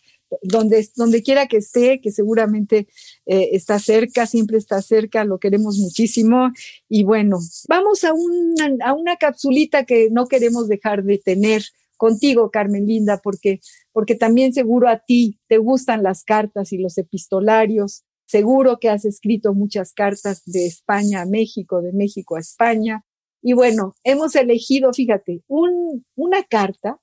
donde, 0.43 0.87
donde 0.97 1.23
quiera 1.23 1.47
que 1.47 1.59
esté, 1.59 2.01
que 2.01 2.11
seguramente 2.11 2.89
eh, 3.27 3.51
está 3.53 3.79
cerca, 3.79 4.27
siempre 4.27 4.57
está 4.57 4.81
cerca, 4.81 5.25
lo 5.25 5.39
queremos 5.39 5.79
muchísimo. 5.79 6.53
Y 6.89 7.05
bueno, 7.05 7.39
vamos 7.69 8.05
a 8.05 8.13
una, 8.15 8.85
a 8.85 8.95
una 8.95 9.17
capsulita 9.17 9.85
que 9.85 10.09
no 10.11 10.27
queremos 10.27 10.69
dejar 10.69 11.03
de 11.03 11.19
tener 11.19 11.65
contigo, 11.97 12.51
Carmen 12.51 12.87
Linda, 12.87 13.21
porque, 13.23 13.61
porque 13.93 14.15
también 14.15 14.53
seguro 14.53 14.89
a 14.89 14.99
ti 14.99 15.39
te 15.49 15.59
gustan 15.59 16.03
las 16.03 16.25
cartas 16.25 16.73
y 16.73 16.79
los 16.79 16.99
epistolarios. 16.99 18.05
Seguro 18.27 18.79
que 18.79 18.91
has 18.91 19.05
escrito 19.05 19.55
muchas 19.55 19.93
cartas 19.93 20.43
de 20.47 20.67
España 20.67 21.23
a 21.23 21.27
México, 21.27 21.81
de 21.83 21.93
México 21.93 22.37
a 22.37 22.41
España. 22.41 23.05
Y 23.43 23.53
bueno, 23.53 23.95
hemos 24.05 24.35
elegido, 24.35 24.93
fíjate, 24.93 25.43
un, 25.47 26.05
una 26.17 26.43
carta 26.43 26.99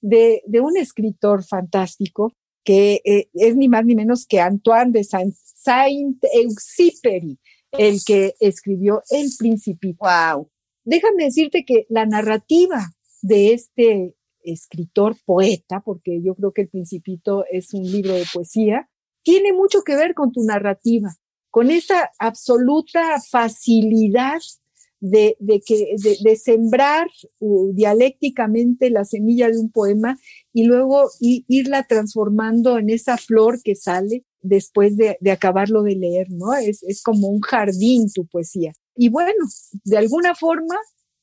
de, 0.00 0.42
de 0.46 0.60
un 0.60 0.76
escritor 0.76 1.44
fantástico 1.44 2.32
que 2.64 3.00
eh, 3.04 3.28
es 3.34 3.56
ni 3.56 3.68
más 3.68 3.84
ni 3.84 3.94
menos 3.94 4.26
que 4.26 4.40
Antoine 4.40 4.90
de 4.92 5.04
Saint-Exupéry, 5.04 7.38
el 7.72 8.02
que 8.04 8.34
escribió 8.40 9.02
El 9.10 9.28
Principito. 9.38 10.04
Wow. 10.04 10.50
Déjame 10.84 11.24
decirte 11.24 11.64
que 11.64 11.86
la 11.88 12.06
narrativa 12.06 12.90
de 13.22 13.52
este 13.52 14.14
escritor 14.42 15.16
poeta, 15.24 15.80
porque 15.84 16.20
yo 16.22 16.34
creo 16.34 16.52
que 16.52 16.62
El 16.62 16.68
Principito 16.68 17.44
es 17.50 17.74
un 17.74 17.82
libro 17.82 18.14
de 18.14 18.24
poesía, 18.32 18.88
tiene 19.22 19.52
mucho 19.52 19.82
que 19.82 19.96
ver 19.96 20.14
con 20.14 20.32
tu 20.32 20.42
narrativa, 20.44 21.10
con 21.50 21.70
esa 21.70 22.10
absoluta 22.18 23.20
facilidad 23.20 24.38
de, 25.00 25.36
que, 25.64 25.94
de, 25.96 26.36
sembrar 26.36 27.08
dialécticamente 27.72 28.90
la 28.90 29.04
semilla 29.04 29.48
de 29.48 29.58
un 29.58 29.70
poema 29.70 30.18
y 30.52 30.64
luego 30.64 31.10
irla 31.20 31.84
transformando 31.84 32.78
en 32.78 32.90
esa 32.90 33.16
flor 33.16 33.62
que 33.62 33.74
sale 33.74 34.24
después 34.40 34.96
de, 34.96 35.16
acabarlo 35.30 35.82
de 35.82 35.96
leer, 35.96 36.28
¿no? 36.30 36.54
Es, 36.54 37.02
como 37.02 37.28
un 37.28 37.40
jardín 37.40 38.10
tu 38.12 38.26
poesía. 38.26 38.72
Y 38.96 39.08
bueno, 39.08 39.44
de 39.84 39.98
alguna 39.98 40.34
forma, 40.34 40.76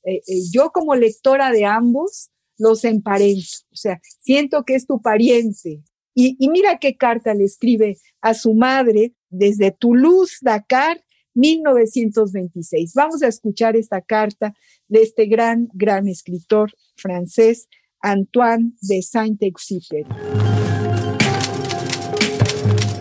eh, 0.03 0.21
eh, 0.28 0.41
yo 0.51 0.71
como 0.71 0.95
lectora 0.95 1.51
de 1.51 1.65
ambos, 1.65 2.30
los 2.57 2.86
emparento, 2.86 3.65
o 3.71 3.76
sea, 3.76 3.99
siento 4.21 4.63
que 4.63 4.76
es 4.76 4.88
tu 4.88 5.01
pariente. 5.01 5.84
Y, 6.13 6.38
y 6.39 6.49
mira 6.49 6.80
qué 6.80 6.95
carta 6.95 7.34
le 7.34 7.43
escribe 7.43 7.97
a 8.21 8.34
su 8.34 8.53
madre 8.53 9.13
desde 9.30 9.71
Toulouse, 9.71 10.38
Dakar, 10.41 11.01
1926. 11.36 12.93
Vamos 12.95 13.21
a 13.21 13.27
escuchar 13.27 13.75
esta 13.75 14.01
carta 14.01 14.55
de 14.88 15.03
este 15.03 15.27
gran, 15.27 15.67
gran 15.73 16.07
escritor 16.07 16.71
francés, 16.95 17.67
Antoine 18.01 18.71
de 18.81 19.01
Saint-Exupéry. 19.01 20.07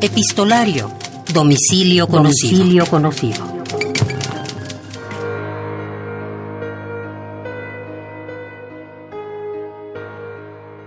Epistolario. 0.01 0.91
Domicilio 1.33 2.07
conocido. 2.07 2.59
Domicilio 2.59 2.87
conocido. 2.87 3.55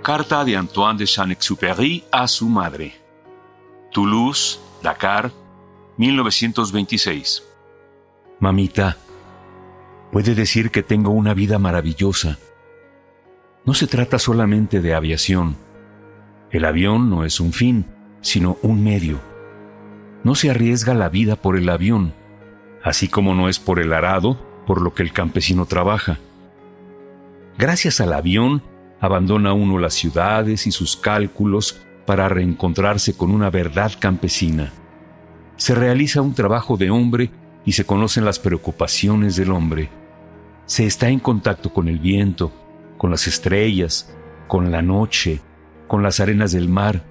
Carta 0.04 0.46
de 0.46 0.56
Antoine 0.56 1.00
de 1.00 1.06
Saint-Exupéry 1.06 2.04
a 2.12 2.28
su 2.28 2.48
madre. 2.48 2.94
Toulouse, 3.92 4.60
Dakar, 4.82 5.32
1926. 5.98 7.44
Mamita, 8.40 8.98
puede 10.12 10.36
decir 10.36 10.70
que 10.70 10.84
tengo 10.84 11.10
una 11.10 11.34
vida 11.34 11.58
maravillosa. 11.58 12.38
No 13.66 13.74
se 13.74 13.88
trata 13.88 14.20
solamente 14.20 14.80
de 14.80 14.94
aviación. 14.94 15.56
El 16.52 16.66
avión 16.66 17.10
no 17.10 17.26
es 17.26 17.40
un 17.40 17.52
fin, 17.52 17.88
sino 18.22 18.58
un 18.62 18.84
medio. 18.84 19.20
No 20.24 20.36
se 20.36 20.52
arriesga 20.52 20.94
la 20.94 21.10
vida 21.10 21.36
por 21.36 21.58
el 21.58 21.68
avión, 21.68 22.14
así 22.84 23.08
como 23.08 23.34
no 23.34 23.50
es 23.50 23.58
por 23.58 23.80
el 23.80 23.92
arado 23.92 24.38
por 24.68 24.82
lo 24.82 24.94
que 24.94 25.02
el 25.02 25.12
campesino 25.12 25.66
trabaja. 25.66 26.20
Gracias 27.58 28.02
al 28.02 28.14
avión, 28.14 28.62
abandona 29.00 29.54
uno 29.54 29.80
las 29.80 29.96
ciudades 29.96 30.68
y 30.68 30.72
sus 30.72 30.96
cálculos 30.96 31.82
para 32.06 32.30
reencontrarse 32.30 33.18
con 33.18 33.32
una 33.32 33.50
verdad 33.50 33.94
campesina 34.00 34.74
se 35.58 35.76
realiza 35.76 36.22
un 36.22 36.34
trabajo 36.34 36.78
de 36.78 36.90
hombre 36.92 37.32
y 37.66 37.74
se 37.74 37.86
conocen 37.86 38.24
las 38.24 38.40
preocupaciones 38.40 39.36
del 39.36 39.52
hombre. 39.52 39.90
Se 40.66 40.86
está 40.86 41.10
en 41.10 41.20
contacto 41.20 41.74
con 41.74 41.88
el 41.88 42.00
viento, 42.00 42.52
con 42.98 43.12
las 43.12 43.28
estrellas, 43.28 44.16
con 44.48 44.72
la 44.72 44.82
noche, 44.82 45.42
con 45.88 46.04
las 46.04 46.20
arenas 46.20 46.52
del 46.52 46.70
mar. 46.70 47.04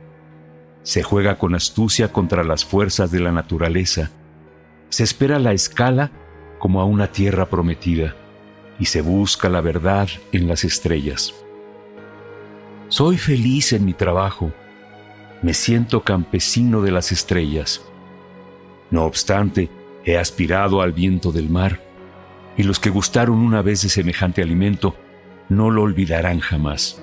Se 0.83 1.03
juega 1.03 1.39
con 1.39 1.55
astucia 1.55 2.13
contra 2.13 2.45
las 2.45 2.65
fuerzas 2.65 3.11
de 3.11 3.21
la 3.21 3.33
naturaleza. 3.33 4.11
Se 4.89 5.03
espera 5.03 5.39
la 5.39 5.53
escala 5.53 6.13
como 6.59 6.81
a 6.81 6.85
una 6.85 7.09
tierra 7.09 7.47
prometida 7.47 8.15
y 8.79 8.87
se 8.87 9.01
busca 9.01 9.49
la 9.49 9.61
verdad 9.61 10.09
en 10.33 10.47
las 10.47 10.65
estrellas. 10.65 11.35
Soy 12.89 13.19
feliz 13.19 13.73
en 13.73 13.85
mi 13.85 13.95
trabajo. 13.95 14.53
Me 15.43 15.55
siento 15.55 16.05
campesino 16.05 16.83
de 16.83 16.93
las 16.93 17.11
estrellas. 17.11 17.83
No 18.91 19.05
obstante, 19.05 19.69
he 20.05 20.17
aspirado 20.17 20.81
al 20.81 20.93
viento 20.93 21.33
del 21.33 21.51
mar, 21.51 21.81
y 22.57 22.63
los 22.63 22.79
que 22.79 22.91
gustaron 22.91 23.39
una 23.39 23.61
vez 23.63 23.83
de 23.83 23.89
semejante 23.89 24.43
alimento 24.43 24.97
no 25.49 25.71
lo 25.71 25.83
olvidarán 25.83 26.41
jamás. 26.41 27.03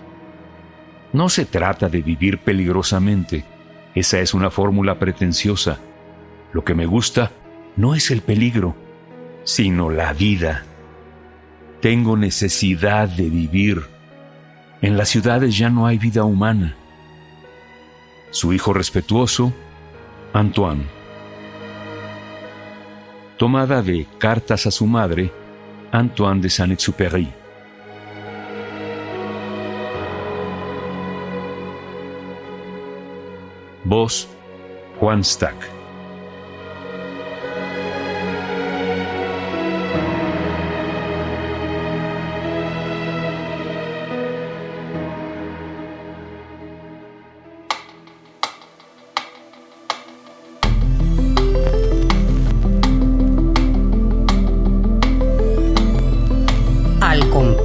No 1.11 1.29
se 1.29 1.45
trata 1.45 1.89
de 1.89 2.01
vivir 2.01 2.39
peligrosamente, 2.39 3.45
esa 3.93 4.19
es 4.19 4.33
una 4.33 4.49
fórmula 4.49 4.97
pretenciosa. 4.97 5.77
Lo 6.53 6.63
que 6.63 6.73
me 6.73 6.85
gusta 6.85 7.31
no 7.75 7.93
es 7.93 8.09
el 8.09 8.21
peligro, 8.21 8.75
sino 9.43 9.89
la 9.89 10.13
vida. 10.13 10.63
Tengo 11.81 12.17
necesidad 12.17 13.09
de 13.09 13.29
vivir. 13.29 13.83
En 14.81 14.97
las 14.97 15.09
ciudades 15.09 15.57
ya 15.57 15.69
no 15.69 15.85
hay 15.85 15.97
vida 15.97 16.23
humana. 16.23 16.75
Su 18.31 18.53
hijo 18.53 18.73
respetuoso, 18.73 19.53
Antoine 20.33 21.02
tomada 23.43 23.81
de 23.81 24.07
Cartas 24.19 24.67
a 24.67 24.71
su 24.71 24.87
madre, 24.87 25.29
Antoine 25.91 26.39
de 26.39 26.49
Saint-Exupéry. 26.49 27.27
Voz, 33.83 34.29
Juan 34.97 35.25
Stack. 35.25 35.72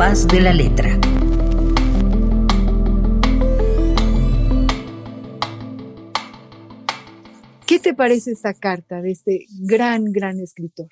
De 0.09 0.41
la 0.41 0.55
letra. 0.55 0.99
¿Qué 7.67 7.79
te 7.79 7.93
parece 7.93 8.31
esta 8.31 8.55
carta 8.55 9.03
de 9.03 9.11
este 9.11 9.45
gran, 9.61 10.07
gran 10.11 10.41
escritor? 10.41 10.89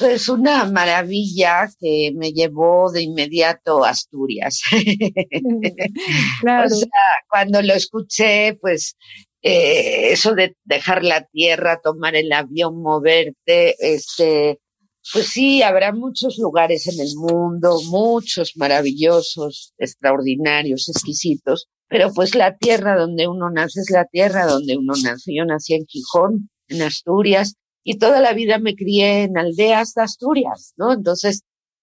Es 0.00 0.30
una 0.30 0.64
maravilla 0.64 1.68
que 1.78 2.12
me 2.16 2.32
llevó 2.32 2.90
de 2.90 3.02
inmediato 3.02 3.84
a 3.84 3.90
Asturias. 3.90 4.62
claro. 6.40 6.66
O 6.66 6.70
sea, 6.70 6.88
cuando 7.28 7.60
lo 7.60 7.74
escuché, 7.74 8.56
pues 8.62 8.96
eh, 9.42 10.10
eso 10.10 10.34
de 10.34 10.56
dejar 10.64 11.04
la 11.04 11.26
tierra, 11.26 11.82
tomar 11.84 12.16
el 12.16 12.32
avión, 12.32 12.80
moverte, 12.80 13.76
este, 13.78 14.58
pues 15.12 15.28
sí, 15.28 15.62
habrá 15.62 15.92
muchos 15.92 16.38
lugares 16.38 16.86
en 16.86 17.00
el 17.00 17.14
mundo, 17.16 17.78
muchos 17.88 18.52
maravillosos, 18.56 19.74
extraordinarios, 19.78 20.88
exquisitos, 20.88 21.68
pero 21.88 22.12
pues 22.12 22.34
la 22.34 22.56
tierra 22.56 22.96
donde 22.96 23.28
uno 23.28 23.50
nace 23.50 23.80
es 23.80 23.90
la 23.90 24.06
tierra 24.06 24.46
donde 24.46 24.76
uno 24.76 24.94
nace. 25.02 25.34
Yo 25.34 25.44
nací 25.44 25.74
en 25.74 25.86
Gijón, 25.86 26.48
en 26.68 26.82
Asturias, 26.82 27.54
y 27.84 27.98
toda 27.98 28.20
la 28.20 28.32
vida 28.32 28.58
me 28.58 28.74
crié 28.74 29.24
en 29.24 29.36
aldeas 29.36 29.92
de 29.94 30.02
Asturias, 30.02 30.72
¿no? 30.76 30.92
Entonces, 30.92 31.42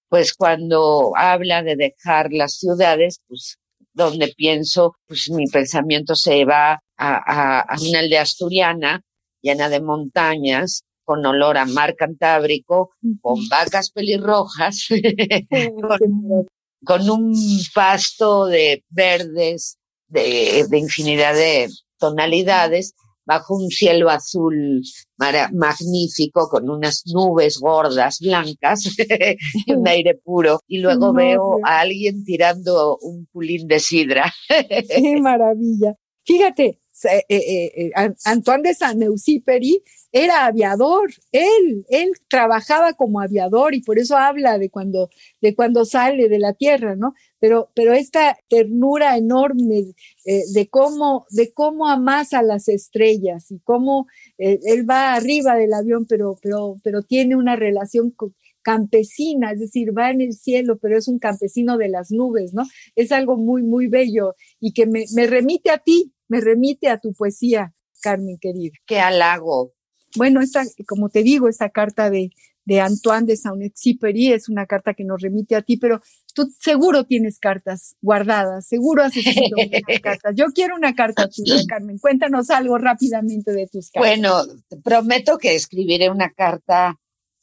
pues 0.09 0.34
cuando 0.34 1.11
habla 1.15 1.61
de 1.63 1.76
dejar 1.76 2.34
las 2.34 2.57
ciudades, 2.57 3.22
pues 3.28 3.57
donde 3.93 4.34
pienso, 4.36 4.95
pues 5.07 5.30
mi 5.30 5.45
pensamiento 5.45 6.15
se 6.15 6.43
va 6.43 6.82
a, 6.97 7.59
a 7.61 7.76
una 7.82 7.99
aldea 7.99 8.24
asturiana 8.24 9.01
llena 9.41 9.69
de 9.69 9.82
montañas, 9.82 10.84
con 11.04 11.26
olor 11.26 11.58
a 11.58 11.66
mar 11.66 11.95
Cantábrico, 11.95 12.91
con 13.22 13.47
vacas 13.49 13.91
pelirrojas, 13.91 14.88
con, 16.86 17.10
un 17.10 17.34
pasto 17.74 18.45
de 18.45 18.84
verdes, 18.89 19.78
de, 20.08 20.66
infinidad 20.74 21.34
de 21.34 21.70
tonalidades, 21.97 22.93
bajo 23.26 23.56
un 23.56 23.70
cielo 23.70 24.10
azul 24.10 24.82
magnífico, 25.18 26.49
con 26.49 26.70
unas 26.70 27.04
nubes 27.06 27.60
gordas, 27.60 28.20
blancas, 28.20 28.84
y 29.66 29.74
un 29.74 29.88
aire 29.88 30.16
puro. 30.16 30.60
Y 30.68 30.80
luego 30.80 31.14
veo 31.14 31.60
a 31.64 31.80
alguien 31.82 32.24
tirando 32.24 32.97
un 32.97 33.28
pulín 33.32 33.68
de 33.68 33.80
sidra. 33.80 34.34
¡Qué 34.47 35.18
maravilla! 35.22 35.93
Fíjate, 36.24 36.80
eh, 37.06 37.26
eh, 37.30 37.72
eh, 37.76 37.91
Antoine 38.26 38.64
de 38.64 38.74
Saint-Exupéry 38.74 39.84
era 40.12 40.45
aviador, 40.45 41.10
él, 41.32 41.86
él 41.89 42.12
trabajaba 42.28 42.93
como 42.93 43.22
aviador 43.22 43.74
y 43.74 43.82
por 43.82 43.97
eso 43.97 44.18
habla 44.18 44.58
de 44.58 44.70
cuando, 44.70 45.10
de 45.41 45.56
cuando 45.56 45.86
sale 45.86 46.28
de 46.28 46.39
la 46.39 46.54
tierra, 46.54 46.95
¿no? 46.95 47.14
Pero, 47.39 47.72
pero 47.74 47.93
esta 47.93 48.38
ternura 48.49 49.18
enorme 49.18 49.93
de 50.26 50.70
cómo, 50.70 51.26
de 51.30 51.52
cómo 51.54 51.88
amasa 51.88 52.43
las 52.43 52.68
estrellas 52.68 53.49
y 53.52 53.60
cómo 53.60 54.06
él 54.38 54.88
va 54.88 55.14
arriba 55.14 55.56
del 55.56 55.74
avión, 55.74 56.06
pero, 56.08 56.38
pero, 56.41 56.76
pero 56.84 57.02
tiene 57.02 57.36
una 57.36 57.56
relación 57.56 58.14
campesina, 58.62 59.52
es 59.52 59.60
decir, 59.60 59.97
va 59.97 60.12
en 60.12 60.22
el 60.22 60.34
cielo, 60.34 60.78
pero 60.78 60.97
es 60.97 61.08
un 61.08 61.20
campesino 61.20 61.78
de 61.78 61.89
las 61.89 62.12
nubes, 62.12 62.54
¿no? 62.54 62.64
Es 62.95 63.12
algo 63.12 63.38
muy, 63.38 63.64
muy 63.64 63.88
bello 63.88 64.36
y 64.60 64.74
que 64.74 64.86
me, 64.86 65.06
me 65.16 65.28
remite 65.28 65.72
a 65.72 65.78
ti, 65.78 66.14
me 66.32 66.39
remite 66.39 66.88
a 66.88 66.97
tu 66.97 67.11
poesía, 67.11 67.73
Carmen 68.01 68.38
querida. 68.39 68.71
Qué 68.86 69.01
halago. 69.01 69.73
Bueno, 70.15 70.39
esta, 70.39 70.63
como 70.88 71.09
te 71.09 71.23
digo, 71.23 71.49
esta 71.49 71.69
carta 71.69 72.09
de, 72.09 72.29
de 72.63 72.79
Antoine 72.79 73.25
de 73.25 73.36
Saint-Exupéry, 73.36 74.32
es 74.32 74.47
una 74.47 74.65
carta 74.65 74.93
que 74.93 75.03
nos 75.03 75.21
remite 75.21 75.57
a 75.57 75.61
ti, 75.61 75.75
pero 75.75 75.99
tú 76.34 76.49
seguro 76.57 77.03
tienes 77.03 77.38
cartas 77.38 77.97
guardadas, 78.01 78.65
seguro 78.65 79.03
has 79.03 79.17
escrito 79.17 79.57
muchas 79.57 79.99
cartas. 80.01 80.34
Yo 80.38 80.45
quiero 80.55 80.77
una 80.77 80.95
carta 80.95 81.27
tuya, 81.27 81.63
Carmen. 81.67 81.97
Cuéntanos 81.99 82.49
algo 82.49 82.77
rápidamente 82.77 83.51
de 83.51 83.67
tus 83.67 83.91
cartas. 83.91 84.09
Bueno, 84.09 84.41
prometo 84.86 85.38
que 85.38 85.53
escribiré 85.53 86.09
una 86.09 86.32
carta 86.32 86.97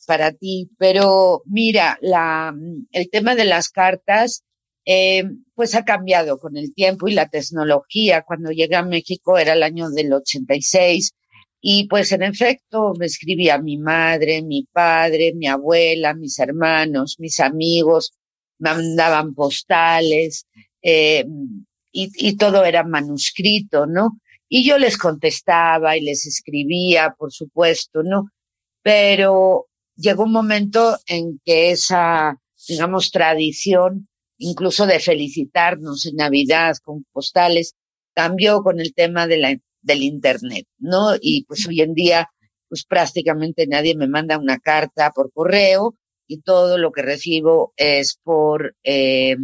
para 0.07 0.33
ti, 0.33 0.71
pero 0.79 1.43
mira, 1.45 1.99
la, 2.01 2.57
el 2.93 3.11
tema 3.11 3.35
de 3.35 3.45
las 3.45 3.69
cartas, 3.69 4.45
eh, 4.87 5.25
pues 5.59 5.75
ha 5.75 5.85
cambiado 5.85 6.39
con 6.39 6.57
el 6.57 6.73
tiempo 6.73 7.09
y 7.09 7.15
la 7.15 7.29
tecnología. 7.29 8.23
Cuando 8.23 8.53
llegué 8.53 8.77
a 8.77 8.85
México 8.85 9.39
era 9.39 9.55
el 9.55 9.65
año 9.65 9.91
del 9.91 10.13
86 10.13 11.11
y 11.61 11.89
pues 11.89 12.13
en 12.13 12.23
efecto 12.23 12.93
me 12.97 13.07
escribía 13.07 13.59
mi 13.59 13.77
madre, 13.77 14.41
mi 14.43 14.69
padre, 14.73 15.33
mi 15.35 15.49
abuela, 15.49 16.15
mis 16.15 16.39
hermanos, 16.39 17.17
mis 17.19 17.41
amigos, 17.41 18.13
mandaban 18.61 19.35
postales 19.35 20.47
eh, 20.81 21.25
y, 21.91 22.09
y 22.15 22.37
todo 22.37 22.65
era 22.65 22.85
manuscrito, 22.85 23.85
¿no? 23.85 24.21
Y 24.49 24.65
yo 24.65 24.79
les 24.79 24.97
contestaba 24.97 25.97
y 25.97 26.03
les 26.03 26.25
escribía, 26.25 27.17
por 27.19 27.33
supuesto, 27.33 28.05
¿no? 28.05 28.29
Pero 28.81 29.67
llegó 29.97 30.23
un 30.23 30.33
momento 30.33 30.99
en 31.09 31.41
que 31.45 31.73
esa, 31.73 32.37
digamos, 32.69 33.11
tradición, 33.11 34.08
incluso 34.39 34.87
de 34.87 35.01
felicitarnos 35.01 36.07
en 36.07 36.17
Navidad 36.17 36.77
con 36.83 37.05
postales, 37.13 37.75
cambió 38.15 38.63
con 38.63 38.81
el 38.81 38.95
tema 38.95 39.27
de 39.27 39.37
la 39.39 39.57
del 39.81 40.03
Internet, 40.03 40.67
¿no? 40.79 41.15
Y 41.21 41.45
pues 41.45 41.67
hoy 41.67 41.81
en 41.81 41.95
día, 41.95 42.29
pues 42.69 42.85
prácticamente 42.85 43.67
nadie 43.67 43.97
me 43.97 44.09
manda 44.09 44.39
una 44.39 44.59
carta 44.59 45.13
por 45.13 45.33
correo 45.33 45.95
y 46.27 46.41
todo 46.43 46.79
lo 46.79 46.93
que 46.93 47.03
recibo 47.03 47.73
es 47.77 48.19
por 48.23 48.77
eh, 48.85 49.37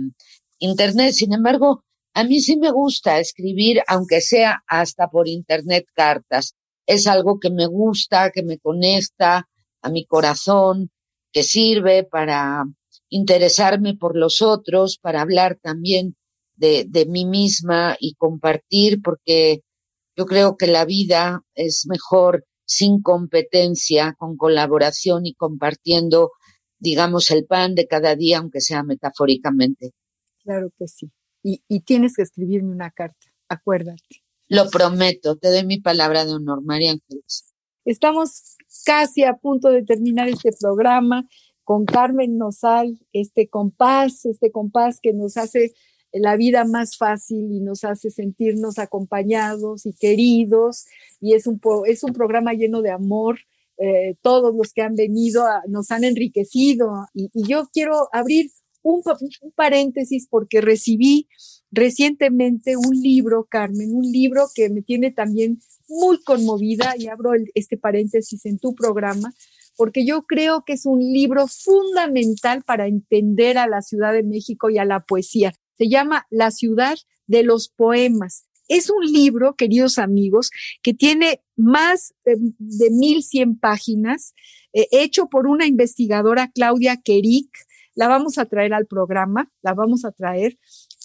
Internet. 0.59 1.13
Sin 1.13 1.33
embargo, 1.33 1.85
a 2.15 2.25
mí 2.25 2.41
sí 2.41 2.57
me 2.57 2.71
gusta 2.71 3.19
escribir, 3.19 3.81
aunque 3.87 4.21
sea 4.21 4.63
hasta 4.67 5.09
por 5.09 5.29
Internet, 5.29 5.87
cartas. 5.95 6.55
Es 6.87 7.07
algo 7.07 7.41
que 7.41 7.51
me 7.51 7.67
gusta, 7.67 8.31
que 8.31 8.43
me 8.43 8.59
conecta 8.59 9.49
a 9.83 9.89
mi 9.89 10.05
corazón, 10.05 10.91
que 11.33 11.43
sirve 11.43 12.05
para 12.05 12.65
interesarme 13.15 13.95
por 13.95 14.17
los 14.17 14.43
otros, 14.43 14.99
para 14.99 15.21
hablar 15.21 15.57
también 15.63 16.17
de, 16.57 16.85
de 16.89 17.07
mí 17.07 17.25
misma 17.25 17.97
y 18.01 18.15
compartir, 18.15 19.01
porque 19.03 19.61
yo 20.17 20.27
creo 20.27 20.57
que 20.57 20.67
la 20.67 20.85
vida 20.85 21.43
es 21.55 21.87
mejor 21.87 22.45
sin 22.65 23.03
competencia, 23.03 24.17
con 24.19 24.37
colaboración 24.37 25.27
y 25.27 25.35
compartiendo, 25.35 26.33
digamos, 26.81 27.31
el 27.31 27.47
pan 27.47 27.77
de 27.77 27.87
cada 27.87 28.17
día, 28.17 28.39
aunque 28.39 28.61
sea 28.61 28.83
metafóricamente. 28.83 29.93
Claro 30.43 30.73
que 30.77 30.89
sí. 30.89 31.09
Y, 31.45 31.63
y 31.69 31.81
tienes 31.81 32.17
que 32.17 32.23
escribirme 32.23 32.73
una 32.73 32.91
carta, 32.91 33.29
acuérdate. 33.49 34.25
Lo 34.49 34.69
prometo, 34.71 35.37
te 35.37 35.53
doy 35.53 35.65
mi 35.65 35.81
palabra 35.81 36.25
de 36.25 36.33
honor, 36.33 36.65
María 36.65 36.91
Ángeles. 36.91 37.55
Estamos 37.85 38.57
casi 38.85 39.23
a 39.23 39.35
punto 39.35 39.69
de 39.69 39.85
terminar 39.85 40.29
este 40.29 40.51
programa 40.59 41.29
con 41.65 41.87
Carmen 41.87 42.37
Nosal, 42.37 42.99
este 43.13 43.49
compás, 43.49 44.27
este 44.27 44.53
compás 44.53 45.01
que 45.01 45.13
nos 45.13 45.37
hace 45.37 45.73
la 46.13 46.37
vida 46.37 46.65
más 46.65 46.97
fácil 46.97 47.51
y 47.51 47.61
nos 47.61 47.85
hace 47.85 48.11
sentirnos 48.11 48.79
acompañados 48.79 49.85
y 49.87 49.95
queridos. 49.95 50.85
Y 51.21 51.35
es 51.35 51.47
un, 51.47 51.61
es 51.87 52.05
un 52.05 52.13
programa 52.13 52.53
lleno 52.53 52.83
de 52.83 52.91
amor. 52.91 53.39
Eh, 53.79 54.15
todos 54.23 54.55
los 54.55 54.73
que 54.73 54.83
han 54.83 54.95
venido 54.95 55.45
nos 55.67 55.91
han 55.91 56.05
enriquecido. 56.05 57.07
Y, 57.13 57.31
yo 57.49 57.69
quiero 57.73 58.09
abrir 58.13 58.51
un, 58.83 59.03
un, 59.43 59.51
paréntesis 59.53 60.29
porque 60.31 60.61
recibí 60.61 61.27
recientemente 61.73 62.77
un 62.77 63.01
libro, 63.01 63.49
Carmen, 63.51 63.93
un 63.93 64.05
libro 64.05 64.47
que 64.55 64.69
me 64.69 64.83
tiene 64.83 65.11
también 65.11 65.59
muy 65.89 66.23
conmovida 66.23 66.95
y 66.97 67.09
abro 67.09 67.33
este 67.55 67.77
paréntesis 67.77 68.47
en 68.47 68.59
tu 68.59 68.75
programa 68.75 69.35
porque 69.77 70.07
yo 70.07 70.23
creo 70.23 70.65
que 70.65 70.75
es 70.75 70.87
un 70.87 71.01
libro 71.01 71.47
fundamental 71.47 72.63
para 72.63 72.87
entender 72.87 73.59
a 73.59 73.67
la 73.67 73.83
Ciudad 73.83 74.13
de 74.13 74.23
México 74.23 74.71
y 74.71 74.79
a 74.79 74.85
la 74.85 75.01
poesía. 75.01 75.53
Se 75.77 75.89
llama 75.89 76.27
La 76.31 76.51
ciudad 76.51 76.97
de 77.27 77.43
los 77.43 77.69
poemas. 77.69 78.47
Es 78.69 78.89
un 78.89 79.05
libro, 79.05 79.57
queridos 79.57 79.99
amigos, 79.99 80.51
que 80.83 80.95
tiene 80.95 81.43
más 81.57 82.15
de 82.25 82.91
mil 82.91 83.23
cien 83.23 83.59
páginas, 83.59 84.35
eh, 84.73 84.89
hecho 84.91 85.27
por 85.27 85.47
una 85.47 85.67
investigadora, 85.67 86.51
Claudia 86.55 86.97
Kerik. 86.97 87.51
La 87.95 88.09
vamos 88.09 88.39
a 88.39 88.47
traer 88.47 88.73
al 88.73 88.87
programa, 88.87 89.53
la 89.63 89.75
vamos 89.75 90.05
a 90.05 90.13
traer. 90.13 90.59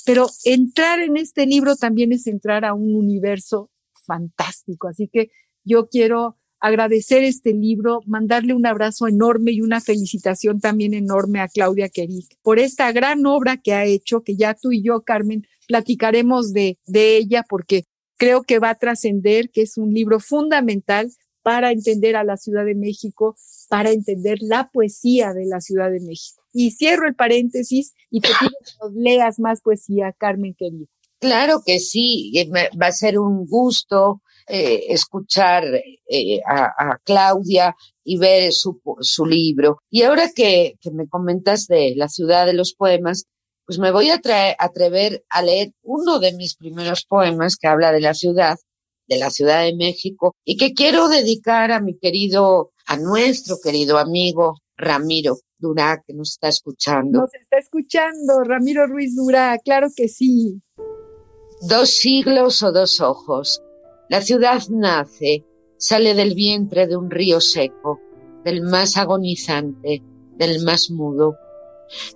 Pero 0.06 0.28
entrar 0.46 1.02
en 1.02 1.18
este 1.18 1.46
libro 1.46 1.76
también 1.76 2.14
es 2.14 2.26
entrar 2.28 2.66
a 2.66 2.74
un 2.74 2.96
universo 2.96 3.70
fantástico. 4.06 4.88
Así 4.88 5.08
que 5.08 5.30
yo 5.64 5.90
quiero 5.90 6.39
agradecer 6.60 7.24
este 7.24 7.54
libro, 7.54 8.02
mandarle 8.06 8.54
un 8.54 8.66
abrazo 8.66 9.08
enorme 9.08 9.52
y 9.52 9.62
una 9.62 9.82
felicitación 9.82 10.60
también 10.60 10.94
enorme 10.94 11.40
a 11.40 11.48
Claudia 11.48 11.90
Kerik 11.90 12.38
por 12.42 12.60
esta 12.60 12.92
gran 12.92 13.26
obra 13.26 13.58
que 13.58 13.74
ha 13.74 13.86
hecho, 13.86 14.22
que 14.22 14.36
ya 14.36 14.54
tú 14.54 14.72
y 14.72 14.84
yo, 14.84 15.02
Carmen, 15.02 15.48
platicaremos 15.68 16.52
de, 16.52 16.78
de 16.86 17.18
ella 17.18 17.46
porque 17.48 17.86
creo 18.18 18.44
que 18.44 18.60
va 18.60 18.72
a 18.72 18.76
trascender, 18.76 19.50
que 19.50 19.62
es 19.62 19.78
un 19.78 19.94
libro 19.94 20.20
fundamental 20.20 21.12
para 21.42 21.72
entender 21.72 22.16
a 22.16 22.24
la 22.24 22.38
Ciudad 22.38 22.66
de 22.66 22.76
México, 22.76 23.36
para 23.70 23.92
entender 23.92 24.40
la 24.42 24.70
poesía 24.70 25.34
de 25.34 25.46
la 25.46 25.62
Ciudad 25.62 25.90
de 25.90 26.02
México. 26.02 26.44
Y 26.54 26.72
cierro 26.72 27.08
el 27.08 27.16
paréntesis 27.16 27.94
y 28.10 28.20
te 28.22 28.30
pido 28.40 28.52
que 28.52 28.72
nos 28.82 28.94
leas 28.94 29.40
más 29.40 29.62
poesía, 29.62 30.14
Carmen 30.18 30.54
querida. 30.58 30.88
Claro 31.20 31.62
que 31.66 31.80
sí, 31.80 32.32
va 32.52 32.88
a 32.88 32.92
ser 32.92 33.20
un 33.20 33.46
gusto 33.46 34.22
eh, 34.52 34.86
escuchar 34.92 35.64
eh, 35.64 36.42
a, 36.44 36.98
Claudia 37.04 37.76
y 38.04 38.18
ver 38.18 38.52
su, 38.52 38.82
su 39.02 39.24
libro. 39.24 39.84
Y 39.92 40.02
ahora 40.02 40.32
que, 40.36 40.74
que, 40.82 40.90
me 40.90 41.08
comentas 41.08 41.68
de 41.68 41.94
la 41.96 42.08
ciudad 42.08 42.48
de 42.48 42.54
los 42.54 42.74
poemas, 42.74 43.26
pues 43.68 43.78
me 43.78 43.92
voy 43.92 44.10
a 44.10 44.20
atrever 44.58 45.24
a 45.30 45.44
leer 45.44 45.74
uno 45.84 46.18
de 46.18 46.34
mis 46.34 46.56
primeros 46.56 47.06
poemas 47.06 47.58
que 47.58 47.68
habla 47.68 47.92
de 47.92 48.02
la 48.02 48.16
ciudad, 48.16 48.58
de 49.08 49.20
la 49.20 49.30
Ciudad 49.30 49.64
de 49.64 49.76
México, 49.76 50.36
y 50.44 50.58
que 50.58 50.74
quiero 50.74 51.10
dedicar 51.10 51.72
a 51.72 51.80
mi 51.80 51.96
querido, 52.00 52.72
a 52.88 52.98
nuestro 52.98 53.58
querido 53.64 54.00
amigo 54.00 54.58
Ramiro 54.78 55.38
Durá, 55.60 56.02
que 56.08 56.16
nos 56.16 56.32
está 56.32 56.48
escuchando. 56.48 57.20
Nos 57.20 57.36
está 57.36 57.60
escuchando, 57.60 58.42
Ramiro 58.44 58.88
Ruiz 58.88 59.16
Durá, 59.16 59.60
claro 59.64 59.90
que 59.96 60.08
sí. 60.08 60.60
Dos 61.62 61.92
siglos 61.92 62.64
o 62.64 62.72
dos 62.72 63.00
ojos 63.00 63.62
la 64.10 64.22
ciudad 64.22 64.62
nace, 64.70 65.46
sale 65.78 66.16
del 66.16 66.34
vientre 66.34 66.88
de 66.88 66.98
un 66.98 67.12
río 67.12 67.40
seco, 67.40 68.02
del 68.44 68.64
más 68.64 68.98
agonizante, 68.98 70.02
del 70.36 70.64
más 70.64 70.90
mudo. 70.90 71.38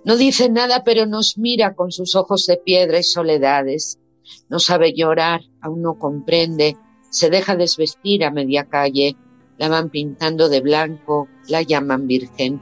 No 0.04 0.16
dice 0.16 0.48
nada, 0.48 0.82
pero 0.82 1.06
nos 1.06 1.38
mira 1.38 1.74
con 1.74 1.92
sus 1.92 2.16
ojos 2.16 2.46
de 2.46 2.56
piedra 2.56 2.98
y 2.98 3.04
soledades. 3.04 4.00
No 4.48 4.58
sabe 4.58 4.92
llorar, 4.92 5.42
aún 5.60 5.82
no 5.82 5.96
comprende, 5.96 6.76
se 7.10 7.30
deja 7.30 7.54
desvestir 7.54 8.24
a 8.24 8.32
media 8.32 8.64
calle, 8.64 9.16
la 9.56 9.68
van 9.68 9.88
pintando 9.88 10.48
de 10.48 10.62
blanco, 10.62 11.28
la 11.48 11.62
llaman 11.62 12.08
virgen. 12.08 12.60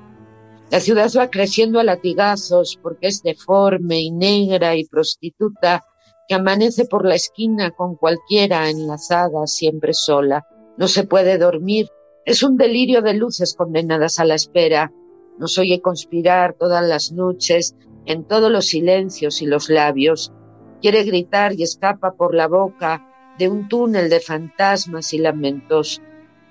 La 0.71 0.81
ciudad 0.81 1.11
va 1.17 1.31
creciendo 1.31 1.81
a 1.81 1.85
latigazos 1.85 2.79
porque 2.83 3.07
es 3.07 3.23
deforme 3.23 4.01
y 4.01 4.11
negra 4.11 4.77
y 4.77 4.85
prostituta 4.85 5.85
que 6.29 6.35
amanece 6.35 6.85
por 6.85 7.07
la 7.07 7.15
esquina 7.15 7.71
con 7.73 7.97
cualquiera 7.97 8.71
enlazada, 8.71 9.47
siempre 9.47 9.93
sola. 9.93 10.47
No 10.77 10.89
se 10.89 11.05
puede 11.05 11.39
dormir. 11.39 11.89
Es 12.25 12.43
un 12.43 12.57
delirio 12.57 13.03
de 13.03 13.15
luces 13.15 13.55
condenadas 13.55 14.19
a 14.19 14.25
la 14.25 14.35
espera. 14.35 14.93
Nos 15.39 15.59
oye 15.59 15.81
conspirar 15.81 16.55
todas 16.55 16.87
las 16.87 17.13
noches, 17.13 17.77
en 18.07 18.25
todos 18.25 18.51
los 18.51 18.67
silencios 18.67 19.43
y 19.43 19.47
los 19.47 19.69
labios. 19.69 20.33
Quiere 20.81 21.05
gritar 21.05 21.53
y 21.55 21.63
escapa 21.63 22.13
por 22.15 22.35
la 22.35 22.49
boca 22.49 23.07
de 23.39 23.49
un 23.49 23.69
túnel 23.69 24.11
de 24.11 24.21
fantasmas 24.21 25.13
y 25.13 25.19
lamentos. 25.19 26.03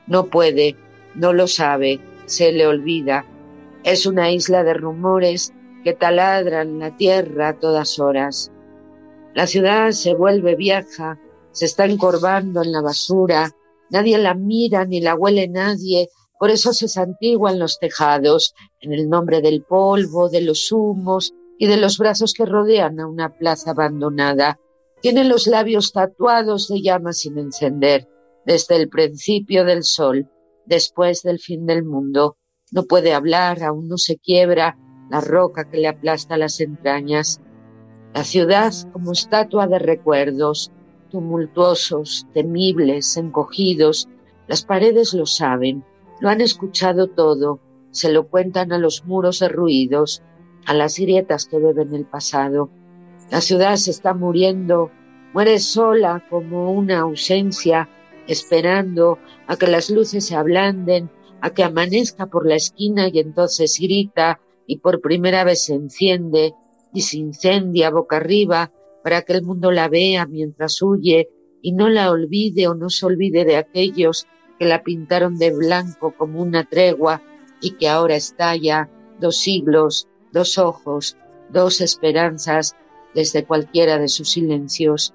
No 0.08 0.28
puede, 0.28 0.76
no 1.16 1.34
lo 1.34 1.48
sabe, 1.48 2.00
se 2.26 2.52
le 2.52 2.68
olvida. 2.68 3.26
Es 3.84 4.06
una 4.06 4.32
isla 4.32 4.64
de 4.64 4.74
rumores 4.74 5.54
que 5.84 5.94
taladran 5.94 6.80
la 6.80 6.96
tierra 6.96 7.50
a 7.50 7.60
todas 7.60 8.00
horas. 8.00 8.52
La 9.34 9.48
ciudad 9.48 9.92
se 9.92 10.14
vuelve 10.14 10.56
vieja, 10.56 11.20
se 11.52 11.66
está 11.66 11.86
encorvando 11.86 12.62
en 12.62 12.72
la 12.72 12.82
basura, 12.82 13.52
nadie 13.90 14.18
la 14.18 14.34
mira 14.34 14.86
ni 14.86 15.00
la 15.02 15.16
huele 15.16 15.48
nadie, 15.48 16.10
por 16.40 16.50
eso 16.50 16.74
se 16.74 16.88
santiguan 16.88 17.60
los 17.60 17.78
tejados, 17.80 18.56
en 18.80 18.94
el 18.94 19.10
nombre 19.10 19.42
del 19.42 19.64
polvo, 19.64 20.30
de 20.30 20.42
los 20.42 20.72
humos 20.72 21.34
y 21.60 21.68
de 21.68 21.78
los 21.78 21.98
brazos 21.98 22.34
que 22.34 22.46
rodean 22.46 23.00
a 23.00 23.08
una 23.08 23.30
plaza 23.30 23.72
abandonada. 23.72 24.60
Tienen 25.02 25.30
los 25.30 25.48
labios 25.48 25.92
tatuados 25.92 26.68
de 26.68 26.82
llamas 26.82 27.20
sin 27.20 27.38
encender, 27.38 28.08
desde 28.46 28.76
el 28.76 28.90
principio 28.90 29.66
del 29.66 29.84
sol, 29.84 30.30
después 30.66 31.22
del 31.22 31.40
fin 31.40 31.66
del 31.66 31.84
mundo. 31.84 32.38
No 32.72 32.86
puede 32.86 33.14
hablar, 33.14 33.64
aún 33.64 33.88
no 33.88 33.98
se 33.98 34.18
quiebra 34.18 34.78
la 35.10 35.22
roca 35.22 35.70
que 35.70 35.78
le 35.78 35.88
aplasta 35.88 36.38
las 36.38 36.60
entrañas. 36.60 37.40
La 38.14 38.26
ciudad 38.26 38.74
como 38.92 39.14
estatua 39.14 39.68
de 39.68 39.80
recuerdos, 39.80 40.72
tumultuosos, 41.12 42.28
temibles, 42.34 43.16
encogidos, 43.16 44.10
las 44.48 44.66
paredes 44.66 45.14
lo 45.14 45.26
saben, 45.26 45.86
lo 46.20 46.30
han 46.30 46.42
escuchado 46.42 47.08
todo, 47.08 47.60
se 47.92 48.12
lo 48.12 48.28
cuentan 48.28 48.74
a 48.74 48.78
los 48.78 49.06
muros 49.06 49.40
derruidos, 49.40 50.24
a 50.66 50.74
las 50.74 51.00
grietas 51.00 51.46
que 51.46 51.58
beben 51.58 51.94
el 51.96 52.06
pasado. 52.06 52.70
La 53.30 53.40
ciudad 53.40 53.78
se 53.78 53.92
está 53.92 54.14
muriendo, 54.14 54.92
muere 55.34 55.60
sola 55.60 56.26
como 56.30 56.74
una 56.74 57.00
ausencia, 57.00 57.88
esperando 58.28 59.20
a 59.48 59.56
que 59.56 59.68
las 59.68 59.90
luces 59.90 60.26
se 60.26 60.36
ablanden, 60.36 61.10
a 61.40 61.52
que 61.52 61.64
amanezca 61.64 62.26
por 62.26 62.46
la 62.46 62.56
esquina 62.56 63.08
y 63.08 63.20
entonces 63.20 63.78
grita 63.80 64.42
y 64.68 64.80
por 64.80 65.00
primera 65.00 65.46
vez 65.46 65.66
se 65.66 65.76
enciende 65.76 66.54
y 66.94 67.02
se 67.02 67.18
incendia 67.18 67.90
boca 67.90 68.18
arriba 68.18 68.72
para 69.04 69.24
que 69.24 69.34
el 69.34 69.44
mundo 69.44 69.72
la 69.72 69.88
vea 69.88 70.26
mientras 70.26 70.82
huye 70.82 71.30
y 71.62 71.74
no 71.74 71.90
la 71.90 72.12
olvide 72.12 72.68
o 72.68 72.74
no 72.74 72.90
se 72.90 73.06
olvide 73.06 73.46
de 73.46 73.58
aquellos 73.58 74.28
que 74.60 74.66
la 74.66 74.84
pintaron 74.84 75.38
de 75.38 75.52
blanco 75.52 76.14
como 76.18 76.42
una 76.42 76.64
tregua 76.66 77.22
y 77.62 77.72
que 77.72 77.90
ahora 77.90 78.16
estalla 78.16 78.90
dos 79.20 79.38
siglos, 79.38 80.08
dos 80.32 80.58
ojos, 80.58 81.18
dos 81.50 81.82
esperanzas 81.82 82.76
desde 83.14 83.46
cualquiera 83.46 83.98
de 83.98 84.08
sus 84.08 84.32
silencios. 84.32 85.14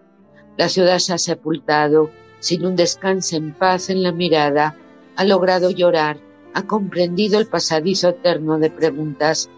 La 0.56 0.68
ciudad 0.68 0.98
se 0.98 1.12
ha 1.12 1.18
sepultado 1.18 2.10
sin 2.38 2.64
un 2.64 2.76
descanso 2.76 3.36
en 3.36 3.54
paz 3.54 3.90
en 3.90 4.02
la 4.02 4.12
mirada, 4.12 4.76
ha 5.16 5.24
logrado 5.24 5.70
llorar, 5.70 6.18
ha 6.54 6.66
comprendido 6.66 7.38
el 7.38 7.46
pasadizo 7.46 8.10
eterno 8.10 8.58
de 8.58 8.70
preguntas. 8.70 9.50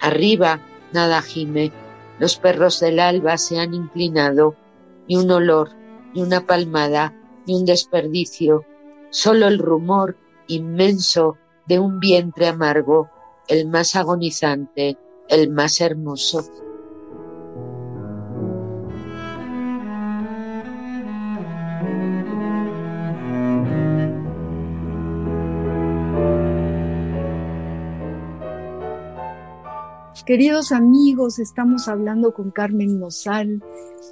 Arriba 0.00 0.60
nada 0.92 1.22
gime, 1.22 1.72
los 2.18 2.36
perros 2.36 2.80
del 2.80 3.00
alba 3.00 3.38
se 3.38 3.58
han 3.58 3.74
inclinado, 3.74 4.54
ni 5.08 5.16
un 5.16 5.30
olor, 5.30 5.70
ni 6.14 6.22
una 6.22 6.46
palmada, 6.46 7.14
ni 7.46 7.54
un 7.54 7.64
desperdicio, 7.64 8.64
solo 9.10 9.48
el 9.48 9.58
rumor 9.58 10.16
inmenso 10.46 11.36
de 11.66 11.78
un 11.78 12.00
vientre 12.00 12.48
amargo, 12.48 13.08
el 13.48 13.68
más 13.68 13.96
agonizante, 13.96 14.98
el 15.28 15.50
más 15.50 15.80
hermoso. 15.80 16.44
Queridos 30.26 30.70
amigos, 30.70 31.38
estamos 31.38 31.88
hablando 31.88 32.34
con 32.34 32.50
Carmen 32.50 33.00
Nosal. 33.00 33.62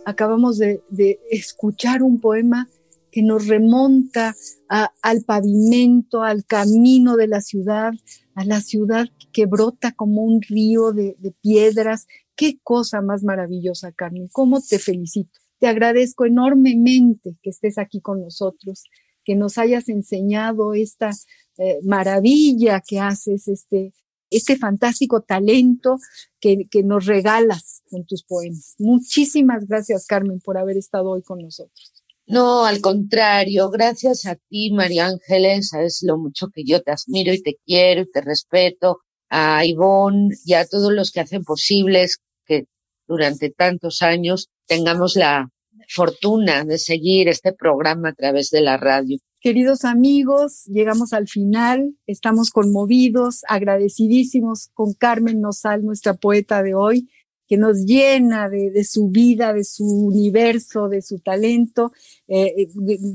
Acabamos 0.07 0.59
de, 0.59 0.83
escuchar 1.31 2.03
un 2.03 2.19
poema 2.19 2.69
que 3.13 3.23
nos 3.23 3.47
remonta 3.47 4.35
al 4.69 5.23
pavimento, 5.25 6.23
al 6.23 6.47
camino 6.47 7.17
de 7.17 7.29
la 7.29 7.41
ciudad, 7.43 7.93
a 8.35 8.45
la 8.45 8.61
ciudad 8.61 9.07
que 9.33 9.47
brota 9.47 9.93
como 9.93 10.23
un 10.23 10.41
río 10.41 10.93
de, 10.93 11.15
piedras. 11.43 12.07
Qué 12.35 12.59
cosa 12.63 13.03
más 13.03 13.23
maravillosa, 13.23 13.93
Carmen. 13.93 14.29
¿Cómo 14.33 14.61
te 14.63 14.79
felicito? 14.79 15.39
Te 15.59 15.67
agradezco 15.67 16.25
enormemente 16.25 17.37
que 17.43 17.51
estés 17.51 17.77
aquí 17.77 18.01
con 18.01 18.23
nosotros, 18.23 18.85
que 19.25 19.37
nos 19.37 19.59
hayas 19.59 19.89
enseñado 19.91 20.73
esta 20.73 21.11
eh, 21.59 21.81
maravilla 21.83 22.81
que 22.81 22.99
haces, 22.99 23.47
este, 23.49 23.93
este 24.31 24.57
fantástico 24.57 25.23
talento 25.23 25.99
que, 26.41 26.65
que, 26.71 26.83
nos 26.83 27.07
regalas 27.07 27.83
con 27.91 28.05
tus 28.05 28.23
poemas. 28.23 28.75
Muchísimas 28.79 29.67
gracias, 29.67 30.07
Carmen, 30.07 30.41
por 30.41 30.59
haber 30.59 30.77
estado 30.77 31.11
hoy 31.11 31.23
con 31.23 31.41
nosotros. 31.41 31.93
No, 32.27 32.67
al 32.67 32.83
contrario, 32.83 33.71
gracias 33.71 34.27
a 34.27 34.37
ti, 34.37 34.71
María 34.71 35.07
Ángeles, 35.07 35.69
sabes 35.69 36.01
lo 36.03 36.19
mucho 36.19 36.49
que 36.49 36.63
yo 36.63 36.83
te 36.83 36.91
admiro 36.91 37.33
y 37.33 37.41
te 37.41 37.57
quiero 37.65 38.03
y 38.03 38.11
te 38.11 38.21
respeto, 38.21 38.99
a 39.31 39.65
Ivonne 39.65 40.35
y 40.45 40.55
a 40.55 40.67
todos 40.67 40.93
los 40.93 41.11
que 41.11 41.21
hacen 41.21 41.45
posibles 41.45 42.19
que 42.47 42.65
durante 43.07 43.51
tantos 43.51 44.03
años 44.03 44.49
tengamos 44.67 45.17
la 45.17 45.49
fortuna 45.89 46.65
de 46.65 46.79
seguir 46.79 47.29
este 47.29 47.53
programa 47.53 48.11
a 48.11 48.15
través 48.15 48.51
de 48.51 48.61
la 48.61 48.77
radio. 48.77 49.19
Queridos 49.41 49.85
amigos, 49.85 50.65
llegamos 50.65 51.13
al 51.13 51.29
final, 51.29 51.95
estamos 52.09 52.51
conmovidos, 52.51 53.43
agradecidísimos 53.47 54.69
con 54.75 54.95
Carmen 54.95 55.41
Nosal, 55.41 55.85
nuestra 55.85 56.15
poeta 56.15 56.61
de 56.65 56.75
hoy, 56.75 57.09
que 57.47 57.57
nos 57.57 57.85
llena 57.85 58.49
de, 58.49 58.83
su 58.83 59.11
vida, 59.11 59.53
de 59.53 59.63
su 59.63 59.85
universo, 59.85 60.89
de 60.89 61.03
su 61.03 61.21
talento. 61.21 61.93
Eh, 62.27 62.53
eh, 62.63 62.69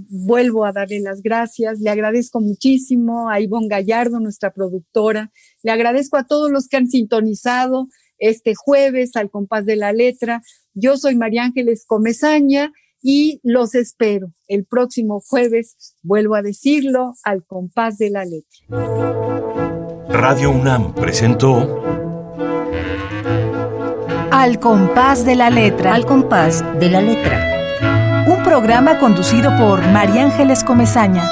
vuelvo 0.09 0.63
a 0.63 0.71
darle 0.71 1.01
las 1.01 1.21
gracias. 1.21 1.81
Le 1.81 1.89
agradezco 1.89 2.39
muchísimo 2.39 3.29
a 3.29 3.41
Ivonne 3.41 3.67
Gallardo, 3.67 4.21
nuestra 4.21 4.53
productora. 4.53 5.29
Le 5.61 5.71
agradezco 5.71 6.15
a 6.15 6.25
todos 6.25 6.49
los 6.49 6.69
que 6.69 6.77
han 6.77 6.87
sintonizado 6.87 7.89
este 8.17 8.55
jueves 8.55 9.17
al 9.17 9.29
compás 9.29 9.65
de 9.65 9.75
la 9.75 9.91
letra. 9.91 10.41
Yo 10.73 10.95
soy 10.95 11.17
María 11.17 11.43
Ángeles 11.43 11.83
Comezaña 11.85 12.71
y 13.03 13.41
los 13.43 13.75
espero 13.75 14.31
el 14.47 14.65
próximo 14.65 15.19
jueves, 15.19 15.95
vuelvo 16.01 16.35
a 16.35 16.41
decirlo, 16.41 17.13
al 17.23 17.45
compás 17.45 17.97
de 17.97 18.09
la 18.09 18.25
letra. 18.25 19.27
Radio 20.09 20.51
UNAM 20.51 20.95
presentó 20.95 21.83
Al 24.31 24.59
compás 24.59 25.25
de 25.25 25.35
la 25.35 25.49
letra. 25.49 25.93
Al 25.93 26.05
compás 26.05 26.63
de 26.79 26.89
la 26.89 27.01
letra. 27.01 28.25
Un 28.27 28.41
programa 28.41 28.99
conducido 28.99 29.55
por 29.57 29.81
María 29.91 30.23
Ángeles 30.23 30.63
Comezaña. 30.63 31.23